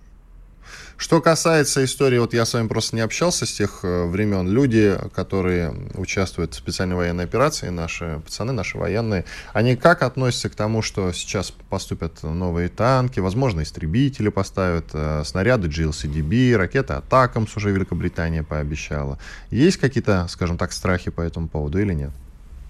Что 0.96 1.20
касается 1.20 1.84
истории, 1.84 2.18
вот 2.18 2.32
я 2.32 2.44
с 2.44 2.54
вами 2.54 2.68
просто 2.68 2.96
не 2.96 3.02
общался 3.02 3.44
с 3.44 3.52
тех 3.52 3.80
э, 3.82 4.06
времен. 4.06 4.48
Люди, 4.48 4.96
которые 5.14 5.74
участвуют 5.94 6.54
в 6.54 6.58
специальной 6.58 6.94
военной 6.94 7.24
операции, 7.24 7.70
наши 7.70 8.20
пацаны, 8.24 8.52
наши 8.52 8.78
военные, 8.78 9.24
они 9.52 9.74
как 9.74 10.02
относятся 10.02 10.48
к 10.48 10.54
тому, 10.54 10.80
что 10.80 11.12
сейчас 11.12 11.50
поступят 11.50 12.22
новые 12.22 12.68
танки, 12.68 13.20
возможно, 13.20 13.62
истребители 13.62 14.28
поставят, 14.28 14.86
э, 14.92 15.22
снаряды 15.24 15.68
GLCDB, 15.68 16.56
ракеты 16.56 16.94
Атакамс 16.94 17.56
уже 17.56 17.72
Великобритания 17.72 18.42
пообещала. 18.42 19.18
Есть 19.50 19.78
какие-то, 19.78 20.26
скажем 20.28 20.56
так, 20.56 20.72
страхи 20.72 21.10
по 21.10 21.20
этому 21.20 21.48
поводу 21.48 21.80
или 21.80 21.94
нет? 21.94 22.12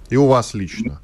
И 0.09 0.17
у 0.17 0.27
вас 0.27 0.55
лично? 0.55 1.01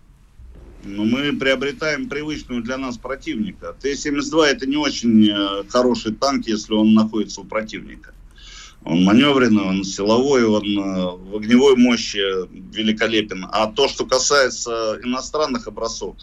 Но 0.85 1.05
мы 1.05 1.33
приобретаем 1.33 2.09
привычную 2.09 2.63
для 2.63 2.79
нас 2.79 2.97
противника. 2.97 3.75
Т-72 3.81 4.45
это 4.45 4.67
не 4.67 4.77
очень 4.77 5.29
э, 5.29 5.65
хороший 5.69 6.15
танк, 6.15 6.47
если 6.47 6.75
он 6.75 6.95
находится 6.95 7.41
у 7.41 7.45
противника. 7.45 8.15
Он 8.85 9.03
маневренный, 9.03 9.65
он 9.65 9.85
силовой, 9.85 10.45
он 10.45 10.79
э, 10.79 11.11
в 11.31 11.37
огневой 11.37 11.77
мощи 11.77 12.23
великолепен. 12.75 13.47
А 13.51 13.67
то, 13.67 13.89
что 13.89 14.07
касается 14.07 14.99
иностранных 15.03 15.67
образцов, 15.67 16.17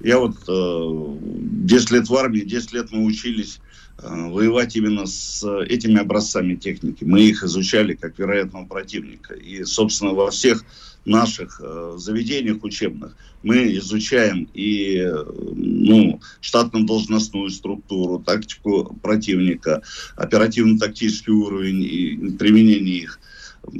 я 0.00 0.18
вот 0.18 0.36
10 0.36 0.48
э, 0.48 1.94
лет 1.94 2.08
в 2.08 2.14
армии, 2.14 2.40
10 2.40 2.72
лет 2.72 2.88
мы 2.90 3.04
учились 3.04 3.60
воевать 3.98 4.74
именно 4.74 5.06
с 5.06 5.46
этими 5.68 6.00
образцами 6.00 6.56
техники. 6.56 7.04
Мы 7.04 7.22
их 7.22 7.44
изучали 7.44 7.94
как 7.94 8.18
вероятного 8.18 8.66
противника. 8.66 9.34
И, 9.34 9.62
собственно, 9.62 10.12
во 10.12 10.30
всех 10.30 10.64
наших 11.04 11.60
э, 11.62 11.94
заведениях 11.96 12.62
учебных 12.62 13.16
мы 13.42 13.76
изучаем 13.76 14.48
и 14.54 14.98
э, 14.98 15.24
ну, 15.54 16.20
штатно-должностную 16.40 17.50
структуру, 17.50 18.18
тактику 18.20 18.96
противника, 19.02 19.82
оперативно-тактический 20.16 21.32
уровень 21.32 21.82
и 21.82 22.36
применение 22.38 22.98
их. 22.98 23.20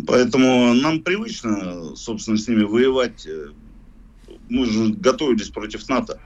Поэтому 0.07 0.75
нам 0.75 1.03
привычно, 1.03 1.95
собственно, 1.97 2.39
с 2.39 2.47
ними 2.49 2.63
воевать. 2.63 3.27
Мы 4.49 4.67
же 4.67 4.93
готовились 4.95 5.49
против 5.49 5.89
НАТО 5.89 6.21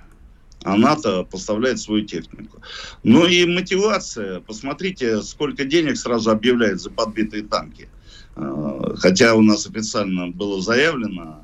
а 0.67 0.77
НАТО 0.77 1.23
поставляет 1.23 1.79
свою 1.79 2.05
технику. 2.05 2.61
Ну 3.05 3.25
и 3.25 3.47
мотивация. 3.47 4.41
Посмотрите, 4.41 5.23
сколько 5.23 5.65
денег 5.65 5.97
сразу 5.97 6.31
объявляют 6.31 6.81
за 6.81 6.91
подбитые 6.91 7.45
танки. 7.45 7.89
А, 8.37 8.95
хотя 8.97 9.35
у 9.35 9.43
нас 9.43 9.67
официально 9.67 10.29
было 10.29 10.61
заявлено 10.61 11.43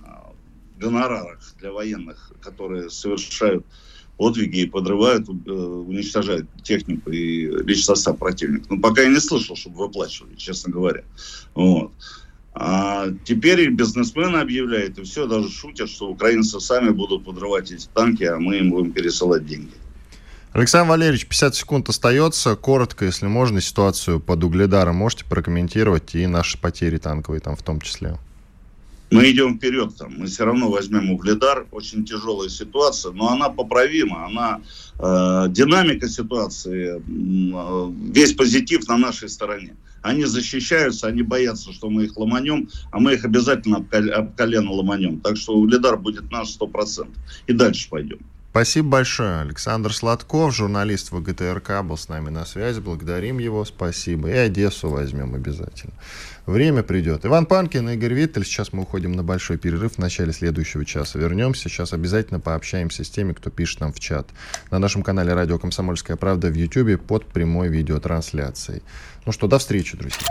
в 0.75 0.79
гонорарах 0.79 1.41
для 1.59 1.73
военных, 1.73 2.33
которые 2.41 2.91
совершают 2.91 3.67
подвиги 4.17 4.61
и 4.61 4.67
подрывают, 4.67 5.29
э, 5.29 5.51
уничтожают 5.51 6.49
технику 6.63 7.11
и 7.11 7.47
личный 7.47 7.97
состав 7.97 8.19
противника. 8.19 8.67
Но 8.75 8.81
пока 8.81 9.03
я 9.03 9.09
не 9.09 9.21
слышал, 9.21 9.57
чтобы 9.57 9.79
выплачивали, 9.79 10.37
честно 10.37 10.73
говоря. 10.73 11.05
Вот. 11.55 11.93
А 12.55 13.09
теперь 13.25 13.71
бизнесмены 13.71 14.37
объявляют, 14.37 14.99
и 14.99 15.03
все, 15.03 15.27
даже 15.27 15.49
шутят, 15.49 15.89
что 15.89 16.11
украинцы 16.11 16.61
сами 16.61 16.91
будут 16.91 17.25
подрывать 17.25 17.73
эти 17.73 17.89
танки, 17.89 18.25
а 18.25 18.39
мы 18.39 18.59
им 18.59 18.71
будем 18.71 18.93
пересылать 18.93 19.47
деньги. 19.47 19.82
Александр 20.53 20.91
Валерьевич, 20.91 21.27
50 21.27 21.55
секунд 21.55 21.89
остается. 21.89 22.57
Коротко, 22.57 23.07
если 23.07 23.27
можно, 23.27 23.63
ситуацию 23.63 24.21
под 24.21 24.45
Угледаром 24.45 24.97
можете 24.97 25.25
прокомментировать 25.25 26.15
и 26.15 26.27
наши 26.27 26.59
потери 26.59 26.99
танковые 26.99 27.41
там 27.41 27.57
в 27.57 27.63
том 27.63 27.81
числе. 27.81 28.19
Мы 29.11 29.31
идем 29.31 29.57
вперед, 29.57 29.95
там. 29.97 30.15
мы 30.19 30.27
все 30.27 30.45
равно 30.45 30.71
возьмем 30.71 31.11
Угледар. 31.11 31.67
Очень 31.71 32.05
тяжелая 32.05 32.51
ситуация, 32.51 33.13
но 33.13 33.31
она 33.31 33.49
поправима. 33.49 34.27
Она, 34.27 34.61
э, 34.99 35.49
динамика 35.51 36.09
ситуации, 36.09 36.97
э, 36.97 37.93
весь 38.13 38.35
позитив 38.35 38.87
на 38.89 38.99
нашей 38.99 39.31
стороне. 39.31 39.75
Они 40.03 40.25
защищаются, 40.25 41.07
они 41.07 41.23
боятся, 41.23 41.73
что 41.73 41.89
мы 41.89 42.05
их 42.05 42.17
ломанем, 42.17 42.69
а 42.91 42.99
мы 43.01 43.15
их 43.15 43.25
обязательно 43.25 43.79
об, 43.79 44.35
колено 44.35 44.73
ломанем. 44.73 45.21
Так 45.21 45.37
что 45.37 45.55
Угледар 45.55 45.97
будет 45.97 46.31
наш 46.31 46.49
100%. 46.49 47.09
И 47.47 47.53
дальше 47.53 47.89
пойдем. 47.89 48.19
Спасибо 48.53 48.89
большое. 48.91 49.41
Александр 49.41 49.95
Сладков, 49.95 50.55
журналист 50.55 51.11
ВГТРК, 51.11 51.83
был 51.83 51.97
с 51.97 52.11
нами 52.11 52.29
на 52.29 52.45
связи. 52.45 52.81
Благодарим 52.81 53.39
его, 53.39 53.65
спасибо. 53.65 54.29
И 54.29 54.37
Одессу 54.37 54.91
возьмем 54.91 55.35
обязательно. 55.35 55.95
Время 56.47 56.83
придет. 56.83 57.25
Иван 57.25 57.47
Панкин, 57.47 57.91
Игорь 57.91 58.15
Виттель. 58.15 58.45
Сейчас 58.45 58.73
мы 58.73 58.83
уходим 58.83 59.13
на 59.13 59.23
большой 59.23 59.59
перерыв 59.59 59.95
в 59.95 59.99
начале 59.99 60.33
следующего 60.33 60.85
часа. 60.85 61.19
Вернемся. 61.19 61.69
Сейчас 61.69 61.93
обязательно 61.93 62.41
пообщаемся 62.41 63.05
с 63.05 63.11
теми, 63.11 63.33
кто 63.33 63.49
пишет 63.51 63.81
нам 63.81 63.93
в 63.93 64.01
чат. 64.01 64.29
На 64.71 64.81
нашем 64.81 65.05
канале 65.05 65.35
«Радио 65.35 65.59
Комсомольская 65.59 66.17
правда» 66.17 66.49
в 66.49 66.55
YouTube 66.55 67.01
под 67.01 67.27
прямой 67.27 67.69
видеотрансляцией. 67.69 68.83
Ну 69.25 69.31
что, 69.31 69.47
до 69.47 69.61
встречи, 69.61 69.97
друзья. 69.97 70.27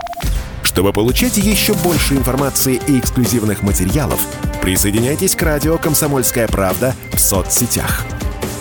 Чтобы 0.62 0.92
получать 0.92 1.38
еще 1.38 1.74
больше 1.74 2.14
информации 2.14 2.80
и 2.86 2.98
эксклюзивных 2.98 3.62
материалов, 3.62 4.20
присоединяйтесь 4.60 5.34
к 5.34 5.42
радио 5.42 5.78
«Комсомольская 5.78 6.46
правда» 6.46 6.94
в 7.12 7.18
соцсетях. 7.18 8.04